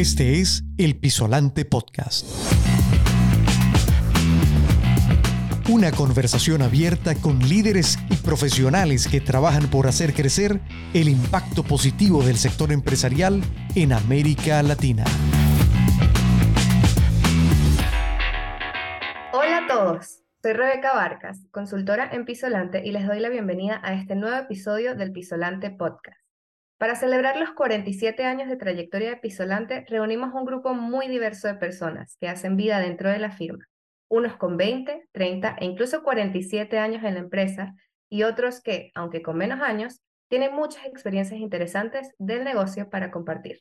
Este 0.00 0.40
es 0.40 0.64
el 0.78 0.98
Pisolante 0.98 1.66
Podcast. 1.66 2.24
Una 5.68 5.92
conversación 5.92 6.62
abierta 6.62 7.14
con 7.16 7.38
líderes 7.40 7.98
y 8.08 8.16
profesionales 8.16 9.06
que 9.06 9.20
trabajan 9.20 9.68
por 9.68 9.86
hacer 9.86 10.14
crecer 10.14 10.58
el 10.94 11.10
impacto 11.10 11.64
positivo 11.64 12.22
del 12.22 12.38
sector 12.38 12.72
empresarial 12.72 13.42
en 13.74 13.92
América 13.92 14.62
Latina. 14.62 15.04
Hola 19.34 19.58
a 19.58 19.66
todos, 19.68 20.22
soy 20.42 20.54
Rebeca 20.54 20.94
Barcas, 20.94 21.46
consultora 21.50 22.08
en 22.10 22.24
Pisolante 22.24 22.80
y 22.86 22.92
les 22.92 23.06
doy 23.06 23.20
la 23.20 23.28
bienvenida 23.28 23.82
a 23.84 23.92
este 23.92 24.16
nuevo 24.16 24.38
episodio 24.38 24.94
del 24.94 25.12
Pisolante 25.12 25.68
Podcast. 25.68 26.29
Para 26.80 26.94
celebrar 26.94 27.36
los 27.36 27.50
47 27.50 28.24
años 28.24 28.48
de 28.48 28.56
trayectoria 28.56 29.10
de 29.10 29.18
Pisolante, 29.18 29.84
reunimos 29.86 30.32
un 30.32 30.46
grupo 30.46 30.72
muy 30.72 31.08
diverso 31.08 31.46
de 31.46 31.56
personas 31.56 32.16
que 32.18 32.26
hacen 32.26 32.56
vida 32.56 32.78
dentro 32.78 33.10
de 33.10 33.18
la 33.18 33.32
firma, 33.32 33.66
unos 34.08 34.38
con 34.38 34.56
20, 34.56 35.06
30 35.12 35.56
e 35.60 35.66
incluso 35.66 36.02
47 36.02 36.78
años 36.78 37.04
en 37.04 37.12
la 37.12 37.20
empresa 37.20 37.74
y 38.08 38.22
otros 38.22 38.62
que, 38.62 38.92
aunque 38.94 39.20
con 39.20 39.36
menos 39.36 39.60
años, 39.60 40.00
tienen 40.30 40.54
muchas 40.54 40.86
experiencias 40.86 41.38
interesantes 41.38 42.14
del 42.16 42.44
negocio 42.44 42.88
para 42.88 43.10
compartir. 43.10 43.60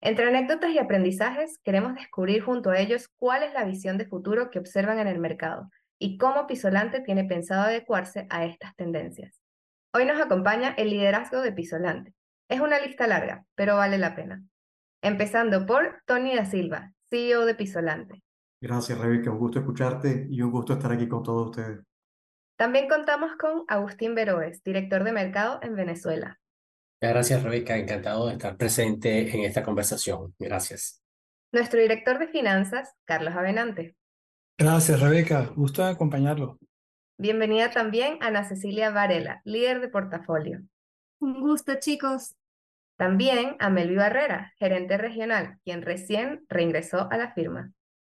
Entre 0.00 0.26
anécdotas 0.26 0.72
y 0.72 0.80
aprendizajes, 0.80 1.60
queremos 1.62 1.94
descubrir 1.94 2.42
junto 2.42 2.70
a 2.70 2.80
ellos 2.80 3.06
cuál 3.16 3.44
es 3.44 3.54
la 3.54 3.62
visión 3.62 3.96
de 3.96 4.06
futuro 4.06 4.50
que 4.50 4.58
observan 4.58 4.98
en 4.98 5.06
el 5.06 5.20
mercado 5.20 5.70
y 6.00 6.18
cómo 6.18 6.48
Pisolante 6.48 7.00
tiene 7.00 7.22
pensado 7.22 7.62
adecuarse 7.62 8.26
a 8.28 8.44
estas 8.44 8.74
tendencias. 8.74 9.40
Hoy 9.94 10.04
nos 10.04 10.20
acompaña 10.20 10.74
el 10.76 10.90
liderazgo 10.90 11.42
de 11.42 11.52
Pisolante, 11.52 12.12
es 12.50 12.60
una 12.60 12.80
lista 12.80 13.06
larga, 13.06 13.46
pero 13.54 13.76
vale 13.76 13.96
la 13.96 14.14
pena. 14.14 14.42
Empezando 15.02 15.64
por 15.64 16.02
Tony 16.04 16.34
da 16.34 16.44
Silva, 16.44 16.92
CEO 17.08 17.46
de 17.46 17.54
Pisolante. 17.54 18.22
Gracias, 18.60 18.98
Rebeca. 18.98 19.30
Un 19.30 19.38
gusto 19.38 19.60
escucharte 19.60 20.26
y 20.28 20.42
un 20.42 20.50
gusto 20.50 20.74
estar 20.74 20.92
aquí 20.92 21.08
con 21.08 21.22
todos 21.22 21.50
ustedes. 21.50 21.80
También 22.58 22.88
contamos 22.88 23.36
con 23.38 23.64
Agustín 23.68 24.14
Veroes, 24.14 24.62
director 24.64 25.04
de 25.04 25.12
mercado 25.12 25.60
en 25.62 25.76
Venezuela. 25.76 26.38
Gracias, 27.00 27.42
Rebeca. 27.42 27.78
Encantado 27.78 28.26
de 28.26 28.32
estar 28.32 28.56
presente 28.56 29.34
en 29.34 29.44
esta 29.44 29.62
conversación. 29.62 30.34
Gracias. 30.38 31.00
Nuestro 31.52 31.80
director 31.80 32.18
de 32.18 32.28
finanzas, 32.28 32.92
Carlos 33.06 33.34
Avenante. 33.34 33.96
Gracias, 34.58 35.00
Rebeca. 35.00 35.52
Gusto 35.54 35.84
acompañarlo. 35.84 36.58
Bienvenida 37.16 37.70
también 37.70 38.18
Ana 38.20 38.44
Cecilia 38.44 38.90
Varela, 38.90 39.40
líder 39.44 39.80
de 39.80 39.88
portafolio. 39.88 40.60
Un 41.20 41.40
gusto, 41.40 41.74
chicos. 41.78 42.34
También 43.00 43.56
a 43.60 43.70
Melvi 43.70 43.96
Barrera, 43.96 44.52
gerente 44.58 44.98
regional, 44.98 45.58
quien 45.64 45.80
recién 45.80 46.44
reingresó 46.50 47.10
a 47.10 47.16
la 47.16 47.32
firma. 47.32 47.72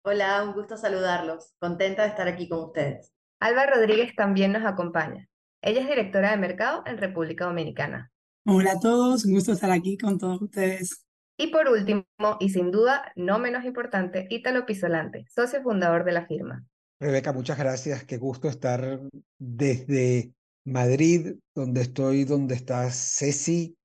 Hola, 0.03 0.43
un 0.43 0.53
gusto 0.53 0.75
saludarlos. 0.75 1.53
Contenta 1.59 2.01
de 2.01 2.07
estar 2.07 2.27
aquí 2.27 2.49
con 2.49 2.63
ustedes. 2.63 3.13
Alba 3.39 3.67
Rodríguez 3.67 4.15
también 4.15 4.51
nos 4.51 4.65
acompaña. 4.65 5.27
Ella 5.61 5.81
es 5.81 5.87
directora 5.87 6.31
de 6.31 6.37
mercado 6.37 6.81
en 6.87 6.97
República 6.97 7.45
Dominicana. 7.45 8.11
Hola 8.47 8.71
a 8.71 8.79
todos, 8.79 9.23
un 9.25 9.33
gusto 9.33 9.51
estar 9.51 9.69
aquí 9.69 9.99
con 9.99 10.17
todos 10.17 10.41
ustedes. 10.41 11.05
Y 11.37 11.51
por 11.51 11.67
último, 11.67 12.03
y 12.39 12.49
sin 12.49 12.71
duda 12.71 13.11
no 13.15 13.37
menos 13.37 13.65
importante, 13.65 14.25
Ítalo 14.31 14.65
Pisolante, 14.65 15.27
socio 15.29 15.61
fundador 15.61 16.05
de 16.05 16.11
la 16.13 16.25
firma. 16.25 16.65
Rebeca, 16.99 17.33
muchas 17.33 17.59
gracias. 17.59 18.03
Qué 18.05 18.17
gusto 18.17 18.47
estar 18.47 18.99
desde 19.37 20.33
Madrid, 20.65 21.35
donde 21.53 21.81
estoy, 21.81 22.23
donde 22.23 22.55
está 22.55 22.89
Ceci, 22.89 23.77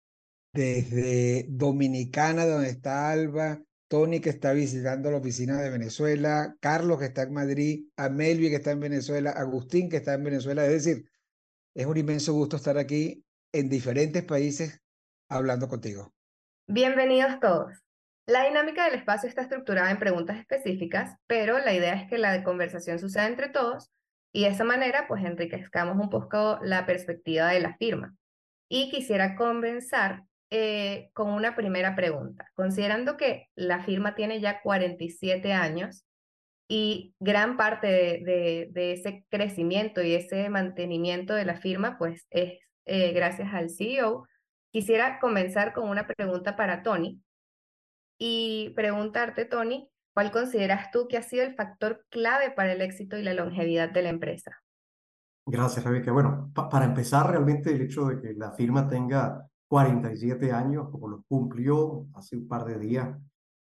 desde 0.56 1.46
Dominicana, 1.50 2.46
donde 2.46 2.70
está 2.70 3.10
Alba, 3.10 3.60
Tony 3.88 4.20
que 4.20 4.30
está 4.30 4.52
visitando 4.52 5.10
la 5.10 5.18
oficina 5.18 5.60
de 5.60 5.70
Venezuela, 5.70 6.56
Carlos 6.60 6.98
que 6.98 7.04
está 7.04 7.22
en 7.22 7.34
Madrid, 7.34 7.84
Amelvi 7.96 8.48
que 8.48 8.56
está 8.56 8.70
en 8.70 8.80
Venezuela, 8.80 9.30
Agustín 9.30 9.88
que 9.90 9.98
está 9.98 10.14
en 10.14 10.24
Venezuela. 10.24 10.64
Es 10.64 10.84
decir, 10.84 11.08
es 11.74 11.86
un 11.86 11.96
inmenso 11.96 12.32
gusto 12.32 12.56
estar 12.56 12.78
aquí 12.78 13.22
en 13.52 13.68
diferentes 13.68 14.24
países 14.24 14.80
hablando 15.28 15.68
contigo. 15.68 16.14
Bienvenidos 16.66 17.38
todos. 17.38 17.72
La 18.26 18.44
dinámica 18.44 18.86
del 18.86 18.94
espacio 18.94 19.28
está 19.28 19.42
estructurada 19.42 19.90
en 19.90 19.98
preguntas 19.98 20.38
específicas, 20.38 21.16
pero 21.28 21.58
la 21.58 21.74
idea 21.74 21.94
es 21.94 22.08
que 22.08 22.18
la 22.18 22.42
conversación 22.42 22.98
suceda 22.98 23.26
entre 23.26 23.50
todos 23.50 23.92
y 24.32 24.44
de 24.44 24.48
esa 24.48 24.64
manera 24.64 25.06
pues 25.06 25.22
enriquezcamos 25.22 25.96
un 26.02 26.10
poco 26.10 26.58
la 26.62 26.86
perspectiva 26.86 27.48
de 27.50 27.60
la 27.60 27.76
firma. 27.76 28.16
Y 28.68 28.90
quisiera 28.90 29.36
comenzar 29.36 30.24
eh, 30.50 31.10
con 31.12 31.30
una 31.30 31.56
primera 31.56 31.94
pregunta. 31.96 32.50
Considerando 32.54 33.16
que 33.16 33.48
la 33.54 33.82
firma 33.82 34.14
tiene 34.14 34.40
ya 34.40 34.62
47 34.62 35.52
años 35.52 36.04
y 36.68 37.14
gran 37.20 37.56
parte 37.56 37.86
de, 37.86 38.68
de, 38.72 38.92
ese 38.92 39.24
crecimiento 39.28 40.02
y 40.02 40.14
ese 40.14 40.48
mantenimiento 40.48 41.34
de 41.34 41.44
la 41.44 41.56
firma, 41.56 41.96
pues 41.98 42.26
es 42.30 42.58
eh, 42.86 43.12
gracias 43.12 43.52
al 43.52 43.70
CEO, 43.70 44.26
quisiera 44.72 45.18
comenzar 45.18 45.72
con 45.72 45.88
una 45.88 46.06
pregunta 46.06 46.54
para 46.54 46.82
Tony 46.82 47.20
y 48.18 48.72
preguntarte, 48.76 49.44
Tony, 49.44 49.90
¿cuál 50.14 50.30
consideras 50.30 50.90
tú 50.92 51.08
que 51.08 51.16
ha 51.16 51.22
sido 51.22 51.44
el 51.44 51.54
factor 51.54 52.04
clave 52.10 52.50
para 52.50 52.72
el 52.72 52.80
éxito 52.80 53.18
y 53.18 53.22
la 53.22 53.34
longevidad 53.34 53.90
de 53.90 54.02
la 54.02 54.08
empresa? 54.10 54.62
Gracias, 55.46 55.84
Rebeca. 55.84 56.12
Bueno, 56.12 56.52
para 56.54 56.84
empezar, 56.84 57.30
realmente 57.30 57.70
el 57.70 57.82
hecho 57.82 58.06
de 58.06 58.20
que 58.20 58.34
la 58.34 58.52
firma 58.52 58.88
tenga 58.88 59.48
47 59.68 60.52
años, 60.52 60.88
como 60.90 61.08
lo 61.08 61.22
cumplió 61.28 62.06
hace 62.14 62.36
un 62.36 62.46
par 62.48 62.64
de 62.64 62.78
días, 62.78 63.16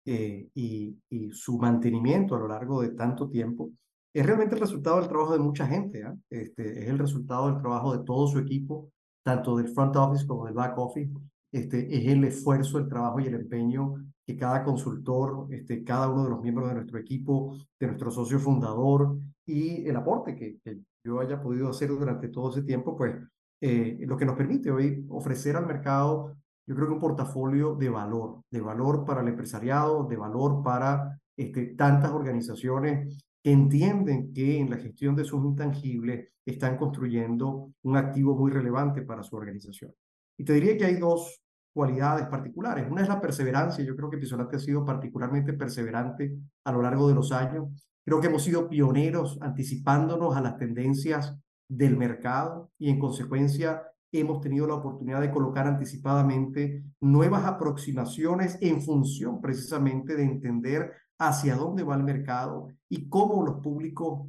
eh, 0.05 0.49
y, 0.53 0.97
su 1.31 1.57
mantenimiento 1.57 2.35
a 2.35 2.39
lo 2.39 2.47
largo 2.47 2.81
de 2.81 2.89
tanto 2.89 3.27
tiempo, 3.29 3.71
es 4.13 4.25
realmente 4.25 4.55
el 4.55 4.61
resultado 4.61 4.99
del 4.99 5.09
trabajo 5.09 5.33
de 5.33 5.39
mucha 5.39 5.67
gente. 5.67 6.01
¿eh? 6.01 6.13
Este, 6.29 6.83
es 6.83 6.89
el 6.89 6.99
resultado 6.99 7.47
del 7.47 7.57
trabajo 7.59 7.97
de 7.97 8.03
todo 8.03 8.27
su 8.27 8.39
equipo, 8.39 8.91
tanto 9.23 9.57
del 9.57 9.69
front 9.69 9.95
office 9.95 10.27
como 10.27 10.45
del 10.45 10.53
back 10.53 10.77
office. 10.77 11.11
Este, 11.51 11.97
es 11.97 12.07
el 12.07 12.23
esfuerzo, 12.23 12.77
el 12.77 12.87
trabajo 12.87 13.19
y 13.19 13.27
el 13.27 13.35
empeño 13.35 13.95
que 14.25 14.37
cada 14.37 14.63
consultor, 14.63 15.47
este, 15.51 15.83
cada 15.83 16.09
uno 16.09 16.23
de 16.23 16.29
los 16.29 16.41
miembros 16.41 16.69
de 16.69 16.75
nuestro 16.75 16.99
equipo, 16.99 17.57
de 17.79 17.87
nuestro 17.87 18.11
socio 18.11 18.39
fundador 18.39 19.17
y 19.45 19.87
el 19.87 19.95
aporte 19.95 20.35
que, 20.35 20.59
que 20.63 20.79
yo 21.03 21.19
haya 21.19 21.41
podido 21.41 21.69
hacer 21.69 21.89
durante 21.89 22.29
todo 22.29 22.49
ese 22.49 22.63
tiempo, 22.63 22.97
pues 22.97 23.15
eh, 23.61 23.97
lo 24.01 24.17
que 24.17 24.25
nos 24.25 24.35
permite 24.35 24.71
hoy 24.71 25.05
ofrecer 25.09 25.55
al 25.55 25.65
mercado, 25.65 26.35
yo 26.67 26.75
creo 26.75 26.87
que 26.87 26.93
un 26.93 26.99
portafolio 26.99 27.75
de 27.75 27.89
valor, 27.89 28.41
de 28.49 28.61
valor 28.61 29.05
para 29.05 29.21
el 29.21 29.27
empresariado, 29.27 30.05
de 30.05 30.17
valor 30.17 30.63
para 30.63 31.19
este, 31.37 31.75
tantas 31.75 32.11
organizaciones 32.11 33.23
que 33.43 33.51
entienden 33.51 34.33
que 34.33 34.57
en 34.57 34.69
la 34.69 34.77
gestión 34.77 35.15
de 35.15 35.25
sus 35.25 35.43
intangibles 35.45 36.29
están 36.45 36.77
construyendo 36.77 37.71
un 37.83 37.97
activo 37.97 38.35
muy 38.35 38.51
relevante 38.51 39.03
para 39.03 39.23
su 39.23 39.35
organización. 39.35 39.93
Y 40.37 40.43
te 40.43 40.53
diría 40.53 40.77
que 40.77 40.85
hay 40.85 40.95
dos 40.95 41.41
cualidades 41.73 42.27
particulares. 42.27 42.89
Una 42.89 43.01
es 43.01 43.09
la 43.09 43.21
perseverancia. 43.21 43.83
Yo 43.83 43.95
creo 43.95 44.09
que 44.09 44.17
Pisolante 44.17 44.55
ha 44.55 44.59
sido 44.59 44.85
particularmente 44.85 45.53
perseverante 45.53 46.35
a 46.63 46.71
lo 46.71 46.81
largo 46.81 47.07
de 47.07 47.15
los 47.15 47.31
años. 47.31 47.67
Creo 48.03 48.21
que 48.21 48.27
hemos 48.27 48.43
sido 48.43 48.69
pioneros 48.69 49.37
anticipándonos 49.41 50.35
a 50.35 50.41
las 50.41 50.57
tendencias 50.57 51.37
del 51.67 51.97
mercado 51.97 52.71
y 52.77 52.89
en 52.89 52.99
consecuencia 52.99 53.83
hemos 54.11 54.41
tenido 54.41 54.67
la 54.67 54.75
oportunidad 54.75 55.21
de 55.21 55.31
colocar 55.31 55.67
anticipadamente 55.67 56.83
nuevas 57.01 57.45
aproximaciones 57.45 58.57
en 58.61 58.81
función 58.81 59.41
precisamente 59.41 60.15
de 60.15 60.23
entender 60.23 60.91
hacia 61.19 61.55
dónde 61.55 61.83
va 61.83 61.95
el 61.95 62.03
mercado 62.03 62.69
y 62.89 63.09
cómo 63.09 63.45
los 63.45 63.61
públicos 63.61 64.27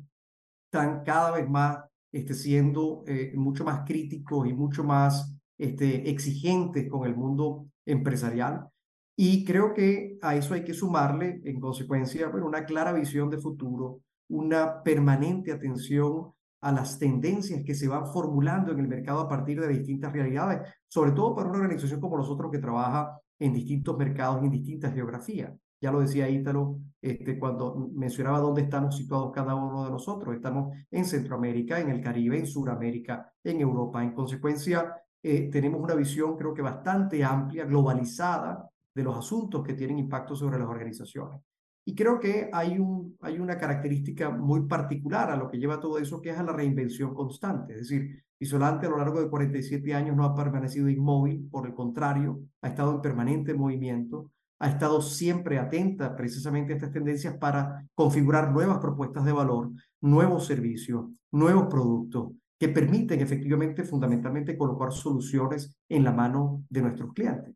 están 0.66 1.02
cada 1.04 1.32
vez 1.32 1.48
más 1.48 1.78
este, 2.12 2.34
siendo 2.34 3.04
eh, 3.06 3.32
mucho 3.36 3.64
más 3.64 3.84
críticos 3.84 4.48
y 4.48 4.52
mucho 4.52 4.84
más 4.84 5.36
este, 5.58 6.08
exigentes 6.10 6.88
con 6.88 7.06
el 7.06 7.14
mundo 7.14 7.66
empresarial. 7.84 8.68
Y 9.16 9.44
creo 9.44 9.72
que 9.72 10.18
a 10.20 10.36
eso 10.36 10.54
hay 10.54 10.64
que 10.64 10.74
sumarle, 10.74 11.40
en 11.44 11.60
consecuencia, 11.60 12.28
bueno, 12.28 12.46
una 12.46 12.66
clara 12.66 12.92
visión 12.92 13.30
de 13.30 13.38
futuro, 13.38 14.00
una 14.28 14.82
permanente 14.82 15.52
atención 15.52 16.32
a 16.60 16.72
las 16.72 16.98
tendencias 16.98 17.62
que 17.64 17.74
se 17.74 17.88
van 17.88 18.06
formulando 18.06 18.72
en 18.72 18.80
el 18.80 18.88
mercado 18.88 19.20
a 19.20 19.28
partir 19.28 19.60
de 19.60 19.68
distintas 19.68 20.12
realidades, 20.12 20.68
sobre 20.88 21.12
todo 21.12 21.34
para 21.34 21.48
una 21.48 21.58
organización 21.58 22.00
como 22.00 22.16
nosotros 22.16 22.50
que 22.50 22.58
trabaja 22.58 23.20
en 23.38 23.52
distintos 23.52 23.96
mercados 23.96 24.42
y 24.42 24.46
en 24.46 24.52
distintas 24.52 24.94
geografías. 24.94 25.52
Ya 25.80 25.92
lo 25.92 26.00
decía 26.00 26.28
Ítalo 26.28 26.78
este, 27.02 27.38
cuando 27.38 27.90
mencionaba 27.94 28.40
dónde 28.40 28.62
estamos 28.62 28.96
situados 28.96 29.30
cada 29.32 29.54
uno 29.54 29.84
de 29.84 29.90
nosotros. 29.90 30.34
Estamos 30.34 30.74
en 30.90 31.04
Centroamérica, 31.04 31.78
en 31.78 31.90
el 31.90 32.00
Caribe, 32.00 32.38
en 32.38 32.46
Sudamérica, 32.46 33.30
en 33.44 33.60
Europa. 33.60 34.02
En 34.02 34.14
consecuencia, 34.14 34.94
eh, 35.22 35.50
tenemos 35.50 35.80
una 35.80 35.94
visión 35.94 36.36
creo 36.36 36.54
que 36.54 36.62
bastante 36.62 37.22
amplia, 37.22 37.66
globalizada, 37.66 38.70
de 38.94 39.02
los 39.02 39.18
asuntos 39.18 39.62
que 39.62 39.74
tienen 39.74 39.98
impacto 39.98 40.34
sobre 40.34 40.58
las 40.58 40.66
organizaciones. 40.66 41.42
Y 41.86 41.94
creo 41.94 42.20
que 42.20 42.50
hay, 42.52 42.78
un, 42.78 43.16
hay 43.20 43.38
una 43.38 43.56
característica 43.56 44.28
muy 44.28 44.66
particular 44.66 45.30
a 45.30 45.36
lo 45.36 45.48
que 45.48 45.58
lleva 45.58 45.80
todo 45.80 45.98
eso, 45.98 46.20
que 46.20 46.30
es 46.30 46.38
a 46.38 46.42
la 46.42 46.52
reinvención 46.52 47.14
constante. 47.14 47.74
Es 47.74 47.88
decir, 47.88 48.26
Isolante 48.38 48.86
a 48.86 48.90
lo 48.90 48.98
largo 48.98 49.20
de 49.20 49.30
47 49.30 49.94
años 49.94 50.14
no 50.14 50.24
ha 50.24 50.34
permanecido 50.34 50.90
inmóvil, 50.90 51.48
por 51.50 51.66
el 51.66 51.74
contrario, 51.74 52.40
ha 52.60 52.68
estado 52.68 52.94
en 52.94 53.00
permanente 53.00 53.54
movimiento, 53.54 54.30
ha 54.58 54.68
estado 54.68 55.00
siempre 55.00 55.58
atenta 55.58 56.14
precisamente 56.14 56.72
a 56.72 56.76
estas 56.76 56.92
tendencias 56.92 57.36
para 57.38 57.86
configurar 57.94 58.52
nuevas 58.52 58.78
propuestas 58.78 59.24
de 59.24 59.32
valor, 59.32 59.70
nuevos 60.02 60.46
servicios, 60.46 61.06
nuevos 61.32 61.66
productos 61.68 62.32
que 62.58 62.68
permiten 62.68 63.20
efectivamente, 63.20 63.84
fundamentalmente, 63.84 64.56
colocar 64.56 64.92
soluciones 64.92 65.74
en 65.88 66.04
la 66.04 66.12
mano 66.12 66.62
de 66.68 66.82
nuestros 66.82 67.14
clientes. 67.14 67.54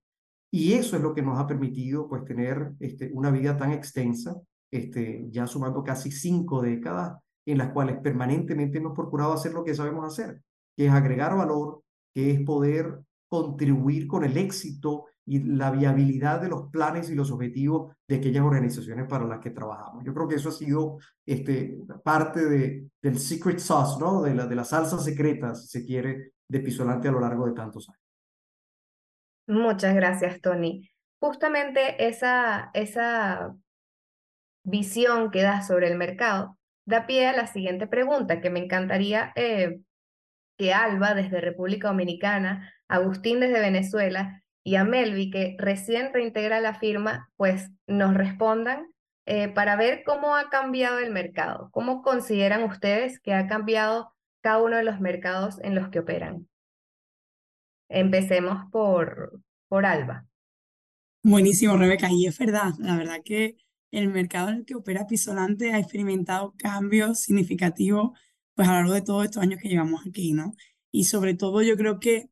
Y 0.51 0.73
eso 0.73 0.97
es 0.97 1.03
lo 1.03 1.15
que 1.15 1.23
nos 1.23 1.39
ha 1.39 1.47
permitido 1.47 2.09
pues, 2.09 2.25
tener 2.25 2.73
este, 2.81 3.11
una 3.13 3.31
vida 3.31 3.57
tan 3.57 3.73
extensa, 3.73 4.35
este, 4.71 5.27
ya 5.31 5.47
sumando 5.47 5.83
casi 5.83 6.11
cinco 6.11 6.61
décadas, 6.61 7.19
en 7.47 7.59
las 7.59 7.73
cuales 7.73 7.99
permanentemente 8.03 8.79
hemos 8.79 8.95
procurado 8.95 9.33
hacer 9.33 9.53
lo 9.53 9.65
que 9.65 9.75
sabemos 9.75 10.05
hacer, 10.05 10.43
que 10.77 10.87
es 10.87 10.93
agregar 10.93 11.37
valor, 11.37 11.83
que 12.13 12.33
es 12.33 12.41
poder 12.43 13.01
contribuir 13.29 14.07
con 14.09 14.25
el 14.25 14.37
éxito 14.37 15.07
y 15.25 15.39
la 15.45 15.71
viabilidad 15.71 16.41
de 16.41 16.49
los 16.49 16.69
planes 16.71 17.09
y 17.11 17.15
los 17.15 17.31
objetivos 17.31 17.95
de 18.09 18.17
aquellas 18.17 18.45
organizaciones 18.45 19.07
para 19.07 19.27
las 19.27 19.39
que 19.39 19.51
trabajamos. 19.51 20.05
Yo 20.05 20.13
creo 20.13 20.27
que 20.27 20.35
eso 20.35 20.49
ha 20.49 20.53
sido 20.53 20.99
este, 21.25 21.79
parte 22.03 22.45
de, 22.45 22.91
del 23.01 23.19
secret 23.19 23.61
sauce, 23.61 24.01
¿no? 24.01 24.23
de, 24.23 24.35
la, 24.35 24.47
de 24.47 24.57
la 24.57 24.65
salsa 24.65 24.99
secreta, 24.99 25.55
si 25.55 25.69
se 25.69 25.85
quiere, 25.85 26.33
de 26.49 26.61
Pisolante 26.61 27.07
a 27.07 27.13
lo 27.13 27.21
largo 27.21 27.47
de 27.47 27.53
tantos 27.53 27.89
años. 27.89 28.10
Muchas 29.51 29.97
gracias, 29.97 30.41
Tony. 30.41 30.89
Justamente 31.19 32.07
esa, 32.07 32.71
esa 32.73 33.53
visión 34.63 35.33
que 35.33 35.43
das 35.43 35.67
sobre 35.67 35.89
el 35.89 35.97
mercado 35.97 36.57
da 36.85 37.05
pie 37.05 37.27
a 37.27 37.33
la 37.33 37.49
siguiente 37.49 37.89
pregunta 37.89 38.41
que 38.41 38.49
me 38.49 38.61
encantaría 38.61 39.33
eh, 39.35 39.81
que 40.57 40.73
Alba 40.73 41.15
desde 41.15 41.41
República 41.41 41.89
Dominicana, 41.89 42.73
Agustín 42.87 43.41
desde 43.41 43.59
Venezuela 43.59 44.41
y 44.63 44.77
a 44.77 44.85
Melvi, 44.85 45.31
que 45.33 45.57
recién 45.59 46.15
reintegra 46.15 46.61
la 46.61 46.75
firma, 46.79 47.29
pues 47.37 47.73
nos 47.89 48.15
respondan 48.15 48.87
eh, 49.27 49.49
para 49.49 49.75
ver 49.75 50.05
cómo 50.05 50.37
ha 50.37 50.49
cambiado 50.49 51.01
el 51.01 51.11
mercado. 51.11 51.71
¿Cómo 51.73 52.03
consideran 52.03 52.63
ustedes 52.63 53.19
que 53.19 53.35
ha 53.35 53.49
cambiado 53.49 54.15
cada 54.43 54.63
uno 54.63 54.77
de 54.77 54.85
los 54.85 55.01
mercados 55.01 55.59
en 55.65 55.75
los 55.75 55.89
que 55.89 55.99
operan? 55.99 56.50
Empecemos 57.91 58.71
por, 58.71 59.43
por 59.69 59.85
Alba. 59.85 60.27
Buenísimo, 61.23 61.77
Rebeca. 61.77 62.09
Y 62.11 62.27
es 62.27 62.39
verdad, 62.39 62.73
la 62.79 62.97
verdad 62.97 63.19
que 63.25 63.57
el 63.91 64.09
mercado 64.09 64.49
en 64.49 64.57
el 64.57 64.65
que 64.65 64.77
opera 64.77 65.07
Pisolante 65.07 65.73
ha 65.73 65.79
experimentado 65.79 66.55
cambios 66.57 67.21
significativos 67.21 68.19
pues 68.55 68.69
a 68.69 68.73
lo 68.73 68.79
largo 68.79 68.95
de 68.95 69.03
todos 69.03 69.25
estos 69.25 69.43
años 69.43 69.61
que 69.61 69.69
llevamos 69.69 70.03
aquí, 70.07 70.33
¿no? 70.33 70.55
Y 70.93 71.05
sobre 71.05 71.35
todo 71.35 71.63
yo 71.63 71.77
creo 71.77 71.99
que 71.99 72.31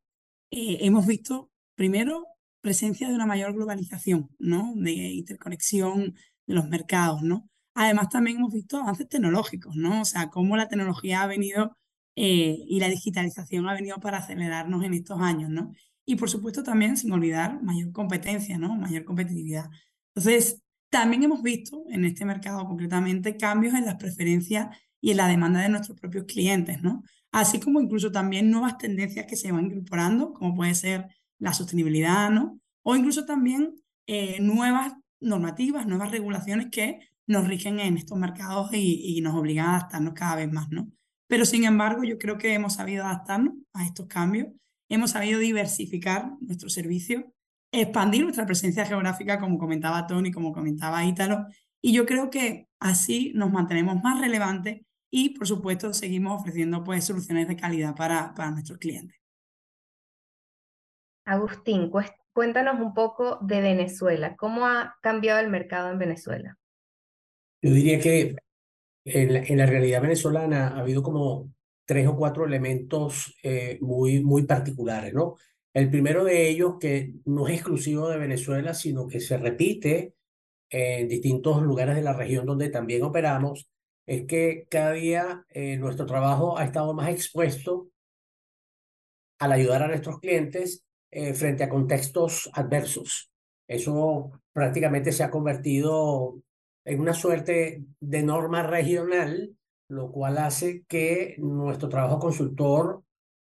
eh, 0.51 0.77
hemos 0.81 1.05
visto 1.05 1.51
primero, 1.75 2.25
presencia 2.61 3.07
de 3.09 3.15
una 3.15 3.25
mayor 3.25 3.53
globalización, 3.53 4.29
¿no? 4.39 4.73
De 4.75 4.91
interconexión 4.91 6.15
de 6.47 6.53
los 6.53 6.67
mercados, 6.67 7.21
¿no? 7.21 7.49
Además, 7.73 8.09
también 8.09 8.37
hemos 8.37 8.53
visto 8.53 8.77
avances 8.77 9.07
tecnológicos, 9.09 9.75
¿no? 9.75 10.01
O 10.01 10.05
sea, 10.05 10.29
cómo 10.29 10.57
la 10.57 10.67
tecnología 10.67 11.21
ha 11.21 11.27
venido 11.27 11.75
eh, 12.21 12.65
y 12.67 12.81
la 12.81 12.89
digitalización 12.89 13.69
ha 13.69 13.73
venido 13.73 13.97
para 14.01 14.17
acelerarnos 14.17 14.83
en 14.83 14.93
estos 14.93 15.21
años, 15.21 15.49
¿no? 15.49 15.71
Y 16.05 16.17
por 16.17 16.29
supuesto 16.29 16.63
también, 16.63 16.97
sin 16.97 17.13
olvidar, 17.13 17.63
mayor 17.63 17.93
competencia, 17.93 18.57
¿no? 18.57 18.75
Mayor 18.75 19.05
competitividad. 19.05 19.69
Entonces, 20.13 20.61
también 20.89 21.23
hemos 21.23 21.41
visto 21.41 21.85
en 21.89 22.03
este 22.03 22.25
mercado 22.25 22.65
concretamente 22.67 23.37
cambios 23.37 23.73
en 23.73 23.85
las 23.85 23.95
preferencias 23.95 24.67
y 24.99 25.11
en 25.11 25.17
la 25.17 25.29
demanda 25.29 25.61
de 25.61 25.69
nuestros 25.69 25.97
propios 25.97 26.25
clientes, 26.25 26.81
¿no? 26.81 27.03
Así 27.31 27.61
como 27.61 27.79
incluso 27.79 28.11
también 28.11 28.51
nuevas 28.51 28.77
tendencias 28.77 29.25
que 29.25 29.37
se 29.37 29.53
van 29.53 29.67
incorporando, 29.67 30.33
como 30.33 30.55
puede 30.55 30.75
ser 30.75 31.07
la 31.37 31.53
sostenibilidad, 31.53 32.29
¿no? 32.31 32.59
O 32.83 32.97
incluso 32.97 33.25
también 33.25 33.75
eh, 34.07 34.41
nuevas 34.41 34.91
normativas, 35.21 35.87
nuevas 35.87 36.11
regulaciones 36.11 36.67
que 36.69 36.99
nos 37.27 37.47
rigen 37.47 37.79
en 37.79 37.95
estos 37.95 38.17
mercados 38.17 38.73
y, 38.73 39.17
y, 39.17 39.21
nos 39.21 39.35
obligan 39.35 39.67
a 39.67 39.77
adaptarnos 39.77 40.13
cada 40.15 40.35
vez 40.35 40.51
más, 40.51 40.67
¿no? 40.69 40.91
Pero 41.29 41.45
sin 41.45 41.63
embargo, 41.63 42.03
yo 42.03 42.17
creo 42.17 42.39
que 42.39 42.55
hemos 42.55 42.73
sabido 42.73 43.05
adaptarnos 43.05 43.53
a 43.73 43.85
estos 43.85 44.07
cambios, 44.07 44.47
hemos 44.89 45.11
sabido 45.11 45.39
diversificar 45.39 46.31
nuestro 46.41 46.69
servicio, 46.69 47.31
expandir 47.71 48.23
nuestra 48.23 48.47
presencia 48.47 48.83
geográfica, 48.83 49.39
como 49.39 49.59
comentaba 49.59 50.07
Tony, 50.07 50.31
como 50.31 50.51
comentaba 50.51 51.05
Ítalo, 51.05 51.45
y 51.83 51.93
yo 51.93 52.07
creo 52.07 52.31
que 52.31 52.67
así 52.79 53.31
nos 53.35 53.51
mantenemos 53.51 54.01
más 54.03 54.19
relevantes 54.19 54.81
y, 55.11 55.37
por 55.37 55.47
supuesto, 55.47 55.93
seguimos 55.93 56.41
ofreciendo 56.41 56.83
pues, 56.83 57.05
soluciones 57.05 57.47
de 57.47 57.55
calidad 57.55 57.95
para, 57.95 58.33
para 58.33 58.49
nuestros 58.49 58.79
clientes. 58.79 59.15
Agustín, 61.25 61.91
cuéntanos 62.33 62.81
un 62.81 62.95
poco 62.95 63.37
de 63.41 63.61
Venezuela. 63.61 64.35
¿Cómo 64.35 64.65
ha 64.65 64.97
cambiado 65.03 65.39
el 65.39 65.49
mercado 65.49 65.91
en 65.91 65.99
Venezuela? 65.99 66.57
Yo 67.61 67.71
diría 67.71 67.99
que 67.99 68.35
en 69.13 69.57
la, 69.57 69.65
realidad 69.65 70.01
venezolana 70.01 70.69
ha 70.69 70.79
habido 70.79 71.03
como 71.03 71.51
tres 71.85 72.07
o 72.07 72.15
cuatro 72.15 72.45
elementos 72.45 73.35
eh, 73.43 73.77
muy, 73.81 74.23
muy 74.23 74.43
particulares, 74.43 75.13
¿no? 75.13 75.35
El 75.73 75.89
primero 75.89 76.23
de 76.23 76.49
ellos, 76.49 76.75
que 76.79 77.13
no 77.25 77.47
es 77.47 77.55
exclusivo 77.55 78.09
de 78.09 78.17
Venezuela, 78.17 78.73
sino 78.73 79.07
que 79.07 79.19
se 79.19 79.37
repite 79.37 80.15
en 80.69 81.07
distintos 81.07 81.61
lugares 81.61 81.95
de 81.95 82.01
la 82.01 82.13
región 82.13 82.45
donde 82.45 82.69
también 82.69 83.03
operamos, 83.03 83.69
es 84.05 84.25
que 84.25 84.67
cada 84.69 84.93
día 84.93 85.45
eh, 85.49 85.77
nuestro 85.77 86.05
trabajo 86.05 86.57
ha 86.57 86.65
estado 86.65 86.93
más 86.93 87.09
expuesto 87.09 87.89
al 89.39 89.51
ayudar 89.51 89.83
a 89.83 89.87
nuestros 89.87 90.19
clientes 90.19 90.83
eh, 91.11 91.33
frente 91.33 91.63
a 91.63 91.69
contextos 91.69 92.49
adversos. 92.53 93.31
Eso 93.67 94.31
prácticamente 94.51 95.11
se 95.11 95.23
ha 95.23 95.31
convertido 95.31 96.41
en 96.85 96.99
una 96.99 97.13
suerte 97.13 97.83
de 97.99 98.23
norma 98.23 98.63
regional, 98.63 99.55
lo 99.89 100.11
cual 100.11 100.37
hace 100.37 100.83
que 100.87 101.35
nuestro 101.39 101.89
trabajo 101.89 102.19
consultor 102.19 103.03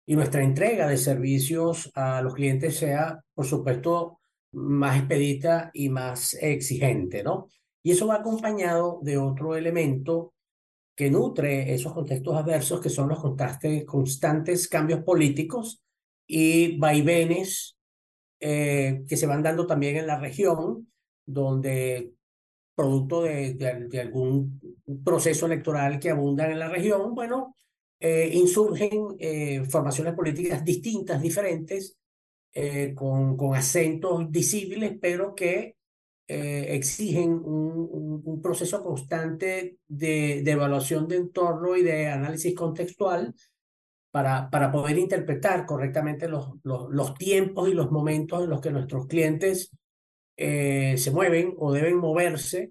y 0.06 0.14
nuestra 0.14 0.42
entrega 0.42 0.86
de 0.86 0.96
servicios 0.96 1.90
a 1.94 2.22
los 2.22 2.34
clientes 2.34 2.76
sea, 2.76 3.22
por 3.34 3.46
supuesto, 3.46 4.20
más 4.52 4.98
expedita 4.98 5.70
y 5.74 5.88
más 5.88 6.34
exigente, 6.34 7.22
¿no? 7.22 7.48
Y 7.82 7.92
eso 7.92 8.06
va 8.06 8.16
acompañado 8.16 9.00
de 9.02 9.18
otro 9.18 9.56
elemento 9.56 10.34
que 10.96 11.10
nutre 11.10 11.74
esos 11.74 11.92
contextos 11.92 12.34
adversos, 12.34 12.80
que 12.80 12.88
son 12.88 13.08
los 13.08 13.20
constantes 13.86 14.66
cambios 14.66 15.04
políticos 15.04 15.82
y 16.26 16.78
vaivenes 16.78 17.76
eh, 18.40 19.04
que 19.08 19.16
se 19.16 19.26
van 19.26 19.42
dando 19.42 19.66
también 19.66 19.96
en 19.96 20.06
la 20.06 20.18
región, 20.18 20.90
donde 21.26 22.15
producto 22.76 23.22
de, 23.22 23.54
de, 23.54 24.00
algún 24.00 24.60
proceso 25.04 25.46
electoral 25.46 25.98
que 25.98 26.10
abunda 26.10 26.48
en 26.48 26.58
la 26.58 26.68
región, 26.68 27.14
bueno, 27.14 27.56
eh, 27.98 28.30
insurgen 28.34 29.16
eh, 29.18 29.64
formaciones 29.64 30.14
políticas 30.14 30.64
distintas, 30.64 31.20
diferentes, 31.20 31.96
con, 32.94 33.36
con 33.36 33.54
acentos 33.54 34.30
visibles, 34.30 34.96
pero 34.98 35.34
que 35.34 35.76
exigen 36.26 37.32
un, 37.32 38.22
un, 38.24 38.40
proceso 38.40 38.82
constante 38.82 39.76
de, 39.86 40.40
de 40.42 40.50
evaluación 40.52 41.06
de 41.06 41.16
entorno 41.16 41.76
y 41.76 41.82
de 41.82 42.06
análisis 42.08 42.54
contextual 42.54 43.34
para, 44.16 44.48
para 44.48 44.72
poder 44.72 44.96
interpretar 44.96 45.66
correctamente 45.66 46.26
los, 46.26 46.48
los, 46.62 46.88
los, 46.88 47.12
tiempos 47.16 47.68
y 47.68 47.74
los 47.74 47.90
momentos 47.90 48.42
en 48.42 48.48
los 48.48 48.62
que 48.62 48.70
nuestros 48.70 49.06
clientes 49.06 49.76
eh, 50.36 50.96
se 50.98 51.10
mueven 51.10 51.54
o 51.58 51.72
deben 51.72 51.96
moverse. 51.96 52.70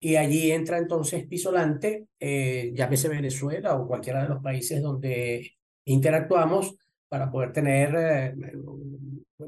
Y 0.00 0.16
allí 0.16 0.52
entra 0.52 0.78
entonces 0.78 1.26
Pisolante, 1.26 2.08
eh, 2.20 2.72
llámese 2.74 3.08
Venezuela 3.08 3.76
o 3.76 3.86
cualquiera 3.86 4.22
de 4.22 4.28
los 4.28 4.42
países 4.42 4.82
donde 4.82 5.52
interactuamos, 5.86 6.76
para 7.08 7.30
poder 7.30 7.52
tener 7.52 7.94
eh, 7.96 8.52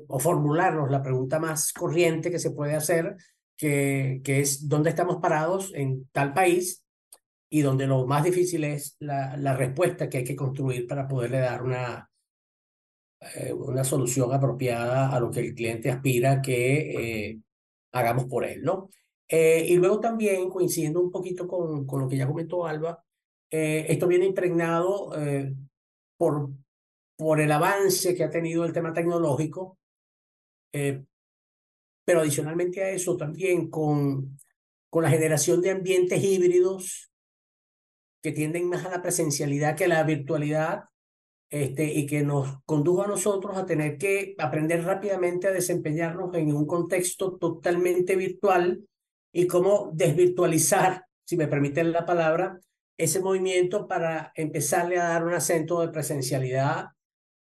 o 0.06 0.18
formularnos 0.20 0.88
la 0.88 1.02
pregunta 1.02 1.40
más 1.40 1.72
corriente 1.72 2.30
que 2.30 2.38
se 2.38 2.52
puede 2.52 2.74
hacer, 2.74 3.16
que, 3.56 4.20
que 4.22 4.40
es 4.40 4.68
dónde 4.68 4.90
estamos 4.90 5.16
parados 5.16 5.72
en 5.74 6.08
tal 6.12 6.32
país 6.32 6.84
y 7.50 7.62
donde 7.62 7.88
lo 7.88 8.06
más 8.06 8.22
difícil 8.22 8.62
es 8.62 8.96
la, 9.00 9.36
la 9.36 9.56
respuesta 9.56 10.08
que 10.08 10.18
hay 10.18 10.24
que 10.24 10.36
construir 10.36 10.86
para 10.86 11.08
poderle 11.08 11.40
dar 11.40 11.62
una, 11.62 12.08
eh, 13.34 13.52
una 13.52 13.82
solución 13.82 14.32
apropiada 14.32 15.08
a 15.08 15.18
lo 15.18 15.30
que 15.30 15.40
el 15.40 15.54
cliente 15.54 15.90
aspira 15.90 16.40
que 16.40 17.40
hagamos 17.98 18.26
por 18.26 18.44
él, 18.44 18.62
¿no? 18.62 18.90
Eh, 19.28 19.64
y 19.68 19.76
luego 19.76 20.00
también, 20.00 20.48
coincidiendo 20.48 21.00
un 21.00 21.10
poquito 21.10 21.46
con, 21.48 21.86
con 21.86 22.00
lo 22.00 22.08
que 22.08 22.16
ya 22.16 22.26
comentó 22.26 22.66
Alba, 22.66 23.02
esto 23.48 24.06
viene 24.06 24.26
impregnado 24.26 25.12
por, 26.18 26.50
por 27.16 27.40
el 27.40 27.50
avance 27.50 28.14
que 28.14 28.24
ha 28.24 28.30
tenido 28.30 28.64
el 28.64 28.72
tema 28.72 28.92
tecnológico, 28.92 29.78
pero 30.70 32.20
adicionalmente 32.20 32.82
a 32.82 32.90
eso 32.90 33.16
también 33.16 33.70
con, 33.70 34.38
con 34.90 35.02
la 35.02 35.10
generación 35.10 35.60
de 35.60 35.70
ambientes 35.70 36.22
híbridos 36.22 37.10
que 38.22 38.32
tienden 38.32 38.68
más 38.68 38.84
a 38.84 38.90
la 38.90 39.02
presencialidad 39.02 39.76
que 39.76 39.84
a 39.84 39.88
la 39.88 40.02
virtualidad, 40.02 40.84
este, 41.62 41.84
y 41.84 42.04
que 42.06 42.22
nos 42.22 42.62
condujo 42.64 43.02
a 43.02 43.06
nosotros 43.06 43.56
a 43.56 43.64
tener 43.64 43.96
que 43.96 44.34
aprender 44.38 44.84
rápidamente 44.84 45.46
a 45.46 45.52
desempeñarnos 45.52 46.34
en 46.34 46.54
un 46.54 46.66
contexto 46.66 47.36
totalmente 47.36 48.14
virtual 48.14 48.86
y 49.32 49.46
cómo 49.46 49.90
desvirtualizar, 49.94 51.06
si 51.24 51.36
me 51.36 51.48
permiten 51.48 51.92
la 51.92 52.04
palabra, 52.04 52.60
ese 52.98 53.20
movimiento 53.20 53.88
para 53.88 54.32
empezarle 54.34 54.98
a 54.98 55.08
dar 55.08 55.24
un 55.24 55.32
acento 55.32 55.80
de 55.80 55.88
presencialidad 55.88 56.88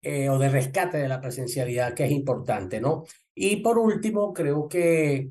eh, 0.01 0.29
o 0.29 0.39
de 0.39 0.49
rescate 0.49 0.99
de 0.99 1.09
la 1.09 1.21
presencialidad, 1.21 1.95
que 1.95 2.05
es 2.05 2.13
importante, 2.13 2.81
¿no? 2.81 3.05
Y 3.35 3.57
por 3.57 3.79
último, 3.79 4.33
creo 4.33 4.69
que, 4.69 5.31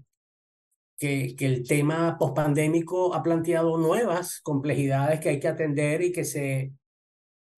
que, 0.97 1.35
que 1.37 1.45
el 1.45 1.65
tema 1.65 2.17
pospandémico 2.17 3.13
ha 3.13 3.23
planteado 3.23 3.77
nuevas 3.77 4.41
complejidades 4.41 5.21
que 5.21 5.29
hay 5.29 5.39
que 5.39 5.47
atender 5.47 6.01
y 6.01 6.11
que 6.11 6.25
se 6.25 6.73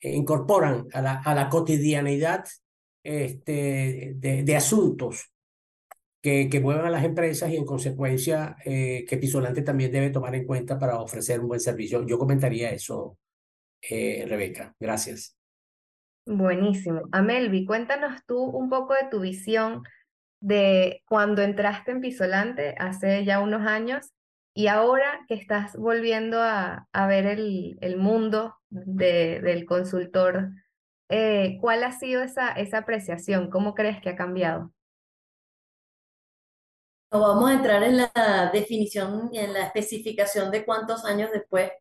incorporan 0.01 0.87
a 0.93 1.01
la, 1.01 1.21
a 1.21 1.33
la 1.33 1.49
cotidianidad 1.49 2.45
este, 3.03 4.13
de, 4.15 4.43
de 4.43 4.55
asuntos 4.55 5.31
que, 6.25 6.49
que 6.49 6.57
a 6.57 6.89
las 6.89 7.03
empresas 7.03 7.51
y 7.51 7.55
en 7.55 7.65
consecuencia 7.65 8.55
eh, 8.65 9.05
que 9.07 9.17
Pisolante 9.17 9.61
también 9.61 9.91
debe 9.91 10.09
tomar 10.09 10.33
en 10.33 10.45
cuenta 10.47 10.79
para 10.79 10.99
ofrecer 10.99 11.39
un 11.39 11.49
buen 11.49 11.59
servicio. 11.59 12.03
Yo 12.07 12.17
comentaría 12.17 12.71
eso, 12.71 13.19
eh, 13.79 14.25
Rebeca. 14.27 14.73
Gracias. 14.79 15.37
Buenísimo. 16.25 17.03
Amelvi, 17.11 17.65
cuéntanos 17.67 18.25
tú 18.25 18.39
un 18.39 18.71
poco 18.71 18.95
de 18.95 19.07
tu 19.11 19.19
visión 19.19 19.83
de 20.41 21.03
cuando 21.07 21.43
entraste 21.43 21.91
en 21.91 22.01
Pisolante 22.01 22.73
hace 22.79 23.23
ya 23.23 23.39
unos 23.39 23.61
años 23.61 24.14
y 24.55 24.67
ahora 24.69 25.25
que 25.29 25.35
estás 25.35 25.77
volviendo 25.77 26.41
a, 26.41 26.89
a 26.93 27.07
ver 27.07 27.27
el, 27.27 27.77
el 27.81 27.97
mundo 27.97 28.55
de, 28.71 29.41
del 29.41 29.65
consultor, 29.67 30.51
eh, 31.09 31.59
¿cuál 31.61 31.83
ha 31.85 31.93
sido 31.93 32.23
esa, 32.23 32.51
esa 32.53 32.79
apreciación? 32.79 33.51
¿Cómo 33.51 33.75
crees 33.75 34.01
que 34.01 34.09
ha 34.11 34.17
cambiado? 34.17 34.73
No 37.11 37.21
vamos 37.21 37.49
a 37.49 37.53
entrar 37.53 37.83
en 37.83 37.97
la 37.97 38.49
definición 38.53 39.29
y 39.31 39.39
en 39.39 39.53
la 39.53 39.61
especificación 39.67 40.51
de 40.51 40.65
cuántos 40.65 41.05
años 41.05 41.31
después 41.31 41.71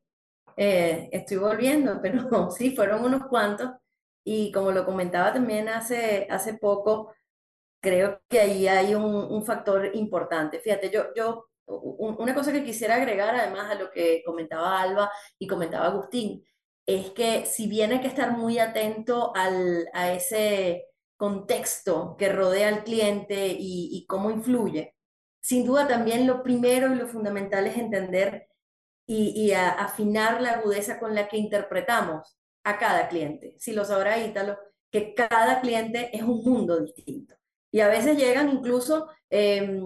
eh, 0.56 1.08
estoy 1.12 1.38
volviendo, 1.38 2.00
pero 2.02 2.50
sí, 2.52 2.76
fueron 2.76 3.04
unos 3.04 3.26
cuantos. 3.28 3.70
Y 4.24 4.52
como 4.52 4.72
lo 4.72 4.86
comentaba 4.86 5.32
también 5.34 5.68
hace, 5.68 6.26
hace 6.30 6.54
poco, 6.54 7.14
creo 7.82 8.22
que 8.28 8.40
ahí 8.40 8.68
hay 8.68 8.94
un, 8.94 9.04
un 9.14 9.44
factor 9.44 9.90
importante. 9.96 10.60
Fíjate, 10.60 10.90
yo, 10.90 11.06
yo, 11.16 11.46
una 11.66 12.34
cosa 12.34 12.52
que 12.52 12.64
quisiera 12.64 12.96
agregar 12.96 13.34
además 13.34 13.70
a 13.70 13.74
lo 13.74 13.90
que 13.90 14.22
comentaba 14.24 14.80
Alba 14.80 15.10
y 15.38 15.46
comentaba 15.46 15.86
Agustín, 15.86 16.44
es 16.86 17.10
que 17.10 17.46
si 17.46 17.66
bien 17.68 17.92
hay 17.92 18.00
que 18.00 18.08
estar 18.08 18.32
muy 18.32 18.58
atento 18.58 19.32
al, 19.34 19.88
a 19.94 20.12
ese 20.12 20.86
contexto 21.16 22.16
que 22.18 22.28
rodea 22.28 22.68
al 22.68 22.84
cliente 22.84 23.56
y, 23.58 24.04
cómo 24.08 24.30
influye, 24.30 24.94
sin 25.40 25.64
duda 25.66 25.88
también 25.88 26.26
lo 26.26 26.42
primero 26.42 26.92
y 26.92 26.96
lo 26.96 27.06
fundamental 27.06 27.66
es 27.66 27.76
entender 27.78 28.48
y, 29.06 29.30
y 29.34 29.52
a, 29.52 29.70
afinar 29.70 30.40
la 30.42 30.52
agudeza 30.52 30.98
con 30.98 31.14
la 31.14 31.28
que 31.28 31.38
interpretamos 31.38 32.36
a 32.64 32.78
cada 32.78 33.08
cliente. 33.08 33.54
Si 33.58 33.72
lo 33.72 33.84
sabrá 33.84 34.18
Ítalo, 34.18 34.58
que 34.90 35.14
cada 35.14 35.60
cliente 35.60 36.16
es 36.16 36.22
un 36.22 36.42
mundo 36.44 36.80
distinto. 36.80 37.34
Y 37.70 37.80
a 37.80 37.88
veces 37.88 38.16
llegan 38.16 38.50
incluso 38.50 39.08
eh, 39.30 39.80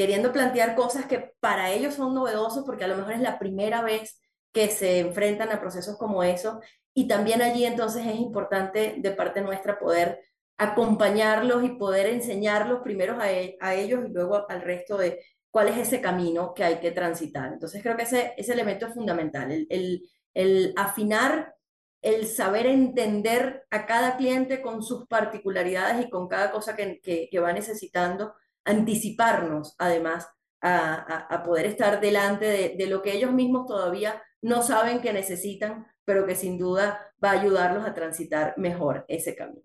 queriendo 0.00 0.32
plantear 0.32 0.76
cosas 0.76 1.04
que 1.04 1.34
para 1.40 1.72
ellos 1.72 1.92
son 1.92 2.14
novedosos 2.14 2.64
porque 2.64 2.84
a 2.84 2.88
lo 2.88 2.96
mejor 2.96 3.12
es 3.12 3.20
la 3.20 3.38
primera 3.38 3.82
vez 3.82 4.18
que 4.50 4.68
se 4.68 5.00
enfrentan 5.00 5.52
a 5.52 5.60
procesos 5.60 5.98
como 5.98 6.22
esos. 6.22 6.56
Y 6.94 7.06
también 7.06 7.42
allí 7.42 7.66
entonces 7.66 8.06
es 8.06 8.14
importante 8.14 8.94
de 8.96 9.10
parte 9.10 9.42
nuestra 9.42 9.78
poder 9.78 10.22
acompañarlos 10.56 11.62
y 11.64 11.76
poder 11.76 12.06
enseñarlos 12.06 12.80
primero 12.82 13.20
a, 13.20 13.30
e, 13.30 13.58
a 13.60 13.74
ellos 13.74 14.00
y 14.08 14.10
luego 14.10 14.46
al 14.48 14.62
resto 14.62 14.96
de 14.96 15.22
cuál 15.50 15.68
es 15.68 15.76
ese 15.76 16.00
camino 16.00 16.54
que 16.54 16.64
hay 16.64 16.76
que 16.76 16.92
transitar. 16.92 17.52
Entonces 17.52 17.82
creo 17.82 17.98
que 17.98 18.04
ese, 18.04 18.32
elemento 18.38 18.86
es 18.86 18.94
fundamental, 18.94 19.66
el, 19.68 20.72
afinar 20.78 21.54
el 22.00 22.26
saber 22.26 22.64
entender 22.64 23.64
a 23.68 23.84
cada 23.84 24.16
cliente 24.16 24.62
con 24.62 24.82
sus 24.82 25.06
particularidades 25.06 26.06
y 26.06 26.08
con 26.08 26.26
cada 26.26 26.50
cosa 26.52 26.74
que 26.74 27.40
va 27.42 27.52
necesitando, 27.52 28.32
anticiparnos 28.64 29.74
además 29.78 30.28
a, 30.62 31.42
poder 31.44 31.66
estar 31.66 32.00
delante 32.00 32.74
de, 32.76 32.86
lo 32.86 33.02
que 33.02 33.14
ellos 33.14 33.32
mismos 33.32 33.66
todavía 33.66 34.22
no 34.42 34.62
saben 34.62 35.00
que 35.00 35.12
necesitan, 35.12 35.86
pero 36.04 36.26
que 36.26 36.34
sin 36.34 36.58
duda 36.58 37.12
va 37.22 37.30
a 37.30 37.40
ayudarlos 37.40 37.86
a 37.86 37.94
transitar 37.94 38.54
mejor 38.56 39.04
ese 39.08 39.34
camino. 39.34 39.62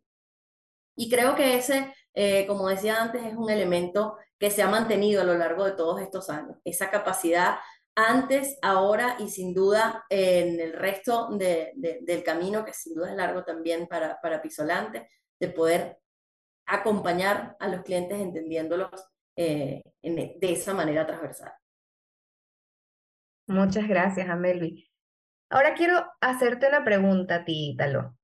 Y 0.96 1.10
creo 1.10 1.36
que 1.36 1.58
ese, 1.58 1.94
eh, 2.14 2.46
como 2.48 2.70
decía 2.70 3.02
antes, 3.02 3.24
es 3.24 3.36
un 3.36 3.50
elemento 3.50 4.18
que 4.40 4.52
se 4.52 4.62
ha 4.62 4.70
mantenido 4.70 5.22
a 5.22 5.25
lo 5.25 5.38
largo 5.38 5.66
de 5.66 5.74
todos 5.74 6.02
estos 6.02 6.30
años, 6.30 6.58
esa 6.64 6.90
capacidad 6.90 7.58
antes, 7.96 8.58
ahora 8.62 9.16
y 9.20 9.30
sin 9.30 9.54
duda 9.54 10.06
en 10.10 10.60
el 10.60 10.74
resto 10.74 11.30
de, 11.32 11.72
de, 11.75 12.00
del 12.02 12.24
camino, 12.24 12.66
que 12.66 12.74
sin 12.74 12.94
duda 12.94 13.12
es 13.12 13.16
largo 13.16 13.44
también 13.46 13.88
para, 13.88 14.20
para 14.22 14.42
Pisolante, 14.42 15.10
de 15.40 15.48
poder 15.50 15.98
acompañar 16.66 17.56
a 17.60 17.68
los 17.68 17.84
clientes 17.84 18.20
entendiéndolos 18.20 18.90
eh, 19.36 19.82
de 20.02 20.38
esa 20.42 20.74
manera 20.74 21.06
transversal. 21.06 21.52
Muchas 23.48 23.88
gracias, 23.88 24.28
Amelvi. 24.30 24.90
Ahora 25.50 25.76
quiero 25.76 26.06
hacerte 26.22 26.68
una 26.68 26.84
pregunta 26.84 27.36
a 27.36 27.46
ti, 27.46 27.72
Ítalo. 27.72 28.18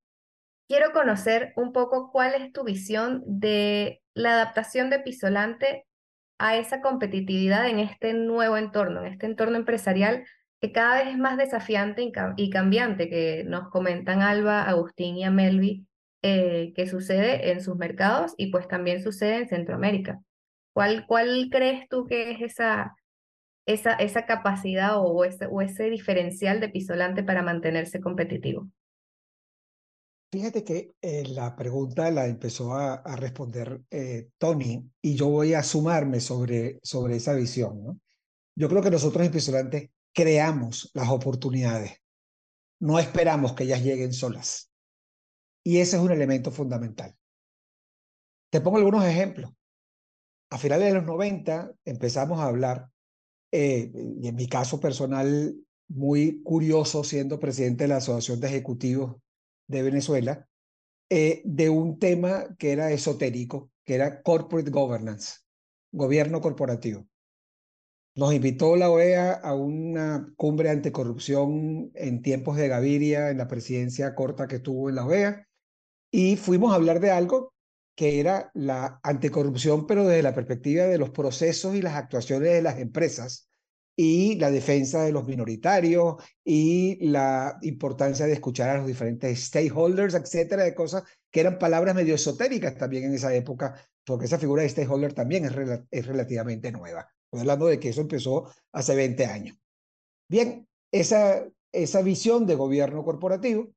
Quiero 0.68 0.92
conocer 0.94 1.54
un 1.56 1.74
poco 1.74 2.12
cuál 2.12 2.34
es 2.34 2.52
tu 2.54 2.64
visión 2.64 3.24
de 3.26 4.02
la 4.14 4.34
adaptación 4.34 4.90
de 4.90 5.00
Pisolante 5.00 5.86
a 6.40 6.56
esa 6.56 6.82
competitividad 6.82 7.68
en 7.70 7.80
este 7.80 8.14
nuevo 8.14 8.58
entorno, 8.58 9.02
en 9.02 9.14
este 9.14 9.28
entorno 9.28 9.58
empresarial 9.58 10.26
que 10.60 10.72
cada 10.72 11.04
vez 11.04 11.10
es 11.10 11.18
más 11.18 11.38
desafiante 11.38 12.12
y 12.38 12.50
cambiante, 12.50 13.10
que 13.10 13.44
nos 13.46 13.70
comentan 13.70 14.22
Alba, 14.22 14.64
Agustín 14.64 15.18
y 15.18 15.24
Amelvi, 15.24 15.88
eh, 16.22 16.74
que 16.76 16.88
sucede 16.88 17.52
en 17.52 17.62
sus 17.62 17.76
mercados 17.78 18.34
y 18.38 18.52
pues 18.52 18.68
también 18.68 19.02
sucede 19.02 19.38
en 19.38 19.50
Centroamérica. 19.50 20.22
¿Cuál, 20.74 21.06
cuál 21.08 21.50
crees 21.52 21.88
tú 21.90 22.06
que 22.06 22.32
es 22.32 22.42
esa, 22.42 22.96
esa, 23.66 23.94
esa 23.94 24.26
capacidad 24.26 24.98
o 24.98 25.26
ese, 25.26 25.48
o 25.48 25.62
ese 25.62 25.90
diferencial 25.90 26.60
de 26.60 26.70
Pisolante 26.70 27.24
para 27.24 27.44
mantenerse 27.44 28.00
competitivo? 28.00 28.70
Fíjate 30.32 30.64
que 30.64 30.94
eh, 31.02 31.26
la 31.28 31.58
pregunta 31.58 32.10
la 32.10 32.26
empezó 32.26 32.74
a, 32.74 33.04
responder 33.18 33.82
eh, 33.92 34.30
Tony 34.38 34.90
y 35.02 35.16
yo 35.16 35.28
voy 35.28 35.54
a 35.56 35.62
sumarme 35.62 36.22
sobre, 36.22 36.80
sobre 36.84 37.18
esa 37.18 37.34
visión. 37.34 38.02
Yo 38.56 38.70
creo 38.70 38.82
que 38.82 38.92
nosotros 38.92 39.26
en 39.26 39.92
creamos 40.14 40.90
las 40.94 41.10
oportunidades, 41.10 41.98
no 42.80 42.98
esperamos 42.98 43.54
que 43.54 43.66
ellas 43.66 43.84
lleguen 43.84 44.14
solas. 44.14 44.71
Y 45.64 45.78
ese 45.78 45.98
es 45.98 46.02
un 46.02 46.12
elemento 46.12 46.52
fundamental. 46.52 47.16
Te 48.52 48.62
pongo 48.62 48.78
algunos 48.78 49.06
ejemplos. 49.06 49.52
A 50.50 50.58
finales 50.58 50.90
de 50.90 50.96
los 50.96 51.06
90 51.06 51.74
empezamos 51.86 52.40
a 52.40 52.48
hablar, 52.48 52.90
eh, 53.52 53.92
y 54.20 54.28
en 54.28 54.36
mi 54.36 54.48
caso 54.48 54.80
personal, 54.80 55.56
muy 55.88 56.42
curioso 56.44 57.04
siendo 57.04 57.40
presidente 57.40 57.86
de 57.86 57.90
la 57.90 57.98
Asociación 57.98 58.40
de 58.40 58.48
Ejecutivos 58.48 59.16
de 59.68 59.84
Venezuela, 59.84 60.48
eh, 61.10 61.42
de 61.46 61.70
un 61.70 62.00
tema 62.00 62.56
que 62.58 62.72
era 62.72 62.92
esotérico, 62.92 63.72
que 63.86 63.96
era 63.96 64.22
corporate 64.22 64.72
governance, 64.72 65.40
gobierno 65.92 66.42
corporativo. 66.42 67.08
Nos 68.16 68.34
invitó 68.34 68.76
la 68.76 68.90
OEA 68.90 69.34
a 69.34 69.54
una 69.54 70.34
cumbre 70.36 70.70
anticorrupción 70.70 71.92
en 71.96 72.22
tiempos 72.22 72.58
de 72.58 72.68
Gaviria, 72.68 73.30
en 73.30 73.38
la 73.38 73.48
presidencia 73.48 74.16
corta 74.16 74.48
que 74.48 74.60
tuvo 74.60 74.90
en 74.90 74.96
la 74.96 75.06
OEA, 75.06 75.48
y 76.12 76.36
fuimos 76.36 76.72
a 76.72 76.76
hablar 76.76 77.00
de 77.00 77.12
algo 77.12 77.54
que 77.96 78.20
era 78.20 78.52
la 78.54 79.00
anticorrupción, 79.04 79.88
pero 79.88 80.06
desde 80.06 80.24
la 80.24 80.36
perspectiva 80.36 80.86
de 80.86 80.98
los 80.98 81.12
procesos 81.12 81.76
y 81.76 81.82
las 81.82 81.96
actuaciones 81.96 82.52
de 82.52 82.62
las 82.62 82.80
empresas 82.80 83.50
y 83.96 84.36
la 84.36 84.50
defensa 84.50 85.04
de 85.04 85.12
los 85.12 85.28
minoritarios 85.28 86.16
y 86.44 86.98
la 87.08 87.58
importancia 87.62 88.26
de 88.26 88.34
escuchar 88.34 88.70
a 88.70 88.78
los 88.78 88.88
diferentes 88.88 89.46
stakeholders, 89.46 90.16
etcétera, 90.16 90.64
de 90.64 90.74
cosas 90.74 91.04
que 91.30 91.42
eran 91.42 91.60
palabras 91.60 91.96
medio 91.96 92.16
esotéricas 92.16 92.78
también 92.78 93.06
en 93.06 93.14
esa 93.14 93.34
época, 93.36 93.76
porque 94.06 94.26
esa 94.26 94.40
figura 94.40 94.64
de 94.64 94.70
stakeholder 94.70 95.14
también 95.14 95.46
es, 95.46 95.54
rel 95.54 95.86
es 95.92 96.06
relativamente 96.06 96.72
nueva. 96.72 97.08
Estoy 97.26 97.42
hablando 97.42 97.68
de 97.68 97.80
que 97.80 97.90
eso 97.90 98.02
empezó 98.02 98.52
hace 98.72 98.96
20 98.96 99.26
años. 99.26 99.58
Bien, 100.28 100.68
esa, 100.92 101.46
esa 101.72 102.02
visión 102.02 102.46
de 102.46 102.56
gobierno 102.56 103.04
corporativo, 103.04 103.70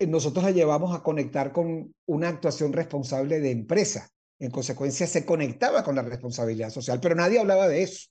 nosotros 0.00 0.44
la 0.44 0.50
llevamos 0.50 0.94
a 0.94 1.02
conectar 1.02 1.52
con 1.52 1.94
una 2.06 2.28
actuación 2.28 2.72
responsable 2.72 3.40
de 3.40 3.50
empresa. 3.50 4.08
En 4.38 4.50
consecuencia, 4.50 5.06
se 5.06 5.24
conectaba 5.24 5.82
con 5.82 5.96
la 5.96 6.02
responsabilidad 6.02 6.70
social, 6.70 7.00
pero 7.00 7.14
nadie 7.14 7.38
hablaba 7.38 7.68
de 7.68 7.82
eso. 7.82 8.08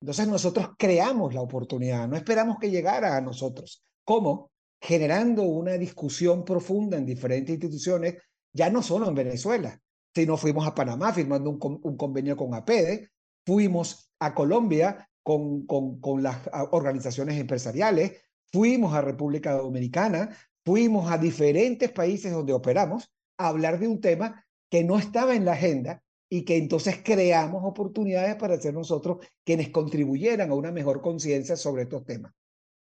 Entonces 0.00 0.28
nosotros 0.28 0.70
creamos 0.78 1.34
la 1.34 1.42
oportunidad, 1.42 2.08
no 2.08 2.16
esperamos 2.16 2.58
que 2.58 2.70
llegara 2.70 3.16
a 3.16 3.20
nosotros. 3.20 3.84
¿Cómo? 4.04 4.50
generando 4.80 5.42
una 5.42 5.72
discusión 5.72 6.44
profunda 6.44 6.96
en 6.96 7.04
diferentes 7.04 7.54
instituciones, 7.54 8.16
ya 8.52 8.70
no 8.70 8.82
solo 8.82 9.08
en 9.08 9.14
Venezuela, 9.14 9.78
sino 10.14 10.36
fuimos 10.36 10.66
a 10.66 10.74
Panamá 10.74 11.12
firmando 11.12 11.50
un, 11.50 11.96
convenio 11.96 12.36
con 12.36 12.54
APEDE, 12.54 13.10
fuimos 13.44 14.10
a 14.18 14.34
Colombia 14.34 15.08
con, 15.22 15.66
con 15.66 16.22
las 16.22 16.38
organizaciones 16.70 17.38
empresariales, 17.38 18.22
fuimos 18.50 18.94
a 18.94 19.02
República 19.02 19.52
Dominicana, 19.52 20.36
fuimos 20.70 21.10
a 21.10 21.18
diferentes 21.18 21.90
países 21.90 22.32
donde 22.32 22.52
operamos 22.52 23.12
a 23.38 23.48
hablar 23.48 23.80
de 23.80 23.88
un 23.88 24.00
tema 24.00 24.46
que 24.70 24.84
no 24.84 25.00
estaba 25.00 25.34
en 25.34 25.44
la 25.44 25.54
agenda 25.54 26.00
y 26.30 26.44
que 26.44 26.58
entonces 26.58 27.00
creamos 27.02 27.64
oportunidades 27.64 28.36
para 28.36 28.56
ser 28.56 28.72
nosotros 28.72 29.26
quienes 29.44 29.70
contribuyeran 29.70 30.48
a 30.48 30.54
una 30.54 30.70
mejor 30.70 31.00
conciencia 31.00 31.56
sobre 31.56 31.82
estos 31.82 32.04
temas. 32.04 32.32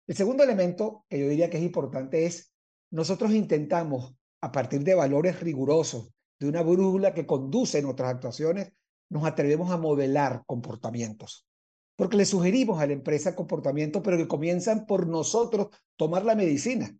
El 0.08 0.16
segundo 0.16 0.42
elemento 0.42 1.04
que 1.08 1.20
yo 1.20 1.28
diría 1.28 1.48
que 1.48 1.58
es 1.58 1.62
importante 1.62 2.26
es, 2.26 2.52
nosotros 2.90 3.30
intentamos, 3.30 4.16
a 4.40 4.50
partir 4.50 4.82
de 4.82 4.96
valores 4.96 5.38
rigurosos, 5.38 6.10
de 6.40 6.48
una 6.48 6.62
brújula 6.62 7.14
que 7.14 7.24
conduce 7.24 7.80
nuestras 7.82 8.10
actuaciones, 8.10 8.72
nos 9.10 9.24
atrevemos 9.24 9.70
a 9.70 9.76
modelar 9.76 10.42
comportamientos. 10.44 11.46
Porque 11.94 12.16
le 12.16 12.24
sugerimos 12.24 12.80
a 12.80 12.88
la 12.88 12.94
empresa 12.94 13.36
comportamientos, 13.36 14.02
pero 14.04 14.16
que 14.16 14.26
comienzan 14.26 14.86
por 14.86 15.06
nosotros 15.06 15.68
tomar 15.96 16.24
la 16.24 16.34
medicina, 16.34 16.92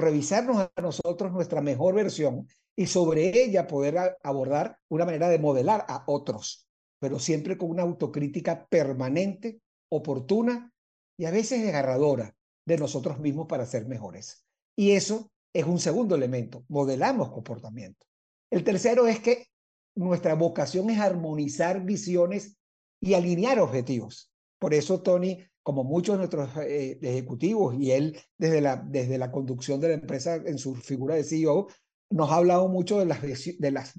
revisarnos 0.00 0.70
a 0.74 0.80
nosotros 0.80 1.32
nuestra 1.32 1.60
mejor 1.60 1.94
versión 1.94 2.46
y 2.76 2.86
sobre 2.86 3.42
ella 3.42 3.66
poder 3.66 4.16
abordar 4.22 4.78
una 4.88 5.04
manera 5.04 5.28
de 5.28 5.38
modelar 5.38 5.84
a 5.88 6.04
otros, 6.06 6.66
pero 6.98 7.18
siempre 7.18 7.58
con 7.58 7.70
una 7.70 7.82
autocrítica 7.82 8.66
permanente, 8.66 9.60
oportuna 9.90 10.72
y 11.18 11.26
a 11.26 11.30
veces 11.30 11.62
desgarradora 11.62 12.34
de 12.66 12.78
nosotros 12.78 13.18
mismos 13.18 13.46
para 13.46 13.66
ser 13.66 13.86
mejores. 13.86 14.44
Y 14.76 14.92
eso 14.92 15.30
es 15.52 15.64
un 15.64 15.78
segundo 15.78 16.14
elemento, 16.14 16.64
modelamos 16.68 17.30
comportamiento. 17.30 18.06
El 18.50 18.64
tercero 18.64 19.06
es 19.06 19.20
que 19.20 19.48
nuestra 19.94 20.34
vocación 20.34 20.88
es 20.90 20.98
armonizar 20.98 21.84
visiones 21.84 22.56
y 23.00 23.14
alinear 23.14 23.58
objetivos. 23.60 24.30
Por 24.58 24.74
eso, 24.74 25.02
Tony, 25.02 25.44
como 25.62 25.84
muchos 25.84 26.14
de 26.14 26.18
nuestros 26.18 26.50
eh, 26.58 26.98
ejecutivos 27.02 27.74
y 27.78 27.92
él 27.92 28.18
desde 28.36 28.60
la, 28.60 28.76
desde 28.76 29.18
la 29.18 29.30
conducción 29.30 29.80
de 29.80 29.88
la 29.88 29.94
empresa 29.94 30.36
en 30.36 30.58
su 30.58 30.74
figura 30.74 31.14
de 31.14 31.24
CEO, 31.24 31.68
nos 32.10 32.30
ha 32.30 32.36
hablado 32.36 32.68
mucho 32.68 32.98
de 32.98 33.06
las 33.06 33.20
de 33.22 33.70
las, 33.70 33.94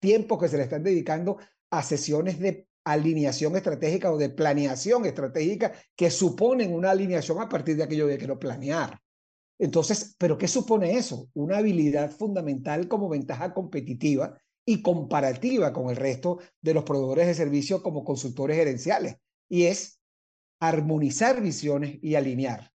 tiempos 0.00 0.40
que 0.40 0.48
se 0.48 0.56
le 0.56 0.64
están 0.64 0.82
dedicando 0.82 1.38
a 1.70 1.82
sesiones 1.82 2.38
de 2.38 2.66
alineación 2.84 3.56
estratégica 3.56 4.12
o 4.12 4.18
de 4.18 4.30
planeación 4.30 5.04
estratégica 5.06 5.72
que 5.94 6.10
suponen 6.10 6.74
una 6.74 6.90
alineación 6.90 7.40
a 7.40 7.48
partir 7.48 7.76
de 7.76 7.84
aquello 7.84 8.06
de 8.06 8.18
quiero 8.18 8.38
planear. 8.38 8.98
Entonces, 9.58 10.16
¿pero 10.18 10.36
qué 10.36 10.48
supone 10.48 10.96
eso? 10.96 11.28
Una 11.34 11.58
habilidad 11.58 12.10
fundamental 12.10 12.88
como 12.88 13.08
ventaja 13.08 13.54
competitiva 13.54 14.36
y 14.66 14.82
comparativa 14.82 15.72
con 15.72 15.90
el 15.90 15.96
resto 15.96 16.38
de 16.60 16.74
los 16.74 16.84
proveedores 16.84 17.28
de 17.28 17.34
servicio 17.34 17.82
como 17.82 18.04
consultores 18.04 18.56
gerenciales. 18.56 19.16
Y 19.48 19.64
es 19.64 20.00
armonizar 20.62 21.42
visiones 21.42 21.98
y 22.02 22.14
alinear. 22.14 22.70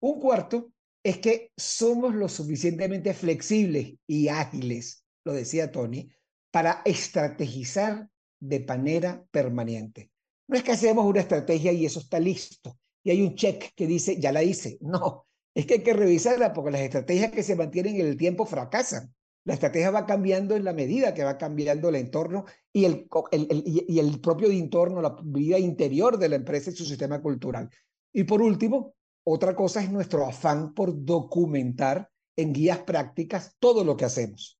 Un 0.00 0.20
cuarto 0.20 0.70
es 1.02 1.16
que 1.16 1.50
somos 1.56 2.14
lo 2.14 2.28
suficientemente 2.28 3.14
flexibles 3.14 3.94
y 4.06 4.28
ágiles, 4.28 5.02
lo 5.24 5.32
decía 5.32 5.72
Tony, 5.72 6.10
para 6.50 6.82
estrategizar 6.84 8.06
de 8.38 8.60
manera 8.66 9.24
permanente. 9.30 10.10
No 10.46 10.58
es 10.58 10.62
que 10.62 10.72
hacemos 10.72 11.06
una 11.06 11.20
estrategia 11.20 11.72
y 11.72 11.86
eso 11.86 12.00
está 12.00 12.20
listo 12.20 12.78
y 13.02 13.12
hay 13.12 13.22
un 13.22 13.34
check 13.34 13.72
que 13.74 13.86
dice, 13.86 14.20
ya 14.20 14.30
la 14.30 14.42
hice. 14.42 14.76
No, 14.82 15.26
es 15.54 15.64
que 15.64 15.74
hay 15.74 15.82
que 15.82 15.94
revisarla 15.94 16.52
porque 16.52 16.72
las 16.72 16.82
estrategias 16.82 17.32
que 17.32 17.42
se 17.42 17.56
mantienen 17.56 17.96
en 17.96 18.08
el 18.08 18.18
tiempo 18.18 18.44
fracasan. 18.44 19.14
La 19.44 19.54
estrategia 19.54 19.90
va 19.90 20.06
cambiando 20.06 20.54
en 20.54 20.64
la 20.64 20.72
medida 20.72 21.14
que 21.14 21.24
va 21.24 21.36
cambiando 21.36 21.88
el 21.88 21.96
entorno 21.96 22.44
y 22.72 22.84
el, 22.84 23.08
y 23.32 23.98
el 23.98 24.20
propio 24.20 24.50
entorno, 24.50 25.02
la 25.02 25.16
vida 25.22 25.58
interior 25.58 26.18
de 26.18 26.28
la 26.28 26.36
empresa 26.36 26.70
y 26.70 26.74
su 26.74 26.84
sistema 26.84 27.20
cultural. 27.20 27.68
Y 28.12 28.24
por 28.24 28.40
último, 28.40 28.94
otra 29.24 29.54
cosa 29.54 29.82
es 29.82 29.90
nuestro 29.90 30.26
afán 30.26 30.74
por 30.74 31.04
documentar 31.04 32.08
en 32.36 32.52
guías 32.52 32.78
prácticas 32.78 33.56
todo 33.58 33.84
lo 33.84 33.96
que 33.96 34.04
hacemos. 34.04 34.58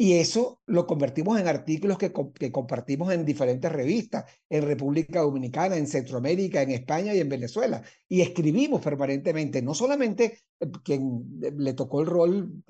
Y 0.00 0.12
eso 0.12 0.60
lo 0.66 0.86
convertimos 0.86 1.40
en 1.40 1.48
artículos 1.48 1.98
que, 1.98 2.12
que, 2.34 2.52
compartimos 2.52 3.12
en 3.12 3.24
diferentes 3.24 3.70
revistas, 3.70 4.26
en 4.48 4.62
República 4.62 5.22
Dominicana, 5.22 5.76
en 5.76 5.88
Centroamérica, 5.88 6.62
en 6.62 6.70
España 6.70 7.12
y 7.12 7.18
en 7.18 7.28
Venezuela. 7.28 7.82
Y 8.08 8.20
escribimos 8.20 8.80
permanentemente, 8.80 9.60
no 9.60 9.74
solamente 9.74 10.38
eh, 10.60 10.66
quien 10.84 11.40
le 11.40 11.72
tocó 11.72 12.00
el 12.00 12.06
rol 12.06 12.62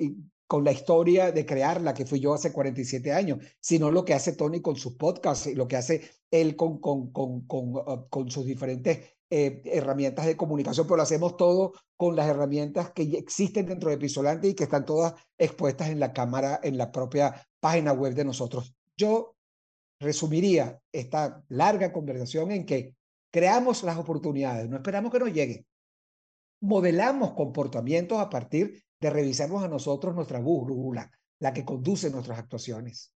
con 0.48 0.64
la 0.64 0.72
historia 0.72 1.30
de 1.30 1.44
crearla, 1.46 1.94
que 1.94 2.06
fui 2.06 2.20
yo 2.20 2.32
hace 2.34 2.52
47 2.52 3.12
años, 3.12 3.38
sino 3.61 3.90
lo 3.90 4.04
que 4.04 4.14
hace 4.14 4.32
Tony 4.32 4.62
con 4.62 4.76
sus 4.76 4.94
podcasts 4.94 5.46
lo 5.54 5.68
que 5.68 5.76
hace 5.76 6.11
él 6.30 6.56
con, 6.56 6.80
con, 6.80 7.12
con, 7.12 7.46
con, 7.46 7.76
uh, 7.76 8.08
con 8.08 8.30
sus 8.30 8.46
diferentes 8.46 9.18
eh, 9.30 9.61
herramientas 9.66 10.24
de 10.24 10.38
comunicación, 10.38 10.87
pero 10.87 10.96
lo 10.96 11.02
hacemos 11.02 11.37
todo 11.37 11.74
con 11.96 12.16
las 12.16 12.28
herramientas 12.28 12.92
que 12.92 13.02
existen 13.02 13.66
dentro 13.66 13.90
de 13.90 13.98
Pisolante 13.98 14.48
y 14.48 14.54
que 14.54 14.64
están 14.64 14.87
todas 14.87 15.14
expuestas 15.37 15.90
en 15.90 16.00
la 16.00 16.14
cámara, 16.14 16.61
en 16.62 16.78
la 16.78 16.90
propia 16.90 17.46
página 17.61 17.92
web 17.92 18.14
de 18.14 18.24
nosotros. 18.24 18.74
Yo 18.96 19.37
resumiría 20.00 20.80
esta 20.92 21.44
larga 21.48 21.92
conversación 21.92 22.52
en 22.52 22.64
que 22.64 22.94
creamos 23.30 23.82
las 23.82 23.98
oportunidades, 23.98 24.66
no 24.70 24.76
esperamos 24.76 25.12
que 25.12 25.18
nos 25.18 25.32
lleguen. 25.32 25.66
Modelamos 26.61 27.35
comportamientos 27.35 28.18
a 28.18 28.29
partir 28.29 28.83
de 29.01 29.11
revisarnos 29.11 29.62
a 29.62 29.68
nosotros 29.68 30.14
nuestra 30.14 30.40
brújula, 30.40 31.11
la 31.38 31.53
que 31.53 31.64
conduce 31.64 32.11
nuestras 32.11 32.38
actuaciones. 32.38 33.12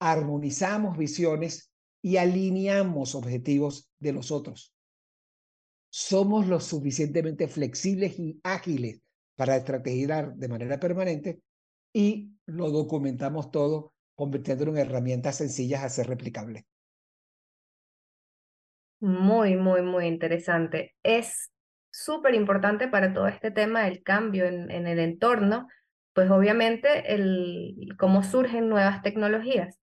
Armonizamos 0.00 0.96
visiones 0.96 1.72
y 2.02 2.16
alineamos 2.16 3.14
objetivos 3.14 3.90
de 3.98 4.12
los 4.12 4.30
otros. 4.30 4.74
Somos 5.90 6.46
lo 6.46 6.60
suficientemente 6.60 7.48
flexibles 7.48 8.18
y 8.18 8.40
ágiles 8.42 9.02
para 9.36 9.56
estrategiar 9.56 10.34
de 10.34 10.48
manera 10.48 10.78
permanente 10.78 11.40
y 11.92 12.32
lo 12.46 12.70
documentamos 12.70 13.50
todo 13.50 13.92
convirtiéndolo 14.14 14.72
en 14.72 14.78
herramientas 14.78 15.36
sencillas 15.36 15.82
a 15.82 15.88
ser 15.88 16.06
replicables. 16.08 16.64
Muy, 19.00 19.56
muy, 19.56 19.82
muy 19.82 20.06
interesante. 20.06 20.94
Es 21.02 21.50
súper 21.90 22.34
importante 22.34 22.88
para 22.88 23.12
todo 23.12 23.28
este 23.28 23.50
tema 23.50 23.82
del 23.84 24.02
cambio 24.02 24.46
en, 24.46 24.70
en 24.70 24.86
el 24.86 24.98
entorno, 24.98 25.68
pues 26.12 26.30
obviamente 26.30 27.14
el, 27.14 27.94
cómo 27.98 28.22
surgen 28.22 28.68
nuevas 28.68 29.02
tecnologías. 29.02 29.78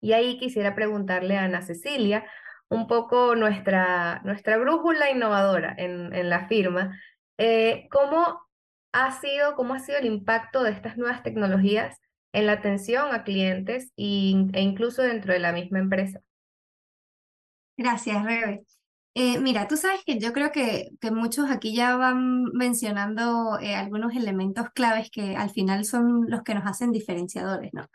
Y 0.00 0.12
ahí 0.12 0.38
quisiera 0.38 0.74
preguntarle 0.74 1.36
a 1.36 1.44
Ana 1.44 1.62
Cecilia 1.62 2.24
un 2.68 2.86
poco 2.86 3.34
nuestra, 3.34 4.20
nuestra 4.24 4.56
brújula 4.56 5.10
innovadora 5.10 5.74
en, 5.76 6.14
en 6.14 6.30
la 6.30 6.46
firma, 6.46 6.98
eh, 7.36 7.88
¿cómo 7.90 8.40
ha 8.92 9.12
sido, 9.20 9.54
cómo 9.56 9.74
ha 9.74 9.80
sido 9.80 9.98
el 9.98 10.06
impacto 10.06 10.62
de 10.62 10.70
estas 10.70 10.96
nuevas 10.96 11.22
tecnologías 11.22 11.98
en 12.32 12.46
la 12.46 12.52
atención 12.52 13.12
a 13.12 13.24
clientes 13.24 13.92
y, 13.96 14.48
e 14.52 14.60
incluso 14.60 15.02
dentro 15.02 15.32
de 15.32 15.40
la 15.40 15.52
misma 15.52 15.80
empresa? 15.80 16.20
Gracias, 17.76 18.24
Rebe. 18.24 18.62
Eh, 19.22 19.38
mira, 19.38 19.68
tú 19.68 19.76
sabes 19.76 20.02
que 20.06 20.18
yo 20.18 20.32
creo 20.32 20.50
que, 20.50 20.92
que 20.98 21.10
muchos 21.10 21.50
aquí 21.50 21.74
ya 21.74 21.94
van 21.96 22.44
mencionando 22.54 23.58
eh, 23.60 23.76
algunos 23.76 24.16
elementos 24.16 24.68
claves 24.74 25.10
que 25.10 25.36
al 25.36 25.50
final 25.50 25.84
son 25.84 26.30
los 26.30 26.42
que 26.42 26.54
nos 26.54 26.64
hacen 26.66 26.90
diferenciadores, 26.90 27.70
¿no? 27.74 27.86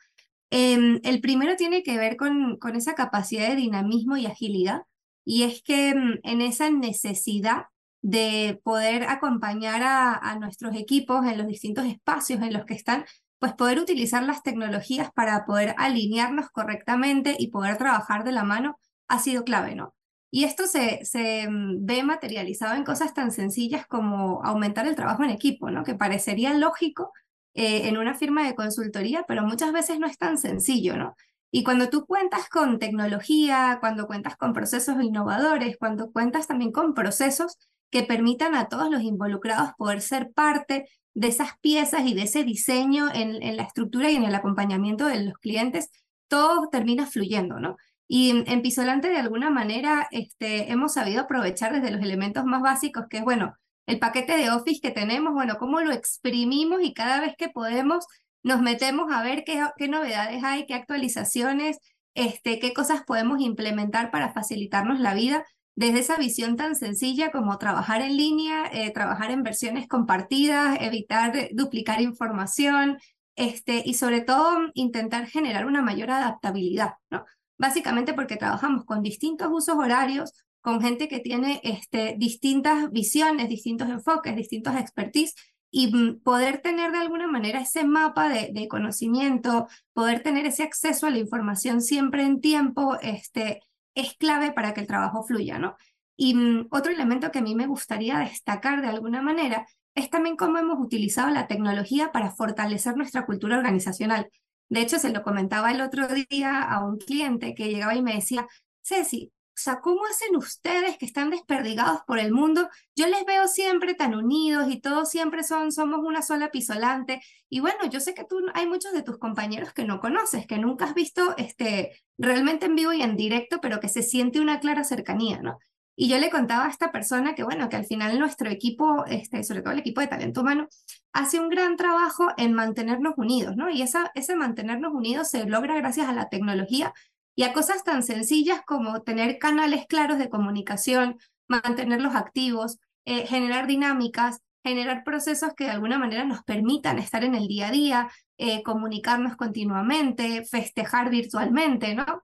Em, 0.52 1.00
el 1.04 1.22
primero 1.22 1.56
tiene 1.56 1.84
que 1.84 1.98
ver 1.98 2.18
con, 2.18 2.58
con 2.60 2.76
esa 2.76 2.94
capacidad 2.96 3.50
de 3.50 3.56
dinamismo 3.56 4.18
y 4.18 4.28
agilidad, 4.28 4.84
y 5.26 5.44
es 5.44 5.64
que 5.64 5.90
em, 5.90 6.20
en 6.24 6.42
esa 6.42 6.70
necesidad 6.70 7.66
de 8.04 8.62
poder 8.64 9.06
acompañar 9.06 9.82
a, 9.84 10.14
a 10.16 10.38
nuestros 10.40 10.76
equipos 10.76 11.26
en 11.26 11.40
los 11.40 11.48
distintos 11.48 11.86
espacios 11.86 12.42
en 12.44 12.54
los 12.54 12.66
que 12.66 12.76
están, 12.76 13.06
pues 13.40 13.54
poder 13.54 13.80
utilizar 13.80 14.24
las 14.24 14.44
tecnologías 14.44 15.10
para 15.14 15.46
poder 15.46 15.74
alinearnos 15.78 16.50
correctamente 16.52 17.36
y 17.40 17.50
poder 17.50 17.78
trabajar 17.78 18.24
de 18.26 18.32
la 18.34 18.44
mano 18.44 18.78
ha 19.08 19.20
sido 19.20 19.44
clave, 19.44 19.76
¿no? 19.76 19.96
Y 20.32 20.44
esto 20.44 20.68
se, 20.68 21.04
se 21.06 21.48
mm, 21.50 21.86
ve 21.86 22.04
materializado 22.04 22.76
en 22.76 22.84
cosas 22.84 23.14
tan 23.14 23.32
sencillas 23.32 23.88
como 23.88 24.44
aumentar 24.44 24.88
el 24.88 24.96
trabajo 24.96 25.24
en 25.24 25.30
equipo, 25.30 25.72
¿no? 25.72 25.84
Que 25.84 25.96
parecería 25.96 26.54
lógico 26.54 27.12
eh, 27.54 27.88
en 27.88 27.98
una 27.98 28.16
firma 28.16 28.46
de 28.46 28.56
consultoría, 28.56 29.24
pero 29.28 29.44
muchas 29.44 29.72
veces 29.72 29.98
no 30.00 30.08
es 30.08 30.18
tan 30.18 30.38
sencillo, 30.38 30.98
¿no? 30.98 31.16
Y 31.52 31.64
cuando 31.64 31.90
tú 31.90 32.06
cuentas 32.06 32.50
con 32.50 32.80
tecnología, 32.80 33.78
cuando 33.80 34.08
cuentas 34.08 34.36
con 34.36 34.52
procesos 34.52 35.02
innovadores, 35.02 35.78
cuando 35.78 36.12
cuentas 36.12 36.48
también 36.48 36.74
con 36.74 36.94
procesos 36.94 37.58
que 37.90 38.04
permitan 38.04 38.56
a 38.56 38.68
todos 38.68 38.92
los 38.92 39.04
involucrados 39.04 39.72
poder 39.78 40.02
ser 40.02 40.34
parte 40.34 40.90
de 41.14 41.30
esas 41.30 41.58
piezas 41.62 42.06
y 42.06 42.14
de 42.14 42.24
ese 42.24 42.44
diseño 42.44 43.08
en, 43.14 43.42
en 43.42 43.56
la 43.56 43.64
estructura 43.64 44.12
y 44.12 44.18
en 44.18 44.24
el 44.26 44.36
acompañamiento 44.36 45.06
de 45.06 45.24
los 45.24 45.38
clientes, 45.38 45.92
todo 46.28 46.68
termina 46.68 47.06
fluyendo, 47.06 47.60
¿no? 47.62 47.78
Y 48.08 48.44
en, 48.46 48.62
Pisolante, 48.62 49.10
de 49.10 49.18
alguna 49.18 49.50
manera, 49.50 50.08
este, 50.12 50.72
hemos 50.72 50.94
sabido 50.94 51.22
aprovechar 51.22 51.74
desde 51.74 51.92
los 51.92 52.02
elementos 52.02 52.46
más 52.46 52.62
básicos, 52.62 53.06
que 53.10 53.18
es, 53.18 53.24
bueno, 53.24 53.56
el 53.88 54.00
paquete 54.00 54.38
de 54.38 54.52
Office 54.52 54.82
que 54.82 54.92
tenemos, 54.92 55.34
bueno, 55.34 55.58
cómo 55.58 55.82
lo 55.82 55.92
exprimimos 55.92 56.82
y 56.84 56.94
cada 56.94 57.22
vez 57.22 57.36
que 57.38 57.50
podemos 57.50 58.06
nos 58.44 58.62
metemos 58.62 59.12
a 59.12 59.24
ver 59.24 59.44
qué, 59.44 59.60
qué 59.76 59.88
novedades 59.88 60.44
hay, 60.44 60.68
qué 60.68 60.76
actualizaciones, 60.76 61.80
este, 62.14 62.60
qué 62.60 62.74
cosas 62.74 63.04
podemos 63.04 63.42
implementar 63.42 64.12
para 64.12 64.34
facilitarnos 64.34 65.00
la 65.00 65.16
vida 65.16 65.44
desde 65.76 66.00
esa 66.00 66.18
visión 66.18 66.56
tan 66.56 66.76
sencilla 66.76 67.32
como 67.32 67.58
trabajar 67.58 68.02
en 68.02 68.16
línea, 68.16 68.66
eh, 68.72 68.92
trabajar 68.92 69.32
en 69.32 69.44
versiones 69.44 69.88
compartidas, 69.88 70.78
evitar 70.80 71.50
duplicar 71.54 72.02
información, 72.02 72.98
este, 73.36 73.84
y 73.86 73.96
sobre 73.96 74.22
todo 74.22 74.60
intentar 74.74 75.28
generar 75.28 75.66
una 75.66 75.82
mayor 75.82 76.12
adaptabilidad, 76.12 76.94
¿no? 77.10 77.26
Básicamente 77.58 78.14
porque 78.14 78.38
trabajamos 78.38 78.86
con 78.86 79.02
distintos 79.02 79.48
usos 79.52 79.76
horarios, 79.76 80.34
con 80.62 80.82
gente 80.82 81.08
que 81.08 81.20
tiene 81.20 81.62
este, 81.64 82.16
distintas 82.18 82.92
visiones, 82.92 83.50
distintos 83.50 83.90
enfoques, 83.90 84.36
distintos 84.36 84.76
expertise, 84.76 85.36
y 85.72 85.94
mm, 85.94 86.22
poder 86.22 86.60
tener 86.60 86.92
de 86.92 87.00
alguna 87.00 87.28
manera 87.28 87.62
ese 87.62 87.84
mapa 87.84 88.30
de, 88.30 88.50
de, 88.54 88.68
conocimiento, 88.68 89.68
poder 89.94 90.24
tener 90.24 90.46
ese 90.46 90.64
acceso 90.64 91.08
a 91.08 91.10
la 91.10 91.20
información 91.20 91.82
siempre 91.82 92.24
en 92.24 92.40
tiempo, 92.42 92.98
este, 93.02 93.62
es 93.94 94.16
clave 94.16 94.52
para 94.52 94.74
que 94.74 94.82
el 94.82 94.88
trabajo 94.88 95.24
fluya, 95.24 95.60
¿no? 95.60 95.76
Y 96.18 96.36
mm, 96.36 96.68
otro 96.72 96.92
elemento 96.92 97.32
que 97.32 97.40
a 97.40 97.42
mí 97.42 97.56
me 97.56 97.68
gustaría 97.68 98.20
destacar 98.20 98.82
de 98.82 98.88
alguna 98.88 99.22
manera 99.22 99.68
es 99.96 100.10
también 100.10 100.36
cómo 100.36 100.58
hemos 100.58 100.80
utilizado 100.80 101.30
la 101.30 101.48
tecnología 101.48 102.12
para 102.12 102.32
fortalecer 102.32 102.98
nuestra 102.98 103.26
cultura 103.26 103.58
organizacional. 103.58 104.30
De 104.70 104.82
hecho, 104.82 105.00
se 105.00 105.12
lo 105.12 105.24
comentaba 105.24 105.72
el 105.72 105.82
otro 105.82 106.08
día 106.30 106.62
a 106.62 106.86
un 106.86 106.98
cliente 106.98 107.54
que 107.56 107.70
llegaba 107.70 107.96
y 107.96 108.02
me 108.02 108.16
decía, 108.16 108.48
Ceci, 108.84 109.32
o 109.56 109.58
sea, 109.58 109.80
¿cómo 109.80 110.02
hacen 110.06 110.36
ustedes 110.36 110.98
que 110.98 111.06
están 111.06 111.30
desperdigados 111.30 112.02
por 112.06 112.20
el 112.20 112.34
mundo? 112.34 112.68
Yo 112.94 113.08
les 113.08 113.26
veo 113.26 113.48
siempre 113.48 113.94
tan 113.94 114.14
unidos 114.14 114.68
y 114.70 114.82
todos 114.82 115.10
siempre 115.10 115.44
son, 115.44 115.72
somos 115.72 116.02
una 116.04 116.22
sola 116.22 116.52
pisolante. 116.52 117.22
Y 117.48 117.62
bueno, 117.62 117.86
yo 117.90 118.02
sé 118.02 118.14
que 118.14 118.26
tú, 118.26 118.42
hay 118.54 118.68
muchos 118.68 118.92
de 118.92 119.02
tus 119.02 119.18
compañeros 119.18 119.72
que 119.72 119.86
no 119.86 120.02
conoces, 120.02 120.46
que 120.46 120.58
nunca 120.58 120.84
has 120.86 120.94
visto 120.94 121.36
este, 121.38 122.04
realmente 122.18 122.66
en 122.66 122.76
vivo 122.76 122.92
y 122.92 123.02
en 123.02 123.16
directo, 123.16 123.62
pero 123.62 123.80
que 123.80 123.88
se 123.88 124.04
siente 124.04 124.42
una 124.42 124.60
clara 124.60 124.84
cercanía, 124.84 125.40
¿no? 125.42 125.58
Y 125.96 126.10
yo 126.10 126.18
le 126.18 126.30
contaba 126.30 126.66
a 126.66 126.70
esta 126.70 126.92
persona 126.92 127.36
que, 127.36 127.44
bueno, 127.44 127.70
que 127.70 127.78
al 127.78 127.86
final 127.86 128.20
nuestro 128.20 128.50
equipo, 128.50 129.06
este, 129.06 129.44
sobre 129.44 129.62
todo 129.62 129.74
el 129.74 129.80
equipo 129.80 130.02
de 130.02 130.08
talento 130.08 130.42
humano, 130.42 130.68
hace 131.14 131.40
un 131.40 131.50
gran 131.50 131.78
trabajo 131.78 132.28
en 132.38 132.54
mantenernos 132.54 133.14
unidos, 133.18 133.56
¿no? 133.56 133.70
Y 133.70 133.82
esa, 133.82 134.12
ese 134.14 134.36
mantenernos 134.36 134.94
unidos 134.94 135.30
se 135.30 135.46
logra 135.46 135.76
gracias 135.76 136.10
a 136.10 136.14
la 136.14 136.28
tecnología 136.28 136.94
y 137.36 137.44
a 137.44 137.54
cosas 137.54 137.84
tan 137.84 138.04
sencillas 138.04 138.62
como 138.66 139.04
tener 139.04 139.40
canales 139.40 139.86
claros 139.88 140.18
de 140.18 140.30
comunicación, 140.30 141.18
mantenerlos 141.48 142.16
activos, 142.16 142.80
eh, 143.06 143.26
generar 143.28 143.68
dinámicas, 143.68 144.42
generar 144.64 145.04
procesos 145.04 145.54
que 145.56 145.66
de 145.66 145.72
alguna 145.72 146.00
manera 146.00 146.26
nos 146.26 146.44
permitan 146.44 146.98
estar 146.98 147.24
en 147.24 147.36
el 147.36 147.48
día 147.48 147.68
a 147.68 147.72
día, 147.72 148.10
eh, 148.38 148.64
comunicarnos 148.64 149.36
continuamente, 149.36 150.44
festejar 150.44 151.10
virtualmente, 151.10 151.94
¿no? 151.94 152.24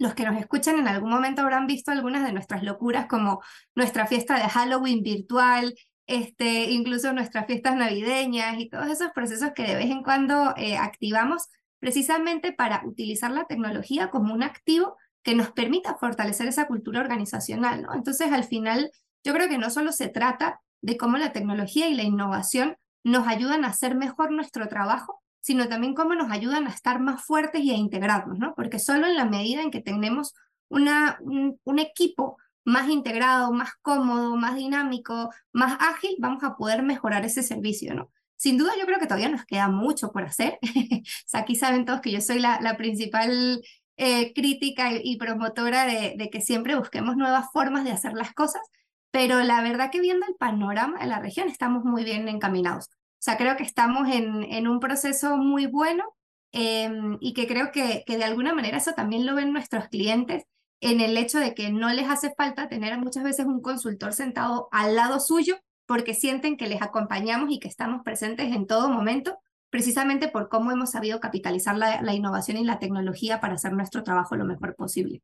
Los 0.00 0.14
que 0.14 0.24
nos 0.24 0.40
escuchan 0.40 0.78
en 0.78 0.88
algún 0.88 1.10
momento 1.10 1.42
habrán 1.42 1.66
visto 1.66 1.90
algunas 1.90 2.24
de 2.24 2.32
nuestras 2.32 2.62
locuras 2.62 3.06
como 3.06 3.42
nuestra 3.74 4.06
fiesta 4.06 4.36
de 4.36 4.48
Halloween 4.48 5.02
virtual, 5.02 5.74
este, 6.06 6.70
incluso 6.70 7.12
nuestras 7.12 7.46
fiestas 7.46 7.76
navideñas 7.76 8.58
y 8.58 8.70
todos 8.70 8.88
esos 8.88 9.10
procesos 9.14 9.50
que 9.54 9.62
de 9.62 9.76
vez 9.76 9.90
en 9.90 10.02
cuando 10.02 10.54
eh, 10.56 10.78
activamos 10.78 11.48
precisamente 11.80 12.52
para 12.52 12.82
utilizar 12.86 13.30
la 13.30 13.44
tecnología 13.44 14.08
como 14.08 14.32
un 14.32 14.42
activo 14.42 14.96
que 15.22 15.34
nos 15.34 15.52
permita 15.52 15.98
fortalecer 15.98 16.48
esa 16.48 16.66
cultura 16.66 17.00
organizacional. 17.00 17.86
Entonces, 17.94 18.32
al 18.32 18.44
final, 18.44 18.90
yo 19.22 19.34
creo 19.34 19.50
que 19.50 19.58
no 19.58 19.68
solo 19.68 19.92
se 19.92 20.08
trata 20.08 20.62
de 20.80 20.96
cómo 20.96 21.18
la 21.18 21.32
tecnología 21.32 21.88
y 21.90 21.94
la 21.94 22.04
innovación 22.04 22.78
nos 23.04 23.28
ayudan 23.28 23.66
a 23.66 23.68
hacer 23.68 23.96
mejor 23.96 24.32
nuestro 24.32 24.66
trabajo, 24.68 25.22
sino 25.40 25.68
también 25.68 25.94
cómo 25.94 26.14
nos 26.14 26.30
ayudan 26.30 26.66
a 26.66 26.70
estar 26.70 27.00
más 27.00 27.24
fuertes 27.24 27.62
y 27.62 27.70
a 27.70 27.76
integrarnos, 27.76 28.38
¿no? 28.38 28.54
Porque 28.54 28.78
solo 28.78 29.06
en 29.06 29.16
la 29.16 29.24
medida 29.24 29.62
en 29.62 29.70
que 29.70 29.80
tenemos 29.80 30.34
una, 30.68 31.18
un, 31.22 31.78
equipo 31.78 32.36
más 32.64 32.88
integrado, 32.88 33.52
más 33.52 33.72
cómodo, 33.82 34.36
más 34.36 34.54
dinámico, 34.54 35.30
más 35.52 35.76
ágil, 35.80 36.16
vamos 36.18 36.44
a 36.44 36.56
poder 36.56 36.82
mejorar 36.82 37.24
ese 37.24 37.42
servicio, 37.42 37.94
¿no? 37.94 38.10
Sin 38.36 38.56
duda 38.56 38.72
yo 38.78 38.86
creo 38.86 38.98
que 38.98 39.06
todavía 39.06 39.28
nos 39.28 39.44
queda 39.44 39.68
mucho 39.68 40.12
por 40.12 40.24
hacer. 40.24 40.58
aquí 41.32 41.56
saben 41.56 41.84
todos 41.84 42.00
que 42.00 42.12
yo 42.12 42.20
soy 42.20 42.38
la, 42.38 42.60
la 42.60 42.76
principal 42.76 43.62
eh, 43.96 44.32
crítica 44.34 44.90
y, 44.92 45.16
promotora 45.18 45.84
de, 45.84 46.14
de, 46.16 46.30
que 46.30 46.40
siempre 46.40 46.76
busquemos 46.76 47.16
nuevas 47.16 47.46
formas 47.52 47.84
de 47.84 47.92
hacer 47.92 48.12
las 48.14 48.32
cosas, 48.32 48.62
pero 49.10 49.40
la 49.42 49.62
verdad 49.62 49.90
que 49.90 50.00
viendo 50.00 50.26
el 50.26 50.36
panorama 50.36 51.00
de 51.00 51.06
la 51.06 51.18
región 51.18 51.48
estamos 51.48 51.84
muy 51.84 52.04
bien 52.04 52.28
encaminados. 52.28 52.88
O 53.20 53.22
sea, 53.22 53.36
creo 53.36 53.54
que 53.56 53.64
estamos 53.64 54.08
en, 54.08 54.44
en 54.44 54.66
un 54.66 54.80
proceso 54.80 55.36
muy 55.36 55.66
bueno 55.66 56.16
em, 56.52 57.18
y 57.20 57.34
que 57.34 57.46
creo 57.46 57.70
que, 57.70 58.02
que 58.06 58.16
de 58.16 58.24
alguna 58.24 58.54
manera 58.54 58.78
eso 58.78 58.92
también 58.94 59.26
lo 59.26 59.34
ven 59.34 59.52
nuestros 59.52 59.88
clientes 59.88 60.44
en 60.80 61.02
el 61.02 61.18
hecho 61.18 61.38
de 61.38 61.54
que 61.54 61.70
no 61.70 61.90
les 61.90 62.08
hace 62.08 62.32
falta 62.34 62.70
tener 62.70 62.96
muchas 62.96 63.22
veces 63.22 63.44
un 63.44 63.60
consultor 63.60 64.14
sentado 64.14 64.68
al 64.72 64.96
lado 64.96 65.20
suyo 65.20 65.56
porque 65.84 66.14
sienten 66.14 66.56
que 66.56 66.66
les 66.66 66.80
acompañamos 66.80 67.50
y 67.50 67.58
que 67.58 67.68
estamos 67.68 68.02
presentes 68.02 68.56
en 68.56 68.66
todo 68.66 68.88
momento, 68.88 69.38
precisamente 69.68 70.28
por 70.28 70.48
cómo 70.48 70.70
hemos 70.70 70.92
sabido 70.92 71.20
capitalizar 71.20 71.76
la, 71.76 72.00
la 72.00 72.14
innovación 72.14 72.56
y 72.56 72.64
la 72.64 72.78
tecnología 72.78 73.38
para 73.38 73.54
hacer 73.54 73.74
nuestro 73.74 74.02
trabajo 74.02 74.34
lo 74.34 74.46
mejor 74.46 74.74
posible. 74.76 75.20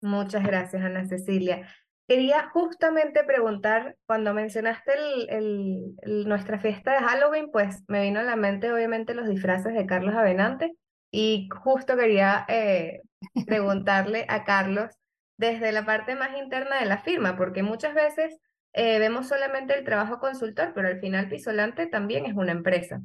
Muchas 0.00 0.42
gracias, 0.42 0.82
Ana 0.82 1.06
Cecilia. 1.06 1.68
Quería 2.06 2.50
justamente 2.50 3.24
preguntar, 3.24 3.96
cuando 4.06 4.34
mencionaste 4.34 4.92
el, 5.28 5.96
nuestra 6.26 6.58
fiesta 6.58 6.92
de 6.92 6.98
Halloween, 6.98 7.50
pues 7.50 7.82
me 7.88 8.02
vino 8.02 8.20
a 8.20 8.24
la 8.24 8.36
mente 8.36 8.70
obviamente 8.70 9.14
los 9.14 9.26
disfraces 9.26 9.72
de 9.72 9.86
Carlos 9.86 10.14
Avenante 10.14 10.76
y 11.10 11.48
justo 11.62 11.96
quería 11.96 12.44
eh, 12.48 13.00
preguntarle 13.46 14.26
a 14.28 14.44
Carlos 14.44 14.90
desde 15.38 15.72
la 15.72 15.86
parte 15.86 16.14
más 16.14 16.36
interna 16.36 16.78
de 16.78 16.86
la 16.86 16.98
firma, 16.98 17.36
porque 17.36 17.62
muchas 17.62 17.94
veces 17.94 18.38
eh, 18.74 18.98
vemos 18.98 19.28
solamente 19.28 19.76
el 19.78 19.84
trabajo 19.84 20.18
consultor, 20.18 20.72
pero 20.74 20.88
al 20.88 21.00
final 21.00 21.28
Pisolante 21.28 21.86
también 21.86 22.26
es 22.26 22.34
una 22.34 22.52
empresa. 22.52 23.00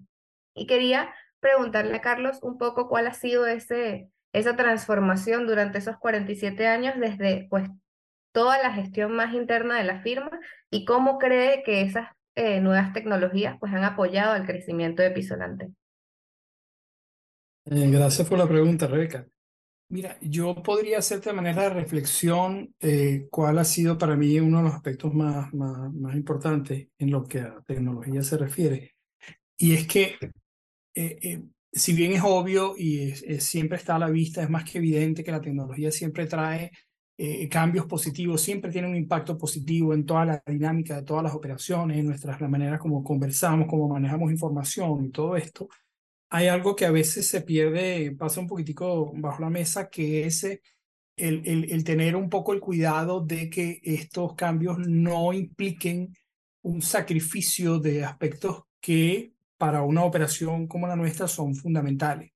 Y 0.54 0.68
quería 0.68 1.14
preguntarle 1.40 1.96
a 1.96 2.02
Carlos 2.02 2.40
un 2.42 2.58
poco 2.58 2.90
cuál 2.90 3.08
ha 3.08 3.14
sido 3.14 3.48
ese, 3.48 4.10
esa 4.34 4.58
transformación 4.58 5.48
durante 5.48 5.78
esos 5.78 5.98
47 5.98 6.68
años 6.68 6.96
desde 7.00 7.48
pues 7.50 7.70
toda 8.32 8.62
la 8.62 8.74
gestión 8.74 9.14
más 9.14 9.34
interna 9.34 9.78
de 9.78 9.84
la 9.84 10.02
firma 10.02 10.32
y 10.70 10.86
cómo 10.86 11.18
cree 11.18 11.64
que 11.64 11.82
esas 11.82 12.10
eh, 12.36 12.62
nuevas 12.62 12.94
tecnologías 12.94 13.58
pues, 13.60 13.74
han 13.74 13.84
apoyado 13.84 14.34
al 14.34 14.46
crecimiento 14.46 15.02
de 15.02 15.12
Pisolante. 15.12 15.70
Eh, 17.66 17.90
gracias 17.92 18.28
por 18.28 18.38
la 18.38 18.48
pregunta, 18.48 18.88
Rebeca. 18.88 19.28
Mira, 19.92 20.18
yo 20.22 20.56
podría 20.62 21.00
hacerte 21.00 21.30
de 21.30 21.36
manera 21.36 21.64
de 21.64 21.72
reflexión 21.72 22.74
eh, 22.80 23.28
cuál 23.32 23.58
ha 23.58 23.66
sido 23.66 23.98
para 23.98 24.16
mí 24.16 24.40
uno 24.40 24.60
de 24.60 24.64
los 24.66 24.74
aspectos 24.74 25.14
más, 25.14 25.52
más 25.54 26.16
importantes 26.16 26.90
en 26.98 27.12
lo 27.12 27.24
que 27.26 27.40
a 27.40 27.62
tecnología 27.66 28.22
se 28.22 28.38
refiere. 28.38 28.96
Y 29.58 29.74
es 29.74 29.88
que, 29.88 30.16
si 31.74 31.94
bien 31.94 32.14
es 32.14 32.22
obvio 32.24 32.76
y 32.78 33.12
siempre 33.42 33.78
está 33.78 33.96
a 33.96 34.00
la 34.00 34.10
vista, 34.10 34.44
es 34.44 34.50
más 34.50 34.64
que 34.64 34.78
evidente 34.78 35.24
que 35.24 35.32
la 35.32 35.42
tecnología 35.42 35.92
siempre 35.92 36.28
trae 36.28 36.72
eh, 37.22 37.50
cambios 37.50 37.86
positivos, 37.86 38.42
siempre 38.42 38.72
tiene 38.72 38.88
un 38.88 38.96
impacto 38.96 39.38
positivo 39.38 39.94
en 39.94 40.06
toda 40.06 40.24
la 40.26 40.44
dinámica 40.46 40.96
de 40.96 41.04
todas 41.04 41.22
las 41.22 41.34
operaciones, 41.34 41.98
en 41.98 42.06
nuestras, 42.08 42.40
la 42.40 42.48
manera 42.48 42.80
como 42.80 43.04
conversamos, 43.04 43.68
cómo 43.68 43.90
manejamos 43.90 44.32
información 44.32 45.04
y 45.04 45.10
todo 45.10 45.36
esto. 45.36 45.68
Hay 46.30 46.48
algo 46.48 46.78
que 46.78 46.86
a 46.86 46.92
veces 46.92 47.28
se 47.28 47.42
pierde, 47.42 48.16
pasa 48.18 48.40
un 48.40 48.48
poquitico 48.48 49.12
bajo 49.16 49.42
la 49.42 49.50
mesa, 49.50 49.90
que 49.90 50.26
es 50.26 50.46
eh, 50.46 50.62
el, 51.18 51.42
el, 51.46 51.70
el 51.70 51.84
tener 51.84 52.16
un 52.16 52.30
poco 52.30 52.54
el 52.54 52.62
cuidado 52.62 53.20
de 53.20 53.50
que 53.50 53.82
estos 53.84 54.36
cambios 54.36 54.78
no 54.80 55.34
impliquen 55.34 56.14
un 56.62 56.82
sacrificio 56.82 57.80
de 57.80 58.06
aspectos 58.06 58.64
que 58.80 59.34
para 59.58 59.84
una 59.84 60.06
operación 60.06 60.68
como 60.68 60.88
la 60.88 60.96
nuestra 60.96 61.28
son 61.28 61.54
fundamentales. 61.54 62.32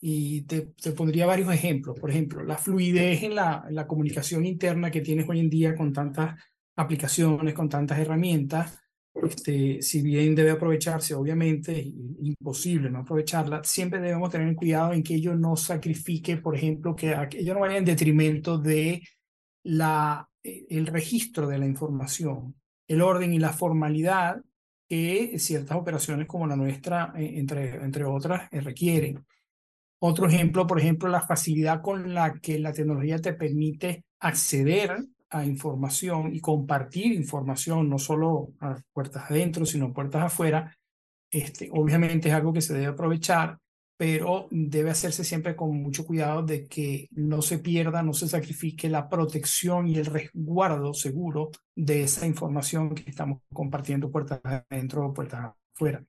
Y 0.00 0.42
te, 0.42 0.72
te, 0.80 0.92
pondría 0.92 1.26
varios 1.26 1.52
ejemplos. 1.52 1.98
Por 1.98 2.10
ejemplo, 2.10 2.44
la 2.44 2.58
fluidez 2.58 3.22
en 3.22 3.34
la, 3.34 3.64
la, 3.70 3.86
comunicación 3.86 4.44
interna 4.44 4.90
que 4.90 5.00
tienes 5.00 5.28
hoy 5.28 5.40
en 5.40 5.50
día 5.50 5.74
con 5.74 5.92
tantas 5.92 6.40
aplicaciones, 6.76 7.54
con 7.54 7.68
tantas 7.68 7.98
herramientas. 7.98 8.78
Este, 9.22 9.80
si 9.80 10.02
bien 10.02 10.34
debe 10.34 10.50
aprovecharse, 10.50 11.14
obviamente, 11.14 11.80
es 11.80 11.86
imposible 11.86 12.90
no 12.90 12.98
aprovecharla, 12.98 13.64
siempre 13.64 13.98
debemos 14.00 14.30
tener 14.30 14.54
cuidado 14.54 14.92
en 14.92 15.02
que 15.02 15.14
ello 15.14 15.34
no 15.34 15.56
sacrifique, 15.56 16.36
por 16.36 16.54
ejemplo, 16.54 16.94
que 16.94 17.16
ello 17.32 17.54
no 17.54 17.60
vaya 17.60 17.78
en 17.78 17.84
detrimento 17.86 18.58
de 18.58 19.02
la, 19.62 20.28
el 20.42 20.86
registro 20.86 21.46
de 21.48 21.58
la 21.58 21.66
información, 21.66 22.54
el 22.86 23.00
orden 23.00 23.32
y 23.32 23.38
la 23.38 23.52
formalidad 23.52 24.42
que 24.88 25.38
ciertas 25.38 25.76
operaciones 25.76 26.26
como 26.28 26.46
la 26.46 26.56
nuestra, 26.56 27.12
eh, 27.16 27.38
entre, 27.38 27.76
entre 27.76 28.04
otras, 28.04 28.48
eh, 28.52 28.60
requieren. 28.60 29.24
Otro 30.08 30.28
ejemplo, 30.28 30.68
por 30.68 30.78
ejemplo, 30.78 31.08
la 31.08 31.20
facilidad 31.20 31.82
con 31.82 32.14
la 32.14 32.34
que 32.34 32.60
la 32.60 32.72
tecnología 32.72 33.18
te 33.18 33.32
permite 33.32 34.04
acceder 34.20 34.96
a 35.30 35.44
información 35.44 36.32
y 36.32 36.40
compartir 36.40 37.12
información, 37.12 37.90
no 37.90 37.98
solo 37.98 38.52
a 38.60 38.80
puertas 38.92 39.28
adentro, 39.28 39.66
sino 39.66 39.92
puertas 39.92 40.22
afuera, 40.22 40.72
este, 41.28 41.68
obviamente 41.72 42.28
es 42.28 42.34
algo 42.36 42.52
que 42.52 42.60
se 42.60 42.74
debe 42.74 42.86
aprovechar, 42.86 43.58
pero 43.96 44.46
debe 44.52 44.90
hacerse 44.90 45.24
siempre 45.24 45.56
con 45.56 45.76
mucho 45.82 46.06
cuidado 46.06 46.44
de 46.44 46.68
que 46.68 47.08
no 47.10 47.42
se 47.42 47.58
pierda, 47.58 48.04
no 48.04 48.12
se 48.12 48.28
sacrifique 48.28 48.88
la 48.88 49.08
protección 49.08 49.88
y 49.88 49.96
el 49.96 50.06
resguardo 50.06 50.94
seguro 50.94 51.50
de 51.74 52.04
esa 52.04 52.28
información 52.28 52.94
que 52.94 53.10
estamos 53.10 53.40
compartiendo 53.52 54.08
puertas 54.08 54.40
adentro 54.44 55.04
o 55.04 55.12
puertas 55.12 55.52
afuera. 55.74 56.04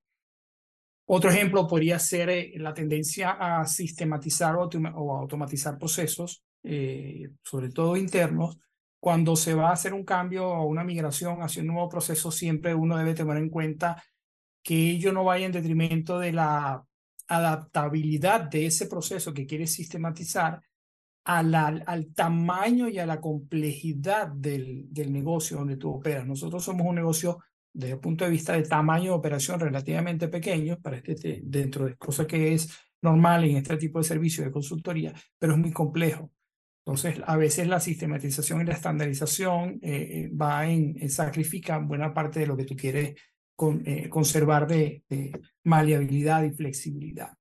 Otro 1.10 1.30
ejemplo 1.30 1.68
podría 1.68 2.00
ser 2.00 2.30
eh, 2.30 2.54
la 2.58 2.74
tendencia 2.74 3.32
a 3.32 3.66
sistematizar 3.66 4.56
o, 4.56 5.18
automatizar 5.18 5.78
procesos, 5.78 6.44
eh, 6.64 7.30
sobre 7.44 7.70
todo 7.70 7.96
internos. 7.96 8.58
Cuando 9.00 9.38
se 9.38 9.54
va 9.54 9.70
a 9.70 9.74
hacer 9.74 9.94
un 9.94 10.04
cambio 10.04 10.46
o 10.46 10.66
una 10.66 10.84
migración 10.84 11.42
hacia 11.42 11.62
un 11.62 11.70
nuevo 11.70 11.88
proceso, 11.88 12.30
siempre 12.30 12.76
uno 12.76 12.98
debe 12.98 13.14
tener 13.14 13.38
en 13.38 13.50
cuenta 13.50 14.04
que 14.62 14.90
ello 14.90 15.14
no 15.14 15.24
vaya 15.24 15.46
en 15.46 15.54
detrimento 15.54 16.20
de 16.20 16.34
la 16.34 16.84
adaptabilidad 17.28 18.42
de 18.42 18.66
ese 18.66 18.88
proceso 18.88 19.34
que 19.34 19.46
quiere 19.46 19.66
sistematizar 19.66 20.62
al 21.24 22.14
tamaño 22.14 22.90
y 22.90 23.00
a 23.00 23.06
la 23.06 23.22
complejidad 23.22 24.28
del, 24.28 24.88
del 24.90 25.14
negocio 25.14 25.58
donde 25.58 25.78
tú 25.78 25.90
operas. 25.92 26.26
Nosotros 26.26 26.64
somos 26.64 26.86
un 26.86 26.96
negocio 26.96 27.40
desde 27.74 27.94
el 27.94 28.00
punto 28.00 28.26
de 28.26 28.32
vista 28.32 28.54
de 28.54 28.64
tamaño 28.64 29.12
de 29.12 29.18
operación 29.18 29.60
relativamente 29.60 30.28
pequeño, 30.28 30.80
para 30.80 30.98
este, 30.98 31.42
dentro 31.44 31.86
de 31.86 31.96
cosas 31.96 32.26
que 32.26 32.54
es 32.54 32.70
normal 33.02 33.44
en 33.46 33.58
este 33.58 33.78
tipo 33.78 34.00
de 34.00 34.06
servicio 34.06 34.44
de 34.44 34.52
consultoría, 34.52 35.14
pero 35.40 35.54
es 35.54 35.60
muy 35.60 35.72
complejo. 35.72 36.32
Entonces, 36.88 37.22
a 37.26 37.36
veces 37.36 37.68
la 37.68 37.82
sistematización 37.82 38.62
y 38.62 38.66
la 38.66 38.74
estandarización 38.74 39.80
eh, 39.82 40.08
eh, 40.10 40.30
va 40.30 40.66
en, 40.68 41.10
sacrifica 41.10 41.80
buena 41.80 42.14
parte 42.14 42.40
de 42.40 42.48
lo 42.48 42.56
que 42.56 42.64
tú 42.64 42.78
quieres 42.78 43.14
con, 43.56 43.84
eh, 43.86 44.08
conservar 44.08 44.68
de, 44.68 45.04
maleabilidad 45.66 46.44
y 46.44 46.52
flexibilidad. 46.52 47.34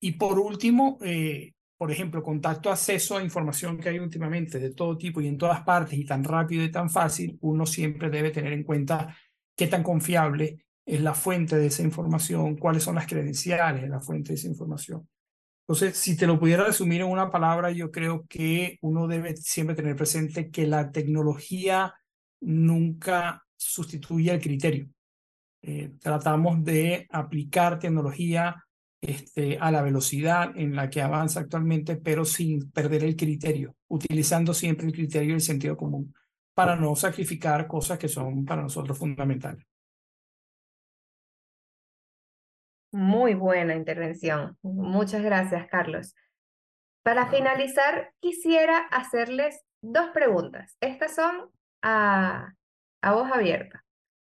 Y 0.00 0.12
por 0.12 0.38
último, 0.38 0.98
por 1.76 1.90
ejemplo, 1.90 2.22
contacto, 2.22 2.70
acceso 2.70 3.16
a 3.16 3.24
información 3.24 3.78
que 3.78 3.88
hay 3.88 3.98
últimamente 3.98 4.60
de 4.60 4.72
todo 4.72 4.96
tipo 4.96 5.20
y 5.20 5.26
en 5.26 5.36
todas 5.36 5.62
partes 5.62 5.98
y 5.98 6.04
tan 6.04 6.22
rápido 6.22 6.62
y 6.62 6.70
tan 6.70 6.88
fácil, 6.88 7.36
uno 7.40 7.66
siempre 7.66 8.08
debe 8.08 8.30
tener 8.30 8.52
en 8.52 8.62
cuenta 8.62 9.14
qué 9.60 9.66
tan 9.66 9.82
confiable 9.82 10.64
es 10.86 11.02
la 11.02 11.12
fuente 11.12 11.54
de 11.54 11.66
esa 11.66 11.82
información, 11.82 12.56
cuáles 12.56 12.82
son 12.82 12.94
las 12.94 13.06
credenciales 13.06 13.82
de 13.82 13.90
la 13.90 14.00
fuente 14.00 14.30
de 14.30 14.36
esa 14.36 14.48
información. 14.48 15.06
Entonces, 15.68 15.98
si 15.98 16.16
te 16.16 16.26
lo 16.26 16.40
pudiera 16.40 16.64
resumir 16.64 17.02
en 17.02 17.08
una 17.08 17.30
palabra, 17.30 17.70
yo 17.70 17.90
creo 17.90 18.24
que 18.26 18.78
uno 18.80 19.06
debe 19.06 19.36
siempre 19.36 19.76
tener 19.76 19.96
presente 19.96 20.50
que 20.50 20.66
la 20.66 20.90
tecnología 20.90 21.92
nunca 22.40 23.44
sustituye 23.54 24.32
el 24.32 24.40
criterio. 24.40 24.88
Eh, 25.60 25.92
tratamos 26.00 26.64
de 26.64 27.06
aplicar 27.10 27.78
tecnología 27.78 28.64
este, 29.02 29.58
a 29.58 29.70
la 29.70 29.82
velocidad 29.82 30.56
en 30.56 30.74
la 30.74 30.88
que 30.88 31.02
avanza 31.02 31.40
actualmente, 31.40 31.96
pero 31.96 32.24
sin 32.24 32.70
perder 32.70 33.04
el 33.04 33.14
criterio, 33.14 33.76
utilizando 33.88 34.54
siempre 34.54 34.86
el 34.86 34.94
criterio 34.94 35.32
y 35.32 35.34
el 35.34 35.42
sentido 35.42 35.76
común 35.76 36.14
para 36.60 36.76
no 36.76 36.94
sacrificar 36.94 37.66
cosas 37.66 37.98
que 37.98 38.06
son 38.06 38.44
para 38.44 38.60
nosotros 38.60 38.98
fundamentales. 38.98 39.66
Muy 42.92 43.32
buena 43.32 43.74
intervención. 43.74 44.58
Muchas 44.60 45.22
gracias, 45.22 45.66
Carlos. 45.68 46.14
Para 47.02 47.28
finalizar, 47.28 48.12
quisiera 48.20 48.76
hacerles 48.90 49.62
dos 49.80 50.10
preguntas. 50.10 50.76
Estas 50.80 51.14
son 51.14 51.48
a, 51.80 52.52
a 53.00 53.12
voz 53.14 53.32
abierta. 53.32 53.82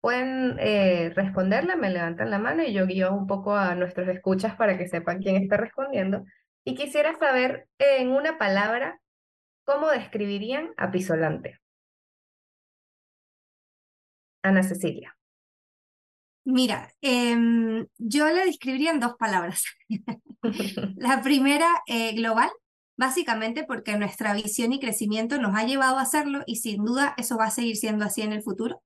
Pueden 0.02 0.58
eh, 0.60 1.14
responderla, 1.16 1.78
me 1.78 1.92
levantan 1.92 2.30
la 2.30 2.40
mano 2.40 2.62
y 2.62 2.74
yo 2.74 2.86
guío 2.88 3.14
un 3.14 3.26
poco 3.26 3.56
a 3.56 3.74
nuestros 3.76 4.10
escuchas 4.10 4.54
para 4.58 4.78
que 4.78 4.90
sepan 4.90 5.22
quién 5.22 5.38
está 5.38 5.56
respondiendo. 5.56 6.26
Y 6.66 6.76
quisiera 6.76 7.18
saber 7.18 7.70
en 7.80 8.10
una 8.10 8.38
palabra 8.38 9.00
cómo 9.64 9.90
describirían 9.92 10.74
a 10.76 10.92
Pisolante. 10.92 11.62
Ana 14.48 14.64
Cecilia. 14.64 15.18
Mira, 16.46 16.94
em, 17.02 17.88
yo 17.98 18.28
le 18.28 18.46
describiría 18.46 18.92
en 18.92 19.02
dos 19.02 19.16
palabras. 19.20 19.64
La 20.96 21.22
primera, 21.22 21.68
eh, 21.88 22.14
global, 22.14 22.50
básicamente 22.96 23.66
porque 23.66 23.98
nuestra 23.98 24.34
visión 24.34 24.72
y 24.72 24.80
crecimiento 24.80 25.40
nos 25.40 25.56
ha 25.56 25.66
llevado 25.66 25.98
a 25.98 26.04
hacerlo 26.04 26.44
y 26.46 26.58
sin 26.58 26.86
duda 26.86 27.14
eso 27.18 27.38
va 27.38 27.48
a 27.48 27.52
seguir 27.52 27.76
siendo 27.76 28.06
así 28.06 28.22
en 28.22 28.32
el 28.32 28.44
futuro. 28.44 28.82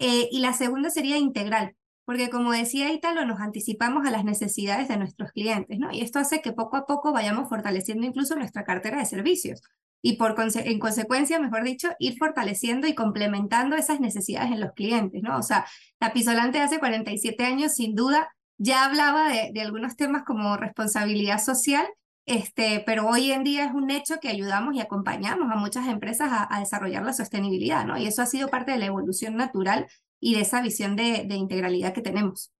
Eh, 0.00 0.28
y 0.32 0.40
la 0.40 0.52
segunda 0.52 0.90
sería 0.90 1.16
integral, 1.16 1.76
porque 2.04 2.28
como 2.28 2.52
decía 2.52 2.92
Italo, 2.92 3.24
nos 3.24 3.40
anticipamos 3.40 4.06
a 4.06 4.10
las 4.10 4.24
necesidades 4.24 4.88
de 4.88 4.96
nuestros 4.96 5.30
clientes, 5.32 5.78
¿no? 5.78 5.92
Y 5.92 6.00
esto 6.02 6.18
hace 6.18 6.42
que 6.42 6.52
poco 6.52 6.76
a 6.76 6.86
poco 6.86 7.12
vayamos 7.12 7.48
fortaleciendo 7.48 8.06
incluso 8.06 8.34
nuestra 8.34 8.64
cartera 8.64 8.98
de 8.98 9.06
servicios 9.06 9.62
y 10.06 10.12
por 10.18 10.36
en 10.38 10.78
consecuencia, 10.78 11.40
mejor 11.40 11.64
dicho, 11.64 11.88
ir 11.98 12.16
fortaleciendo 12.16 12.86
y 12.86 12.94
complementando 12.94 13.74
esas 13.74 13.98
necesidades 13.98 14.52
en 14.52 14.60
los 14.60 14.70
clientes, 14.72 15.20
¿no? 15.20 15.36
O 15.36 15.42
sea, 15.42 15.66
la 15.98 16.12
Pisolante 16.12 16.60
hace 16.60 16.78
47 16.78 17.44
años, 17.44 17.74
sin 17.74 17.96
duda, 17.96 18.32
ya 18.56 18.84
hablaba 18.84 19.28
de, 19.28 19.60
algunos 19.60 19.96
temas 19.96 20.22
como 20.22 20.56
responsabilidad 20.56 21.42
social, 21.42 21.84
este, 22.24 22.84
pero 22.86 23.08
hoy 23.08 23.32
en 23.32 23.42
día 23.42 23.64
es 23.64 23.74
un 23.74 23.90
hecho 23.90 24.20
que 24.20 24.28
ayudamos 24.28 24.76
y 24.76 24.80
acompañamos 24.80 25.50
a 25.50 25.56
muchas 25.56 25.88
empresas 25.88 26.28
a, 26.30 26.60
desarrollar 26.60 27.04
la 27.04 27.12
sostenibilidad, 27.12 27.84
¿no? 27.84 27.98
Y 27.98 28.06
eso 28.06 28.22
ha 28.22 28.26
sido 28.26 28.46
parte 28.46 28.70
de 28.70 28.78
la 28.78 28.86
evolución 28.86 29.34
natural 29.34 29.88
y 30.20 30.36
de 30.36 30.42
esa 30.42 30.62
visión 30.62 30.94
de 30.94 31.26
integralidad 31.30 31.92
que 31.92 32.02
tenemos. 32.02 32.52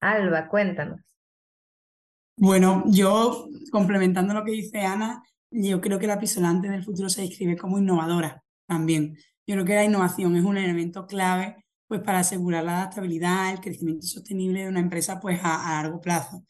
Alba, 0.00 0.48
cuéntanos. 0.48 1.13
Bueno, 2.36 2.84
yo 2.88 3.48
complementando 3.70 4.34
lo 4.34 4.44
que 4.44 4.52
dice 4.52 4.80
Ana, 4.80 5.22
yo 5.50 5.80
creo 5.80 5.98
que 5.98 6.06
la 6.06 6.18
pisolante 6.18 6.68
del 6.68 6.84
futuro 6.84 7.08
se 7.08 7.22
describe 7.22 7.56
como 7.56 7.78
innovadora 7.78 8.42
también. 8.66 9.16
Yo 9.46 9.54
creo 9.54 9.64
que 9.64 9.74
la 9.74 9.84
innovación 9.84 10.36
es 10.36 10.44
un 10.44 10.56
elemento 10.56 11.06
clave 11.06 11.64
pues, 11.86 12.00
para 12.00 12.20
asegurar 12.20 12.64
la 12.64 12.78
adaptabilidad, 12.78 13.52
el 13.52 13.60
crecimiento 13.60 14.06
sostenible 14.06 14.62
de 14.62 14.68
una 14.68 14.80
empresa 14.80 15.20
pues, 15.20 15.40
a, 15.42 15.82
largo 15.82 16.00
plazo. 16.00 16.42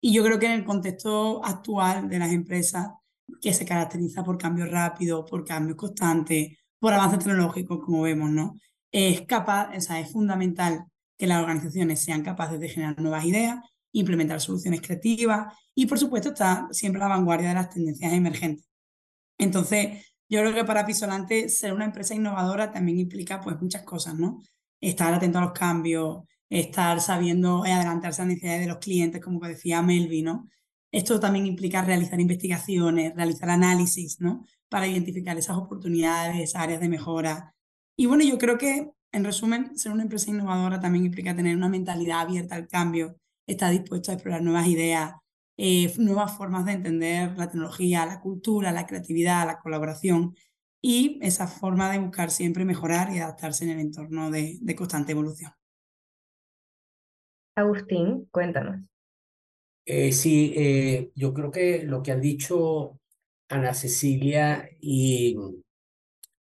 Y 0.00 0.12
yo 0.12 0.22
creo 0.24 0.38
que 0.38 0.46
en 0.46 0.52
el 0.52 0.64
contexto 0.64 1.44
actual 1.44 2.08
de 2.08 2.18
las 2.18 2.32
empresas, 2.32 2.90
que 3.40 3.52
se 3.52 3.64
caracteriza 3.64 4.22
por 4.24 4.38
cambios 4.38 4.70
rápidos, 4.70 5.28
por 5.28 5.44
cambios 5.44 5.76
constantes, 5.76 6.58
por 6.78 6.92
avances 6.92 7.20
tecnológicos, 7.20 7.80
como 7.84 8.02
vemos, 8.02 8.30
¿no? 8.30 8.54
Es 8.90 9.22
capaz, 9.22 9.76
o 9.76 9.80
sea, 9.80 10.00
es 10.00 10.12
fundamental 10.12 10.84
que 11.16 11.26
las 11.26 11.40
organizaciones 11.40 12.00
sean 12.00 12.22
capaces 12.22 12.60
de 12.60 12.68
generar 12.68 13.00
nuevas 13.00 13.24
ideas, 13.24 13.58
implementar 13.92 14.40
soluciones 14.40 14.80
creativas 14.80 15.54
y, 15.74 15.86
por 15.86 15.98
supuesto, 15.98 16.30
estar 16.30 16.66
siempre 16.72 17.02
a 17.02 17.08
la 17.08 17.14
vanguardia 17.14 17.48
de 17.48 17.54
las 17.54 17.70
tendencias 17.70 18.12
emergentes. 18.12 18.68
Entonces, 19.38 20.06
yo 20.28 20.40
creo 20.40 20.54
que 20.54 20.64
para 20.64 20.86
Pisolante 20.86 21.48
ser 21.48 21.72
una 21.74 21.84
empresa 21.84 22.14
innovadora 22.14 22.72
también 22.72 22.98
implica 22.98 23.40
pues 23.40 23.60
muchas 23.60 23.82
cosas, 23.82 24.14
¿no? 24.14 24.42
Estar 24.80 25.12
atento 25.12 25.38
a 25.38 25.42
los 25.42 25.52
cambios, 25.52 26.24
estar 26.48 27.00
sabiendo 27.00 27.64
adelantarse 27.64 28.22
a 28.22 28.24
las 28.24 28.34
necesidades 28.34 28.62
de 28.62 28.66
los 28.66 28.78
clientes, 28.78 29.20
como 29.22 29.40
decía 29.40 29.82
Melvi, 29.82 30.22
¿no? 30.22 30.48
Esto 30.90 31.18
también 31.18 31.46
implica 31.46 31.82
realizar 31.82 32.20
investigaciones, 32.20 33.14
realizar 33.14 33.48
análisis, 33.50 34.20
¿no? 34.20 34.44
Para 34.68 34.86
identificar 34.86 35.36
esas 35.38 35.56
oportunidades, 35.56 36.54
áreas 36.54 36.80
de 36.80 36.88
mejora. 36.88 37.54
Y 37.96 38.06
bueno, 38.06 38.24
yo 38.24 38.38
creo 38.38 38.58
que, 38.58 38.90
en 39.12 39.24
resumen, 39.24 39.76
ser 39.78 39.92
una 39.92 40.02
empresa 40.02 40.30
innovadora 40.30 40.80
también 40.80 41.06
implica 41.06 41.34
tener 41.34 41.56
una 41.56 41.68
mentalidad 41.68 42.20
abierta 42.20 42.54
al 42.54 42.68
cambio, 42.68 43.16
está 43.46 43.70
dispuesto 43.70 44.10
a 44.10 44.14
explorar 44.14 44.42
nuevas 44.42 44.66
ideas, 44.66 45.14
eh, 45.56 45.92
nuevas 45.98 46.36
formas 46.36 46.64
de 46.64 46.72
entender 46.72 47.36
la 47.36 47.50
tecnología, 47.50 48.06
la 48.06 48.20
cultura, 48.20 48.72
la 48.72 48.86
creatividad, 48.86 49.46
la 49.46 49.58
colaboración 49.58 50.34
y 50.80 51.18
esa 51.22 51.46
forma 51.46 51.92
de 51.92 51.98
buscar 51.98 52.30
siempre 52.30 52.64
mejorar 52.64 53.12
y 53.12 53.18
adaptarse 53.18 53.64
en 53.64 53.70
el 53.70 53.80
entorno 53.80 54.30
de, 54.30 54.58
constante 54.76 55.12
evolución. 55.12 55.52
Agustín, 57.54 58.26
cuéntanos. 58.30 58.80
Eh, 59.84 60.12
sí, 60.12 60.54
eh, 60.56 61.12
yo 61.14 61.34
creo 61.34 61.50
que 61.50 61.82
lo 61.82 62.02
que 62.02 62.12
han 62.12 62.20
dicho 62.20 62.98
Ana 63.48 63.74
Cecilia 63.74 64.68
y 64.80 65.36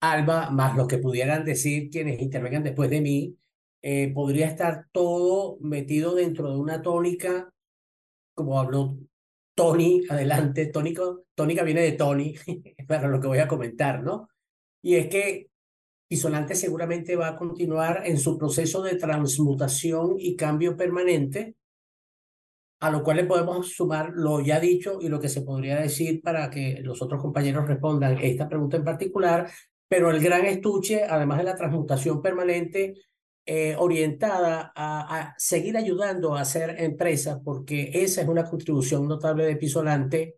Alba, 0.01 0.49
más 0.51 0.75
lo 0.75 0.87
que 0.87 0.97
pudieran 0.97 1.43
decir 1.43 1.89
quienes 1.89 2.21
intervengan 2.21 2.63
después 2.63 2.89
de 2.89 3.01
mí, 3.01 3.37
eh, 3.81 4.11
podría 4.13 4.47
estar 4.47 4.87
todo 4.91 5.57
metido 5.61 6.15
dentro 6.15 6.51
de 6.51 6.57
una 6.57 6.81
tónica, 6.81 7.51
como 8.33 8.59
habló 8.59 8.97
Tony, 9.55 10.03
adelante, 10.09 10.67
tónica, 10.67 11.03
tónica 11.35 11.63
viene 11.63 11.81
de 11.81 11.93
Tony, 11.93 12.35
para 12.87 13.07
lo 13.07 13.19
que 13.19 13.27
voy 13.27 13.39
a 13.39 13.47
comentar, 13.47 14.03
¿no? 14.03 14.29
Y 14.81 14.95
es 14.95 15.07
que 15.07 15.47
Isonante 16.09 16.55
seguramente 16.55 17.15
va 17.15 17.29
a 17.29 17.37
continuar 17.37 18.03
en 18.05 18.17
su 18.17 18.37
proceso 18.37 18.83
de 18.83 18.95
transmutación 18.95 20.15
y 20.17 20.35
cambio 20.35 20.75
permanente 20.75 21.55
a 22.81 22.89
lo 22.89 23.03
cual 23.03 23.17
le 23.17 23.25
podemos 23.25 23.69
sumar 23.73 24.11
lo 24.13 24.41
ya 24.41 24.59
dicho 24.59 24.97
y 24.99 25.07
lo 25.07 25.19
que 25.19 25.29
se 25.29 25.43
podría 25.43 25.79
decir 25.79 26.21
para 26.21 26.49
que 26.49 26.79
los 26.81 27.01
otros 27.01 27.21
compañeros 27.21 27.67
respondan 27.67 28.17
esta 28.19 28.49
pregunta 28.49 28.77
en 28.77 28.83
particular, 28.83 29.49
pero 29.87 30.09
el 30.09 30.19
gran 30.19 30.45
estuche, 30.45 31.03
además 31.03 31.37
de 31.37 31.43
la 31.43 31.55
transmutación 31.55 32.23
permanente, 32.23 32.95
eh, 33.45 33.75
orientada 33.77 34.71
a, 34.75 35.19
a, 35.19 35.35
seguir 35.37 35.75
ayudando 35.75 36.35
a 36.35 36.41
hacer 36.41 36.75
empresas, 36.79 37.39
porque 37.43 37.89
esa 37.93 38.21
es 38.21 38.27
una 38.27 38.49
contribución 38.49 39.07
notable 39.07 39.45
de 39.45 39.55
Pisolante, 39.55 40.37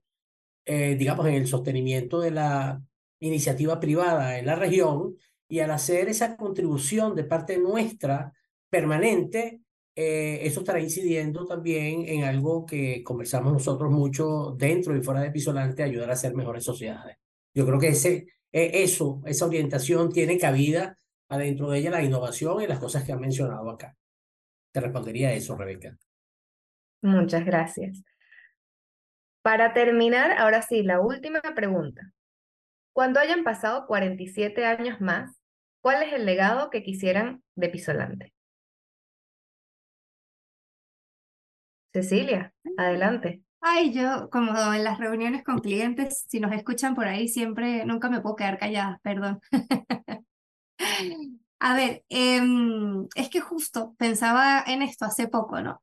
eh, 0.65 0.95
digamos, 0.97 1.27
en 1.27 1.33
el 1.33 1.47
sostenimiento 1.47 2.21
de 2.21 2.31
la 2.31 2.81
iniciativa 3.19 3.79
privada 3.79 4.39
en 4.39 4.45
la 4.45 4.55
región, 4.55 5.17
y 5.49 5.59
al 5.59 5.71
hacer 5.71 6.09
esa 6.09 6.37
contribución 6.37 7.15
de 7.15 7.25
parte 7.25 7.57
nuestra 7.57 8.33
permanente, 8.69 9.61
eh, 9.95 10.39
eso 10.41 10.61
estará 10.61 10.79
incidiendo 10.79 11.45
también 11.45 12.07
en 12.07 12.23
algo 12.23 12.65
que 12.65 13.03
conversamos 13.03 13.53
nosotros 13.53 13.91
mucho 13.91 14.55
dentro 14.57 14.95
y 14.95 15.03
fuera 15.03 15.21
de 15.21 15.31
Pisolante, 15.31 15.83
ayudar 15.83 16.09
a 16.09 16.13
hacer 16.13 16.33
mejores 16.33 16.63
sociedades. 16.63 17.17
Yo 17.53 17.65
creo 17.65 17.79
que 17.79 17.89
ese, 17.89 18.27
e, 18.51 18.83
eso, 18.83 19.21
esa 19.25 19.45
orientación 19.45 20.11
tiene 20.11 20.37
cabida 20.37 20.97
adentro 21.33 21.69
de 21.69 21.79
ella 21.79 21.91
la 21.91 22.03
innovación 22.03 22.61
y 22.61 22.67
las 22.67 22.79
cosas 22.79 23.03
que 23.03 23.11
han 23.11 23.19
mencionado 23.19 23.69
acá. 23.69 23.95
Te 24.71 24.79
respondería 24.79 25.33
eso, 25.33 25.55
Rebeca. 25.55 25.97
Muchas 27.01 27.45
gracias. 27.45 28.03
Para 29.41 29.73
terminar, 29.73 30.31
ahora 30.37 30.61
sí, 30.61 30.83
la 30.83 31.01
última 31.01 31.41
pregunta. 31.53 32.11
Cuando 32.93 33.19
hayan 33.19 33.43
pasado 33.43 33.87
47 33.87 34.65
años 34.65 35.01
más, 35.01 35.41
¿cuál 35.81 36.03
es 36.03 36.13
el 36.13 36.25
legado 36.25 36.69
que 36.69 36.83
quisieran 36.83 37.43
de 37.55 37.69
Pisolante? 37.69 38.33
Cecilia, 41.93 42.53
adelante. 42.77 43.43
Ay, 43.59 43.93
yo 43.93 44.29
como 44.29 44.73
en 44.73 44.83
las 44.83 44.99
reuniones 44.99 45.43
con 45.43 45.59
clientes, 45.59 46.25
si 46.27 46.39
nos 46.39 46.51
escuchan 46.51 46.95
por 46.95 47.07
ahí, 47.07 47.27
siempre, 47.27 47.85
nunca 47.85 48.09
me 48.09 48.21
puedo 48.21 48.35
quedar 48.35 48.57
callada, 48.57 48.99
perdón. 49.03 49.39
A 51.59 51.75
ver, 51.75 52.03
em, 52.09 53.07
es 53.15 53.29
que 53.29 53.39
justo 53.39 53.95
pensaba 53.97 54.63
en 54.67 54.81
esto 54.81 55.05
hace 55.05 55.27
poco, 55.29 55.61
¿no? 55.61 55.81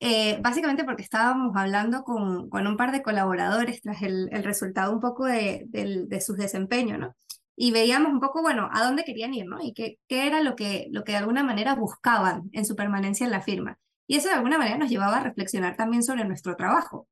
Eh, 0.00 0.38
básicamente 0.42 0.84
porque 0.84 1.02
estábamos 1.02 1.54
hablando 1.56 2.02
con, 2.04 2.48
con, 2.50 2.66
un 2.66 2.76
par 2.76 2.90
de 2.90 3.02
colaboradores 3.02 3.82
tras 3.82 4.02
el, 4.02 4.28
el 4.32 4.42
resultado 4.44 4.92
un 4.92 5.00
poco 5.00 5.26
de, 5.26 5.66
de, 5.68 6.06
de 6.06 6.20
sus 6.20 6.36
desempeños, 6.36 6.98
¿no? 6.98 7.14
Y 7.54 7.72
veíamos 7.72 8.10
un 8.12 8.20
poco, 8.20 8.42
bueno, 8.42 8.68
a 8.72 8.82
dónde 8.82 9.04
querían 9.04 9.34
ir, 9.34 9.46
¿no? 9.46 9.62
Y 9.62 9.74
qué, 9.74 9.98
qué 10.08 10.26
era 10.26 10.40
lo 10.42 10.56
que, 10.56 10.88
lo 10.90 11.04
que 11.04 11.12
de 11.12 11.18
alguna 11.18 11.44
manera 11.44 11.74
buscaban 11.74 12.48
en 12.52 12.64
su 12.64 12.74
permanencia 12.74 13.24
en 13.26 13.32
la 13.32 13.42
firma. 13.42 13.78
Y 14.06 14.16
eso 14.16 14.28
de 14.28 14.34
alguna 14.34 14.58
manera 14.58 14.78
nos 14.78 14.90
llevaba 14.90 15.18
a 15.18 15.22
reflexionar 15.22 15.76
también 15.76 16.02
sobre 16.02 16.24
nuestro 16.24 16.56
trabajo. 16.56 17.06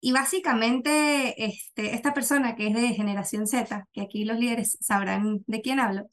Y 0.00 0.12
básicamente, 0.12 1.44
este, 1.44 1.94
esta 1.94 2.14
persona 2.14 2.56
que 2.56 2.68
es 2.68 2.74
de 2.74 2.88
generación 2.94 3.46
Z, 3.46 3.86
que 3.92 4.00
aquí 4.00 4.24
los 4.24 4.38
líderes 4.38 4.78
sabrán 4.80 5.44
de 5.46 5.60
quién 5.60 5.78
hablo, 5.78 6.08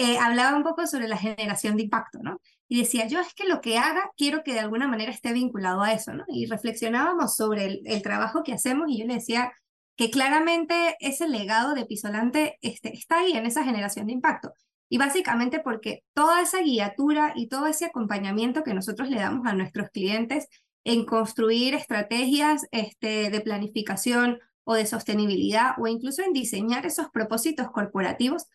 eh, 0.00 0.16
hablaba 0.16 0.56
un 0.56 0.62
poco 0.62 0.86
sobre 0.86 1.08
la 1.08 1.16
generación 1.16 1.74
de 1.76 1.82
impacto, 1.82 2.20
¿no? 2.22 2.40
Y 2.68 2.78
decía, 2.78 3.08
yo 3.08 3.18
es 3.18 3.34
que 3.34 3.48
lo 3.48 3.60
que 3.60 3.78
haga, 3.78 4.12
quiero 4.16 4.44
que 4.44 4.52
de 4.52 4.60
alguna 4.60 4.86
manera 4.86 5.10
esté 5.10 5.32
vinculado 5.32 5.82
a 5.82 5.92
eso, 5.92 6.14
¿no? 6.14 6.24
Y 6.28 6.46
reflexionábamos 6.46 7.34
sobre 7.34 7.80
el, 7.84 8.02
trabajo 8.02 8.44
que 8.44 8.52
hacemos 8.52 8.88
y 8.88 9.00
yo 9.00 9.06
le 9.06 9.14
decía 9.14 9.52
que 9.96 10.08
claramente 10.08 10.96
ese 11.00 11.26
legado 11.26 11.74
de 11.74 11.84
Pisolante 11.84 12.58
este, 12.62 12.94
está 12.94 13.18
ahí 13.18 13.32
en 13.32 13.44
esa 13.44 13.64
generación 13.64 14.06
de 14.06 14.12
impacto. 14.12 14.52
Y 14.88 14.98
básicamente 14.98 15.58
porque 15.58 16.04
toda 16.14 16.42
esa 16.42 16.62
guiatura 16.62 17.32
y 17.34 17.48
todo 17.48 17.66
ese 17.66 17.86
acompañamiento 17.86 18.62
que 18.62 18.74
nosotros 18.74 19.10
le 19.10 19.18
damos 19.18 19.48
a 19.48 19.52
nuestros 19.54 19.90
clientes 19.90 20.46
en 20.84 21.06
construir 21.06 21.74
estrategias 21.74 22.68
este, 22.70 23.30
de 23.30 23.40
planificación 23.40 24.38
o 24.62 24.74
de 24.74 24.86
sostenibilidad 24.86 25.72
o 25.76 25.88
incluso 25.88 26.22
en 26.22 26.32
diseñar 26.32 26.86
esos 26.86 27.08
propósitos 27.10 27.68
corporativos, 27.72 28.46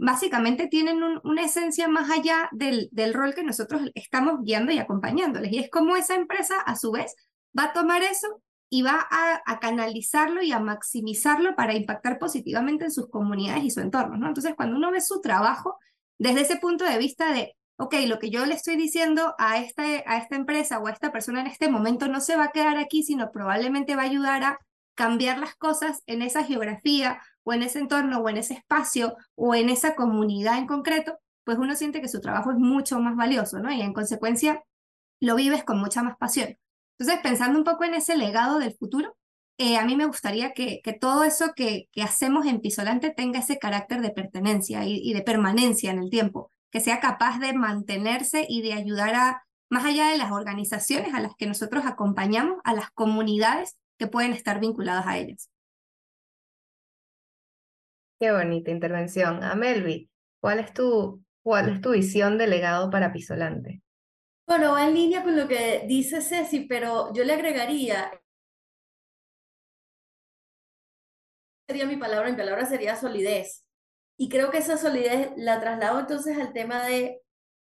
básicamente 0.00 0.66
tienen 0.66 1.02
una 1.22 1.44
esencia 1.44 1.86
más 1.88 2.10
allá 2.10 2.48
del, 2.52 2.88
del 2.90 3.14
rol 3.14 3.34
que 3.34 3.44
nosotros 3.44 3.82
estamos 3.94 4.40
guiando 4.42 4.72
y 4.72 4.78
acompañándoles. 4.78 5.52
Y 5.52 5.58
es 5.58 5.70
como 5.70 5.96
esa 5.96 6.14
empresa 6.14 6.58
a 6.60 6.76
su 6.76 6.90
vez 6.90 7.14
va 7.56 7.64
a 7.64 7.72
tomar 7.72 8.02
eso 8.02 8.42
y 8.70 8.82
va 8.82 9.06
a, 9.10 9.58
canalizarlo 9.60 10.42
y 10.42 10.52
a 10.52 10.60
maximizarlo 10.60 11.54
para 11.56 11.74
impactar 11.74 12.18
positivamente 12.18 12.84
en 12.84 12.92
sus 12.92 13.10
comunidades 13.10 13.64
y 13.64 13.70
su 13.70 13.80
entorno. 13.80 14.16
¿no? 14.16 14.28
Entonces, 14.28 14.54
cuando 14.56 14.76
uno 14.76 14.90
ve 14.90 15.00
su 15.00 15.20
trabajo 15.20 15.76
desde 16.18 16.42
ese 16.42 16.56
punto 16.56 16.84
de 16.84 16.98
vista 16.98 17.32
de 17.32 17.56
ok, 17.76 17.94
lo 18.06 18.18
que 18.18 18.30
yo 18.30 18.44
le 18.46 18.54
estoy 18.54 18.76
diciendo 18.76 19.34
a 19.38 19.58
esta, 19.58 19.82
a 19.82 20.18
esta 20.18 20.36
empresa 20.36 20.78
o 20.78 20.86
a 20.86 20.92
esta 20.92 21.12
persona 21.12 21.40
en 21.40 21.46
este 21.46 21.70
momento 21.70 22.08
no 22.08 22.20
se 22.20 22.36
va 22.36 22.44
a 22.44 22.52
quedar 22.52 22.76
aquí, 22.76 23.02
sino 23.02 23.32
probablemente 23.32 23.96
va 23.96 24.02
a 24.02 24.06
ayudar 24.06 24.44
a 24.44 24.58
cambiar 24.94 25.38
las 25.38 25.56
cosas 25.56 26.02
en 26.06 26.20
esa 26.20 26.44
geografía 26.44 27.22
o 27.50 27.52
en 27.52 27.62
ese 27.62 27.80
entorno 27.80 28.20
o 28.20 28.28
en 28.28 28.36
ese 28.36 28.54
espacio 28.54 29.16
o 29.34 29.54
en 29.54 29.68
esa 29.68 29.94
comunidad 29.94 30.58
en 30.58 30.66
concreto, 30.66 31.18
pues 31.44 31.58
uno 31.58 31.74
siente 31.74 32.00
que 32.00 32.08
su 32.08 32.20
trabajo 32.20 32.52
es 32.52 32.58
mucho 32.58 33.00
más 33.00 33.16
valioso, 33.16 33.58
¿no? 33.58 33.72
Y 33.72 33.80
en 33.80 33.92
consecuencia 33.92 34.62
lo 35.20 35.34
vives 35.34 35.64
con 35.64 35.80
mucha 35.80 36.02
más 36.02 36.16
pasión. 36.16 36.56
Entonces, 36.98 37.20
pensando 37.22 37.58
un 37.58 37.64
poco 37.64 37.84
en 37.84 37.94
ese 37.94 38.16
legado 38.16 38.58
del 38.58 38.74
futuro, 38.74 39.16
eh, 39.58 39.76
a 39.76 39.84
mí 39.84 39.96
me 39.96 40.06
gustaría 40.06 40.52
que, 40.52 40.80
todo 41.00 41.24
eso 41.24 41.52
que, 41.56 41.88
que, 41.92 42.02
hacemos 42.02 42.46
en 42.46 42.60
Pisolante 42.60 43.10
tenga 43.10 43.40
ese 43.40 43.58
carácter 43.58 44.00
de 44.00 44.10
pertenencia 44.10 44.84
y 44.86 45.12
de 45.12 45.22
permanencia 45.22 45.90
en 45.90 45.98
el 45.98 46.10
tiempo 46.10 46.50
que 46.70 46.80
sea 46.80 47.00
capaz 47.00 47.38
de 47.38 47.52
mantenerse 47.52 48.46
y 48.48 48.62
de 48.62 48.72
ayudar 48.74 49.14
a, 49.14 49.42
más 49.68 49.84
allá 49.84 50.08
de 50.08 50.18
las 50.18 50.32
organizaciones 50.32 51.14
a 51.14 51.20
las 51.20 51.34
que 51.36 51.46
nosotros 51.46 51.84
acompañamos, 51.84 52.58
a 52.64 52.74
las 52.74 52.90
comunidades 52.90 53.76
que 53.98 54.06
pueden 54.06 54.32
estar 54.32 54.60
vinculadas 54.60 55.06
a 55.06 55.18
ellas. 55.18 55.49
Qué 58.20 58.30
bonita 58.32 58.70
intervención. 58.70 59.42
Amelvi, 59.42 60.10
¿cuál 60.40 60.58
es 60.58 60.74
tu, 60.74 61.24
cuál 61.42 61.70
es 61.70 61.80
tu 61.80 61.92
visión 61.92 62.36
de 62.36 62.48
legado 62.48 62.90
para 62.90 63.14
Pisolante? 63.14 63.82
Bueno, 64.46 64.72
va 64.72 64.86
en 64.86 64.94
línea 64.94 65.22
con 65.22 65.36
lo 65.38 65.48
que 65.48 65.84
dice 65.88 66.20
Ceci, 66.20 66.66
pero 66.66 67.14
yo 67.14 67.24
le 67.24 67.32
agregaría, 67.32 68.12
sería 71.66 71.86
mi 71.86 71.96
palabra, 71.96 72.28
mi 72.30 72.36
palabra 72.36 72.66
sería 72.66 72.94
solidez. 72.94 73.64
Y 74.18 74.28
creo 74.28 74.50
que 74.50 74.58
esa 74.58 74.76
solidez 74.76 75.30
la 75.36 75.58
traslado 75.60 76.00
entonces 76.00 76.36
al 76.36 76.52
tema 76.52 76.84
de 76.84 77.22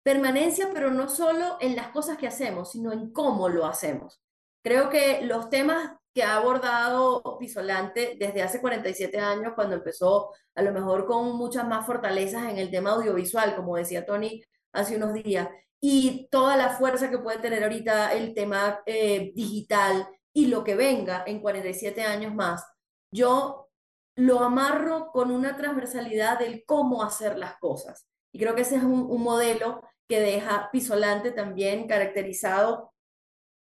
permanencia, 0.04 0.72
pero 0.74 0.92
no 0.92 1.08
solo 1.08 1.56
en 1.62 1.78
las 1.78 1.88
cosas 1.90 2.18
que 2.18 2.28
hacemos, 2.28 2.72
sino 2.72 2.92
en 2.92 3.14
cómo 3.14 3.48
lo 3.48 3.66
hacemos. 3.66 4.22
Creo 4.62 4.90
que 4.90 5.22
los 5.22 5.50
temas 5.50 5.96
que 6.14 6.24
ha 6.24 6.36
abordado 6.36 7.38
Pisolante 7.40 8.16
desde 8.20 8.42
hace 8.44 8.62
47 8.62 9.20
años, 9.20 9.54
cuando 9.56 9.76
empezó 9.76 10.32
a 10.56 10.62
lo 10.62 10.72
mejor 10.72 11.06
con 11.06 11.36
muchas 11.36 11.68
más 11.68 11.86
fortalezas 11.86 12.50
en 12.50 12.58
el 12.58 12.70
tema 12.70 12.92
audiovisual, 12.92 13.56
como 13.56 13.78
decía 13.78 14.06
Tony 14.06 14.44
hace 14.72 14.98
unos 14.98 15.14
días, 15.14 15.50
y 15.80 16.28
toda 16.32 16.56
la 16.56 16.70
fuerza 16.70 17.10
que 17.10 17.18
puede 17.18 17.40
tener 17.40 17.64
ahorita 17.64 18.14
el 18.14 18.34
tema 18.34 18.82
eh, 18.86 19.32
digital 19.36 20.08
y 20.32 20.48
lo 20.48 20.64
que 20.64 20.76
venga 20.76 21.24
en 21.28 21.42
47 21.42 22.04
años 22.04 22.34
más, 22.34 22.66
yo 23.12 23.70
lo 24.16 24.40
amarro 24.40 25.12
con 25.12 25.32
una 25.32 25.58
transversalidad 25.58 26.40
del 26.40 26.64
cómo 26.66 27.04
hacer 27.04 27.38
las 27.38 27.58
cosas. 27.58 28.08
Y 28.32 28.40
creo 28.40 28.56
que 28.56 28.62
ese 28.62 28.78
es 28.78 28.84
un, 28.84 29.12
un 29.12 29.22
modelo 29.22 29.82
que 30.08 30.20
deja 30.20 30.70
Pisolante 30.72 31.32
también 31.32 31.88
caracterizado, 31.88 32.93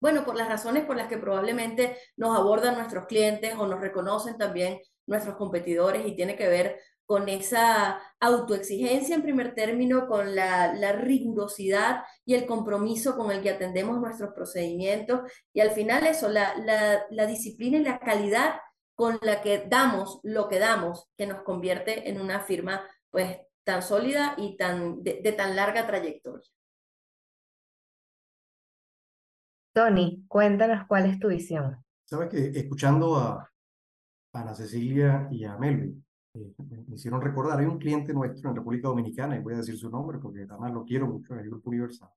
bueno, 0.01 0.25
por 0.25 0.37
las 0.37 0.49
razones 0.49 0.85
por 0.85 0.97
las 0.97 1.09
que 1.09 1.19
probablemente 1.19 1.97
nos 2.17 2.37
abordan 2.37 2.77
nuestros 2.77 3.07
clientes 3.07 3.55
o 3.57 3.67
nos 3.67 3.81
reconocen 3.81 4.39
también 4.39 4.81
nuestros 5.07 5.37
competidores 5.37 6.07
y 6.07 6.17
tiene 6.17 6.37
que 6.37 6.49
ver 6.49 6.81
con 7.05 7.29
esa 7.29 8.01
autoexigencia 8.21 9.17
en 9.17 9.23
primer 9.23 9.53
término, 9.55 10.07
con 10.07 10.35
la, 10.37 10.93
rigurosidad 10.93 12.05
y 12.25 12.35
el 12.35 12.47
compromiso 12.47 13.17
con 13.17 13.33
el 13.33 13.43
que 13.43 13.51
atendemos 13.51 14.01
nuestros 14.01 14.31
procedimientos 14.33 15.23
y 15.53 15.61
al 15.61 15.73
final 15.73 16.07
eso, 16.07 16.29
la, 16.29 16.55
la, 17.11 17.27
disciplina 17.27 17.79
y 17.79 17.83
la 17.83 17.99
calidad 17.99 18.61
con 18.95 19.19
la 19.23 19.43
que 19.43 19.65
damos 19.67 20.21
lo 20.23 20.49
que 20.49 20.61
damos, 20.61 21.09
que 21.17 21.27
nos 21.27 21.43
convierte 21.43 22.09
en 22.09 22.21
una 22.21 22.41
firma 22.41 22.89
pues 23.11 23.39
tan 23.65 23.83
sólida 23.83 24.35
y 24.37 24.57
tan, 24.57 25.03
de 25.03 25.35
tan 25.37 25.57
larga 25.57 25.89
trayectoria. 25.89 26.49
Tony, 29.73 30.25
cuéntanos 30.27 30.87
cuál 30.87 31.07
es 31.07 31.19
tu 31.19 31.29
visión. 31.29 31.77
Sabes 32.05 32.29
que 32.29 32.59
escuchando 32.59 33.17
a 33.17 33.49
Ana 34.33 34.55
Cecilia 34.55 35.29
y 35.31 35.45
a 35.45 35.57
Melvin, 35.57 36.05
eh, 36.35 36.55
me 36.59 36.95
hicieron 36.95 37.21
recordar, 37.21 37.59
hay 37.59 37.67
un 37.67 37.79
cliente 37.79 38.13
nuestro 38.13 38.51
en 38.51 38.57
República 38.57 38.89
Dominicana, 38.89 39.37
y 39.37 39.41
voy 39.41 39.55
a 39.55 39.59
decir 39.59 39.77
su 39.77 39.91
nombre 39.91 40.19
porque 40.19 40.43
además 40.49 40.73
lo 40.73 40.85
quiero 40.85 41.07
mucho, 41.07 41.35
en 41.35 41.41
el 41.41 41.51
Grupo 41.51 41.71
Universal. 41.71 42.09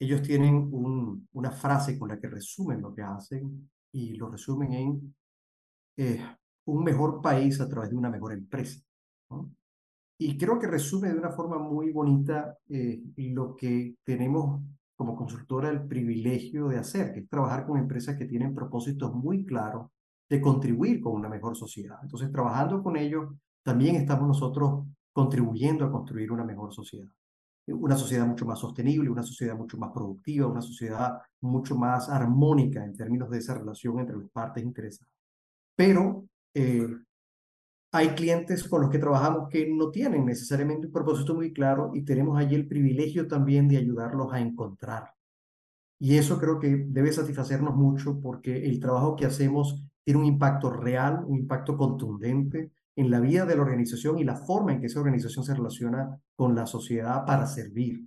Ellos 0.00 0.22
tienen 0.22 0.54
un, 0.72 1.28
una 1.32 1.50
frase 1.50 1.98
con 1.98 2.08
la 2.08 2.18
que 2.18 2.28
resumen 2.28 2.80
lo 2.80 2.94
que 2.94 3.02
hacen 3.02 3.70
y 3.92 4.14
lo 4.14 4.28
resumen 4.28 4.72
en 4.72 5.14
eh, 5.96 6.24
un 6.66 6.84
mejor 6.84 7.20
país 7.20 7.60
a 7.60 7.68
través 7.68 7.90
de 7.90 7.96
una 7.96 8.10
mejor 8.10 8.32
empresa. 8.32 8.80
¿no? 9.30 9.50
Y 10.20 10.36
creo 10.36 10.58
que 10.58 10.66
resume 10.66 11.08
de 11.08 11.18
una 11.18 11.30
forma 11.30 11.58
muy 11.58 11.90
bonita 11.90 12.56
eh, 12.68 13.00
lo 13.16 13.56
que 13.56 13.96
tenemos 14.04 14.60
como 14.98 15.14
consultora 15.14 15.70
el 15.70 15.86
privilegio 15.86 16.66
de 16.66 16.76
hacer, 16.76 17.12
que 17.12 17.20
es 17.20 17.28
trabajar 17.28 17.64
con 17.64 17.78
empresas 17.78 18.16
que 18.16 18.24
tienen 18.24 18.52
propósitos 18.52 19.14
muy 19.14 19.46
claros 19.46 19.92
de 20.28 20.40
contribuir 20.40 21.00
con 21.00 21.12
una 21.12 21.28
mejor 21.28 21.56
sociedad. 21.56 22.00
Entonces, 22.02 22.32
trabajando 22.32 22.82
con 22.82 22.96
ellos, 22.96 23.32
también 23.62 23.94
estamos 23.94 24.26
nosotros 24.26 24.86
contribuyendo 25.12 25.84
a 25.84 25.92
construir 25.92 26.32
una 26.32 26.44
mejor 26.44 26.74
sociedad. 26.74 27.06
Una 27.68 27.96
sociedad 27.96 28.26
mucho 28.26 28.44
más 28.44 28.58
sostenible, 28.58 29.08
una 29.08 29.22
sociedad 29.22 29.56
mucho 29.56 29.78
más 29.78 29.92
productiva, 29.92 30.48
una 30.48 30.62
sociedad 30.62 31.20
mucho 31.42 31.76
más 31.76 32.08
armónica 32.08 32.84
en 32.84 32.96
términos 32.96 33.30
de 33.30 33.38
esa 33.38 33.54
relación 33.54 34.00
entre 34.00 34.16
las 34.16 34.30
partes 34.30 34.64
interesadas. 34.64 35.14
Pero 35.76 36.24
eh, 36.54 36.88
hay 37.90 38.08
clientes 38.10 38.68
con 38.68 38.82
los 38.82 38.90
que 38.90 38.98
trabajamos 38.98 39.48
que 39.48 39.66
no 39.66 39.90
tienen 39.90 40.26
necesariamente 40.26 40.86
un 40.86 40.92
propósito 40.92 41.34
muy 41.34 41.52
claro 41.52 41.92
y 41.94 42.04
tenemos 42.04 42.38
allí 42.38 42.54
el 42.54 42.68
privilegio 42.68 43.26
también 43.26 43.66
de 43.68 43.78
ayudarlos 43.78 44.32
a 44.32 44.40
encontrar. 44.40 45.14
Y 45.98 46.16
eso 46.16 46.38
creo 46.38 46.58
que 46.58 46.84
debe 46.88 47.12
satisfacernos 47.12 47.74
mucho 47.74 48.20
porque 48.20 48.66
el 48.66 48.78
trabajo 48.78 49.16
que 49.16 49.26
hacemos 49.26 49.82
tiene 50.04 50.20
un 50.20 50.26
impacto 50.26 50.70
real, 50.70 51.24
un 51.26 51.38
impacto 51.38 51.76
contundente 51.76 52.72
en 52.94 53.10
la 53.10 53.20
vida 53.20 53.46
de 53.46 53.56
la 53.56 53.62
organización 53.62 54.18
y 54.18 54.24
la 54.24 54.36
forma 54.36 54.72
en 54.72 54.80
que 54.80 54.86
esa 54.86 55.00
organización 55.00 55.44
se 55.44 55.54
relaciona 55.54 56.20
con 56.36 56.54
la 56.54 56.66
sociedad 56.66 57.24
para 57.24 57.46
servir. 57.46 58.06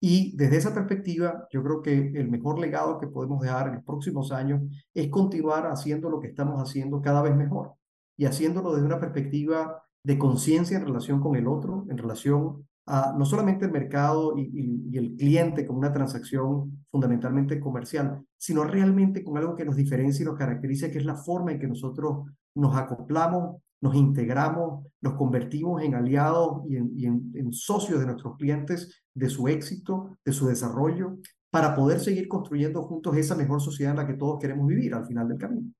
Y 0.00 0.36
desde 0.36 0.56
esa 0.56 0.74
perspectiva, 0.74 1.46
yo 1.52 1.62
creo 1.62 1.82
que 1.82 1.92
el 1.92 2.30
mejor 2.30 2.58
legado 2.58 2.98
que 2.98 3.06
podemos 3.06 3.40
dejar 3.42 3.68
en 3.68 3.74
los 3.76 3.84
próximos 3.84 4.32
años 4.32 4.62
es 4.94 5.08
continuar 5.08 5.66
haciendo 5.66 6.10
lo 6.10 6.20
que 6.20 6.28
estamos 6.28 6.60
haciendo 6.60 7.00
cada 7.00 7.22
vez 7.22 7.36
mejor 7.36 7.79
y 8.20 8.26
haciéndolo 8.26 8.74
desde 8.74 8.84
una 8.84 9.00
perspectiva 9.00 9.82
de 10.04 10.18
conciencia 10.18 10.76
en 10.76 10.84
relación 10.84 11.20
con 11.20 11.36
el 11.36 11.48
otro, 11.48 11.86
en 11.88 11.96
relación 11.96 12.68
a 12.84 13.14
no 13.16 13.24
solamente 13.24 13.64
el 13.64 13.72
mercado 13.72 14.34
y, 14.36 14.94
el 14.94 15.16
cliente 15.16 15.66
como 15.66 15.78
una 15.78 15.90
transacción 15.90 16.84
fundamentalmente 16.90 17.58
comercial, 17.58 18.20
sino 18.36 18.64
realmente 18.64 19.24
con 19.24 19.38
algo 19.38 19.56
que 19.56 19.64
nos 19.64 19.74
diferencia 19.74 20.22
y 20.22 20.26
nos 20.26 20.36
caracteriza, 20.36 20.90
que 20.90 20.98
es 20.98 21.06
la 21.06 21.14
forma 21.14 21.52
en 21.52 21.60
que 21.60 21.66
nosotros 21.66 22.26
nos 22.54 22.76
acoplamos, 22.76 23.56
nos 23.80 23.94
integramos, 23.94 24.84
nos 25.00 25.14
convertimos 25.14 25.82
en 25.82 25.94
aliados 25.94 26.62
y 26.68 27.06
en, 27.06 27.52
socios 27.52 28.00
de 28.00 28.06
nuestros 28.06 28.36
clientes, 28.36 29.02
de 29.14 29.30
su 29.30 29.48
éxito, 29.48 30.18
de 30.22 30.32
su 30.32 30.46
desarrollo, 30.46 31.16
para 31.48 31.74
poder 31.74 32.00
seguir 32.00 32.28
construyendo 32.28 32.82
juntos 32.82 33.16
esa 33.16 33.34
mejor 33.34 33.62
sociedad 33.62 33.92
en 33.92 33.96
la 33.96 34.06
que 34.06 34.18
todos 34.18 34.38
queremos 34.38 34.66
vivir 34.66 34.92
al 34.92 35.06
final 35.06 35.26
del 35.26 35.38
camino. 35.38 35.72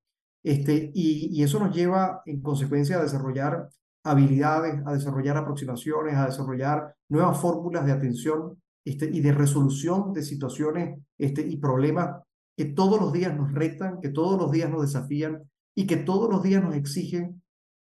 Este, 0.42 0.90
y, 0.94 1.42
eso 1.42 1.58
nos 1.58 1.74
lleva 1.74 2.22
en 2.24 2.40
consecuencia 2.40 2.98
a 2.98 3.02
desarrollar 3.02 3.68
habilidades, 4.02 4.80
a 4.86 4.94
desarrollar 4.94 5.36
aproximaciones, 5.36 6.14
a 6.14 6.26
desarrollar 6.26 6.94
nuevas 7.08 7.38
fórmulas 7.40 7.84
de 7.84 7.92
atención 7.92 8.60
este, 8.84 9.10
y 9.12 9.20
de 9.20 9.32
resolución 9.32 10.12
de 10.12 10.22
situaciones 10.22 10.98
este, 11.18 11.42
y 11.42 11.58
problemas 11.58 12.22
que 12.56 12.64
todos 12.66 13.00
los 13.00 13.12
días 13.12 13.36
nos 13.36 13.52
retan, 13.52 14.00
que 14.00 14.08
todos 14.08 14.40
los 14.40 14.50
días 14.50 14.70
nos 14.70 14.82
desafían 14.82 15.42
y 15.74 15.86
que 15.86 15.96
todos 15.96 16.30
los 16.30 16.42
días 16.42 16.62
nos 16.62 16.74
exigen 16.74 17.42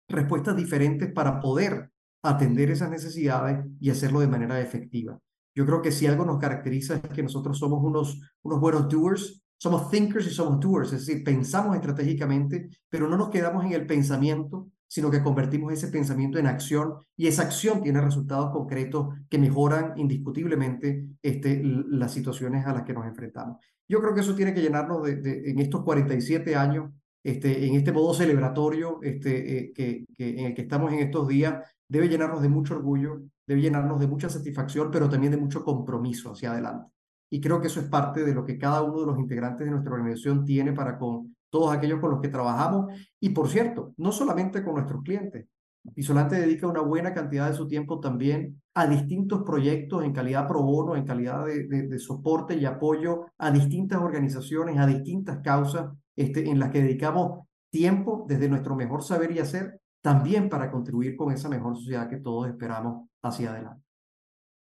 respuestas 0.09 0.57
diferentes 0.57 1.13
para 1.13 1.41
poder 1.41 1.91
atender 2.23 2.71
esas 2.71 2.91
necesidades 2.91 3.65
y 3.81 3.91
hacerlo 3.91 4.21
de 4.21 4.29
manera 4.29 4.61
efectiva. 4.61 5.19
Yo 5.55 5.65
creo 5.65 5.83
que 5.83 5.93
si 5.93 6.07
algo 6.07 6.25
nos 6.25 6.39
caracteriza 6.39 6.97
es 6.97 7.09
que 7.11 7.23
nosotros 7.23 7.59
somos 7.59 7.83
unos, 7.83 8.21
unos 8.43 8.61
buenos 8.61 8.89
doers, 8.89 9.43
somos 9.59 9.91
thinkers 9.91 10.27
y 10.27 10.31
somos 10.31 10.61
doers, 10.61 10.93
es 10.93 11.07
decir, 11.07 11.25
pensamos 11.25 11.75
estratégicamente, 11.77 12.69
pero 12.89 13.09
no 13.09 13.17
nos 13.17 13.31
quedamos 13.31 13.65
en 13.65 13.73
el 13.73 13.87
pensamiento, 13.87 14.69
sino 14.87 15.11
que 15.11 15.23
convertimos 15.23 15.73
ese 15.73 15.89
pensamiento 15.89 16.39
en 16.39 16.47
acción 16.47 16.95
y 17.17 17.27
esa 17.27 17.43
acción 17.43 17.83
tiene 17.83 18.01
resultados 18.01 18.51
concretos 18.53 19.15
que 19.29 19.39
mejoran 19.39 19.95
indiscutiblemente 19.97 21.07
este, 21.23 21.63
las 21.65 22.13
situaciones 22.13 22.67
a 22.67 22.73
las 22.73 22.85
que 22.85 22.93
nos 22.93 23.07
enfrentamos. 23.07 23.59
Yo 23.89 24.01
creo 24.01 24.15
que 24.15 24.21
eso 24.21 24.35
tiene 24.35 24.55
que 24.55 24.63
llenarnos 24.63 25.03
de, 25.03 25.51
en 25.51 25.59
estos 25.59 25.83
47 25.83 26.55
años, 26.55 26.93
este, 27.23 27.67
en 27.67 27.75
este 27.75 27.93
modo 27.93 28.15
celebratorio 28.15 29.01
este, 29.03 29.73
eh, 29.77 30.07
en 30.19 30.47
el 30.47 30.55
que 30.55 30.63
estamos 30.63 30.93
en 30.93 31.01
estos 31.01 31.27
días, 31.27 31.63
debe 31.89 32.09
llenarnos 32.09 32.43
de 32.43 32.49
mucho 32.49 32.75
orgullo, 32.75 33.23
debe 33.47 33.61
llenarnos 33.61 33.99
de 34.01 34.07
mucha 34.07 34.29
satisfacción, 34.29 34.91
pero 34.91 35.09
también 35.09 35.33
de 35.33 35.39
mucho 35.39 35.65
compromiso 35.65 36.33
hacia 36.33 36.53
adelante. 36.53 36.96
Y 37.31 37.41
creo 37.41 37.61
que 37.61 37.67
eso 37.67 37.81
es 37.81 37.87
parte 37.87 38.25
de 38.25 38.35
lo 38.35 38.45
que 38.45 38.59
cada 38.59 38.83
uno 38.83 39.01
de 39.01 39.07
los 39.07 39.19
integrantes 39.19 39.65
de 39.67 39.73
nuestra 39.73 39.93
organización 39.93 40.45
tiene 40.45 40.73
para 40.73 40.99
con 40.99 41.37
todos 41.51 41.75
aquellos 41.75 42.01
con 42.01 42.11
los 42.11 42.21
que 42.21 42.29
trabajamos. 42.29 42.93
Y 43.21 43.31
por 43.31 43.49
cierto, 43.49 43.95
no 43.97 44.13
solamente 44.13 44.63
con 44.63 44.75
nuestros 44.75 45.03
clientes. 45.03 45.47
Isolante 45.95 46.37
dedica 46.37 46.67
una 46.67 46.81
buena 46.81 47.15
cantidad 47.15 47.49
de 47.49 47.57
su 47.57 47.69
tiempo 47.69 48.01
también 48.01 48.61
a 48.75 48.87
distintos 48.87 49.43
proyectos 49.45 50.05
en 50.05 50.13
calidad 50.13 50.49
pro 50.49 50.63
bono, 50.63 50.97
en 50.97 51.05
calidad 51.05 51.47
de, 51.47 51.65
de, 51.65 51.99
soporte 51.99 52.57
y 52.57 52.65
apoyo 52.65 53.27
a 53.39 53.51
distintas 53.51 54.01
organizaciones, 54.01 54.79
a 54.79 54.87
distintas 54.87 55.39
causas 55.43 55.93
este, 56.17 56.51
en 56.51 56.59
las 56.59 56.71
que 56.71 56.83
dedicamos 56.83 57.47
tiempo 57.71 58.25
desde 58.29 58.49
nuestro 58.49 58.75
mejor 58.75 59.03
saber 59.03 59.31
y 59.33 59.39
hacer, 59.39 59.81
también 60.01 60.49
para 60.49 60.71
contribuir 60.71 61.17
con 61.17 61.33
esa 61.33 61.49
mejor 61.49 61.77
sociedad 61.77 62.09
que 62.09 62.19
todos 62.19 62.49
esperamos 62.49 63.09
hacia 63.23 63.51
adelante. 63.51 63.83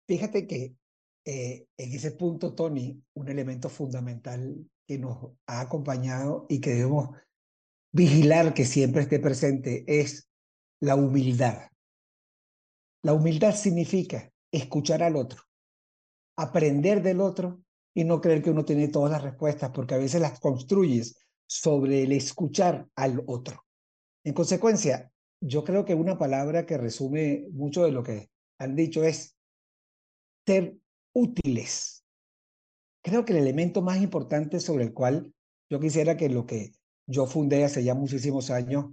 Fíjate 0.06 0.46
que 0.46 0.74
eh, 1.28 1.66
en 1.76 1.92
ese 1.92 2.12
punto, 2.12 2.54
Tony, 2.54 3.02
un 3.14 3.28
elemento 3.28 3.68
fundamental 3.68 4.64
que 4.86 4.96
nos 4.96 5.32
ha 5.48 5.60
acompañado 5.60 6.46
y 6.48 6.60
que 6.60 6.70
debemos 6.70 7.10
vigilar 7.92 8.54
que 8.54 8.64
siempre 8.64 9.02
esté 9.02 9.18
presente 9.18 9.84
es 9.88 10.30
la 10.80 10.94
humildad. 10.94 11.68
La 13.02 13.12
humildad 13.12 13.56
significa 13.56 14.30
escuchar 14.52 15.02
al 15.02 15.16
otro, 15.16 15.42
aprender 16.36 17.02
del 17.02 17.20
otro 17.20 17.60
y 17.92 18.04
no 18.04 18.20
creer 18.20 18.40
que 18.40 18.50
uno 18.50 18.64
tiene 18.64 18.86
todas 18.86 19.10
las 19.10 19.22
respuestas, 19.22 19.70
porque 19.70 19.94
a 19.94 19.98
veces 19.98 20.20
las 20.20 20.38
construyes 20.38 21.26
sobre 21.48 22.04
el 22.04 22.12
escuchar 22.12 22.88
al 22.94 23.24
otro. 23.26 23.64
En 24.24 24.32
consecuencia, 24.32 25.10
yo 25.40 25.64
creo 25.64 25.84
que 25.84 25.94
una 25.94 26.18
palabra 26.18 26.66
que 26.66 26.78
resume 26.78 27.48
mucho 27.50 27.84
de 27.84 27.90
lo 27.90 28.04
que 28.04 28.30
han 28.60 28.76
dicho 28.76 29.02
es 29.02 29.36
ser 30.46 30.76
útiles. 31.16 32.04
Creo 33.02 33.24
que 33.24 33.32
el 33.32 33.38
elemento 33.38 33.80
más 33.80 34.02
importante 34.02 34.60
sobre 34.60 34.84
el 34.84 34.92
cual 34.92 35.32
yo 35.70 35.80
quisiera 35.80 36.18
que 36.18 36.28
lo 36.28 36.44
que 36.44 36.72
yo 37.06 37.26
fundé 37.26 37.64
hace 37.64 37.82
ya 37.82 37.94
muchísimos 37.94 38.50
años 38.50 38.92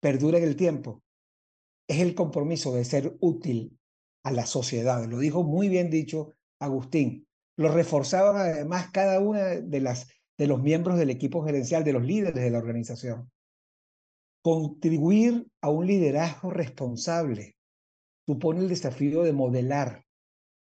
perdure 0.00 0.38
en 0.38 0.44
el 0.44 0.56
tiempo 0.56 1.04
es 1.86 2.00
el 2.00 2.16
compromiso 2.16 2.74
de 2.74 2.84
ser 2.84 3.16
útil 3.20 3.78
a 4.24 4.32
la 4.32 4.44
sociedad. 4.44 5.04
Lo 5.04 5.20
dijo 5.20 5.44
muy 5.44 5.68
bien 5.68 5.88
dicho 5.88 6.32
Agustín. 6.58 7.28
Lo 7.56 7.70
reforzaban 7.70 8.36
además 8.36 8.90
cada 8.90 9.20
una 9.20 9.44
de 9.44 9.80
las 9.80 10.08
de 10.36 10.48
los 10.48 10.60
miembros 10.60 10.98
del 10.98 11.10
equipo 11.10 11.44
gerencial, 11.44 11.84
de 11.84 11.92
los 11.92 12.04
líderes 12.04 12.42
de 12.42 12.50
la 12.50 12.58
organización. 12.58 13.30
Contribuir 14.42 15.46
a 15.62 15.70
un 15.70 15.86
liderazgo 15.86 16.50
responsable 16.50 17.56
supone 18.26 18.60
el 18.60 18.68
desafío 18.68 19.22
de 19.22 19.32
modelar 19.32 20.05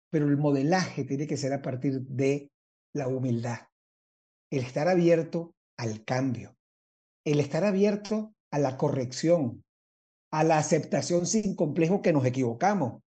pero 0.09 0.27
el 0.27 0.37
modelaje 0.37 1.03
tiene 1.03 1.27
que 1.27 1.37
ser 1.37 1.53
a 1.53 1.61
partir 1.61 2.01
de 2.01 2.51
la 2.93 3.07
humildad, 3.07 3.67
el 4.51 4.63
estar 4.63 4.87
abierto 4.87 5.53
al 5.77 6.03
cambio, 6.03 6.55
el 7.25 7.39
estar 7.39 7.63
abierto 7.63 8.33
a 8.51 8.59
la 8.59 8.77
corrección, 8.77 9.63
a 10.31 10.43
la 10.43 10.57
aceptación 10.57 11.25
sin 11.25 11.55
complejo 11.55 12.01
que 12.01 12.13
nos 12.13 12.25
equivocamos, 12.25 13.01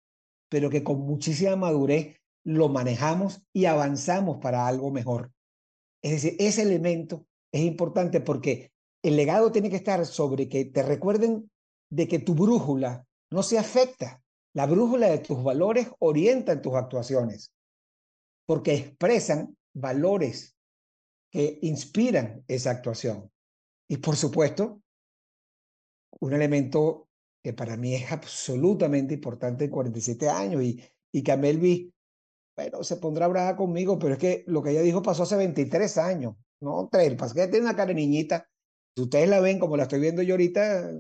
pero 0.49 0.71
que 0.71 0.83
con 0.83 1.01
muchísima 1.01 1.57
madurez 1.57 2.17
lo 2.45 2.69
manejamos 2.69 3.43
y 3.53 3.67
avanzamos 3.67 4.39
para 4.39 4.67
algo 4.67 4.91
mejor. 4.91 5.33
Es 6.03 6.13
decir, 6.13 6.37
ese 6.39 6.63
elemento 6.63 7.27
es 7.53 7.63
importante 7.63 8.21
porque 8.21 8.71
el 9.03 9.17
legado 9.17 9.53
tiene 9.53 9.71
que 9.71 9.77
estar 9.77 10.05
sobre 10.07 10.49
que 10.49 10.65
te 10.65 10.83
recuerden 10.83 11.51
de 11.91 12.09
que 12.09 12.19
tu 12.19 12.35
brújula 12.35 13.07
no 13.31 13.43
se 13.43 13.59
afecta 13.59 14.23
la 14.55 14.67
brújula 14.67 15.09
de 15.09 15.19
tus 15.19 15.43
valores 15.43 15.89
orienta 15.99 16.61
tus 16.61 16.75
actuaciones, 16.75 17.53
porque 18.47 18.75
expresan 18.75 19.57
valores 19.75 20.57
que 21.31 21.59
inspiran 21.63 22.45
esa 22.49 22.71
actuación. 22.71 23.31
Y 23.89 23.99
por 23.99 24.17
supuesto, 24.17 24.83
un 26.21 26.33
elemento 26.33 27.09
que 27.43 27.53
para 27.53 27.77
mí 27.77 27.95
es 27.95 28.11
absolutamente 28.11 29.15
importante 29.15 29.65
en 29.65 29.71
47 29.71 30.29
años 30.29 30.63
y, 30.63 30.83
y 31.13 31.23
que 31.23 31.33
a 31.33 31.37
Melvi, 31.37 31.93
bueno, 32.57 32.83
se 32.83 32.97
pondrá 32.97 33.29
brava 33.29 33.57
conmigo, 33.57 33.99
pero 33.99 34.15
es 34.15 34.19
que 34.19 34.45
lo 34.49 34.63
que 34.63 34.71
ella 34.71 34.83
dijo 34.83 35.03
pasó 35.03 35.23
hace 35.23 35.37
23 35.37 35.99
años, 35.99 36.35
no 36.61 36.89
tres, 36.91 37.15
pasa 37.15 37.35
que 37.35 37.47
tiene 37.47 37.67
una 37.67 37.77
cara 37.77 37.93
niñita. 37.93 38.49
Si 38.97 39.03
ustedes 39.03 39.29
la 39.29 39.41
ven 39.41 39.61
como 39.61 39.77
la 39.77 39.85
estoy 39.85 40.01
viendo 40.01 40.23
yo 40.23 40.35
ahorita, 40.35 40.91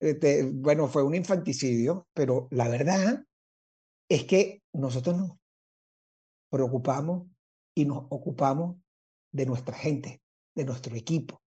este, 0.00 0.44
bueno, 0.44 0.88
fue 0.88 1.02
un 1.02 1.14
infanticidio, 1.14 2.06
pero 2.14 2.48
la 2.50 2.68
verdad 2.68 3.24
es 4.08 4.24
que 4.24 4.62
nosotros 4.72 5.16
nos 5.16 5.32
preocupamos 6.50 7.26
y 7.74 7.84
nos 7.84 8.06
ocupamos 8.10 8.76
de 9.32 9.46
nuestra 9.46 9.74
gente, 9.76 10.22
de 10.54 10.64
nuestro 10.64 10.94
equipo. 10.96 11.42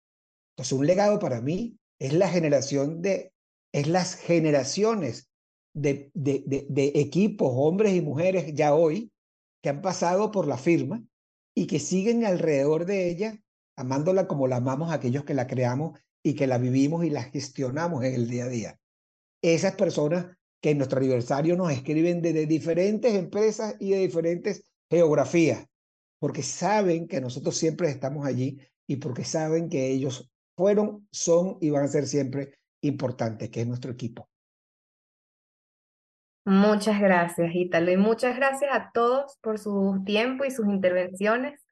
Entonces, 0.51 0.73
un 0.73 0.87
legado 0.87 1.19
para 1.19 1.41
mí 1.41 1.77
es 1.99 2.13
la 2.13 2.29
generación 2.29 3.01
de, 3.01 3.33
es 3.73 3.87
las 3.87 4.15
generaciones 4.15 5.29
de, 5.75 6.11
de, 6.13 6.43
de, 6.45 6.67
de 6.69 6.91
equipos, 6.95 7.51
hombres 7.53 7.93
y 7.93 8.01
mujeres 8.01 8.53
ya 8.53 8.73
hoy, 8.73 9.11
que 9.61 9.69
han 9.69 9.81
pasado 9.81 10.31
por 10.31 10.47
la 10.47 10.57
firma 10.57 11.03
y 11.55 11.67
que 11.67 11.79
siguen 11.79 12.25
alrededor 12.25 12.85
de 12.85 13.09
ella, 13.09 13.39
amándola 13.75 14.27
como 14.27 14.47
la 14.47 14.57
amamos 14.57 14.91
aquellos 14.91 15.23
que 15.23 15.33
la 15.33 15.47
creamos 15.47 15.99
y 16.27 16.35
que 16.35 16.45
la 16.45 16.57
vivimos 16.57 17.05
y 17.05 17.09
la 17.09 17.23
gestionamos 17.23 18.03
en 18.03 18.13
el 18.13 18.27
día 18.27 18.43
a 18.43 18.49
día. 18.49 18.79
Esas 19.41 19.75
personas 19.75 20.25
que 20.61 20.71
en 20.71 20.77
nuestro 20.77 20.99
aniversario 20.99 21.55
nos 21.55 21.71
escriben 21.71 22.21
desde 22.21 22.45
diferentes 22.45 23.13
empresas 23.13 23.75
y 23.79 23.91
de 23.91 23.99
diferentes 23.99 24.69
geografías, 24.89 25.65
porque 26.19 26.43
saben 26.43 27.07
que 27.07 27.21
nosotros 27.21 27.55
siempre 27.55 27.89
estamos 27.89 28.25
allí 28.25 28.59
y 28.85 28.97
porque 28.97 29.23
saben 29.23 29.69
que 29.69 29.87
ellos 29.87 30.29
fueron, 30.57 31.07
son 31.11 31.59
y 31.61 31.69
van 31.69 31.85
a 31.85 31.87
ser 31.87 32.05
siempre 32.07 32.55
importantes, 32.81 33.49
que 33.49 33.61
es 33.61 33.67
nuestro 33.67 33.93
equipo. 33.93 34.27
Muchas 36.43 36.99
gracias, 36.99 37.51
Ítalo, 37.53 37.89
y 37.89 37.97
muchas 37.97 38.35
gracias 38.35 38.69
a 38.73 38.91
todos 38.93 39.37
por 39.41 39.59
su 39.59 40.01
tiempo 40.05 40.43
y 40.43 40.51
sus 40.51 40.67
intervenciones. 40.67 41.66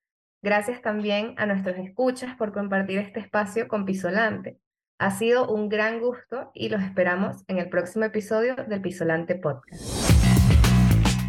Gracias 0.46 0.80
también 0.84 1.34
a 1.38 1.48
nuestros 1.48 1.76
escuchas 1.80 2.36
por 2.38 2.54
compartir 2.54 3.00
este 3.00 3.20
espacio 3.20 3.68
con 3.68 3.84
Pisolante. 3.84 4.60
Ha 5.00 5.10
sido 5.10 5.52
un 5.52 5.70
gran 5.70 6.00
gusto 6.00 6.52
y 6.54 6.70
los 6.70 6.84
esperamos 6.84 7.38
en 7.48 7.58
el 7.58 7.68
próximo 7.68 8.06
episodio 8.06 8.56
del 8.56 8.80
Pisolante 8.80 9.34
Podcast. 9.34 9.82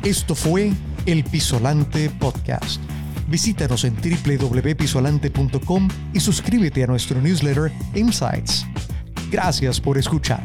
Esto 0.05 0.35
fue 0.35 0.71
el 1.07 1.25
Pisolante 1.25 2.11
Podcast. 2.11 2.79
Visítanos 3.27 3.85
en 3.85 3.95
www.pisolante.com 3.95 5.89
y 6.13 6.21
suscríbete 6.21 6.85
a 6.85 6.87
nuestro 6.87 7.19
newsletter 7.19 7.73
Insights. 7.95 8.67
Gracias 9.31 9.81
por 9.81 9.97
escuchar. 9.97 10.43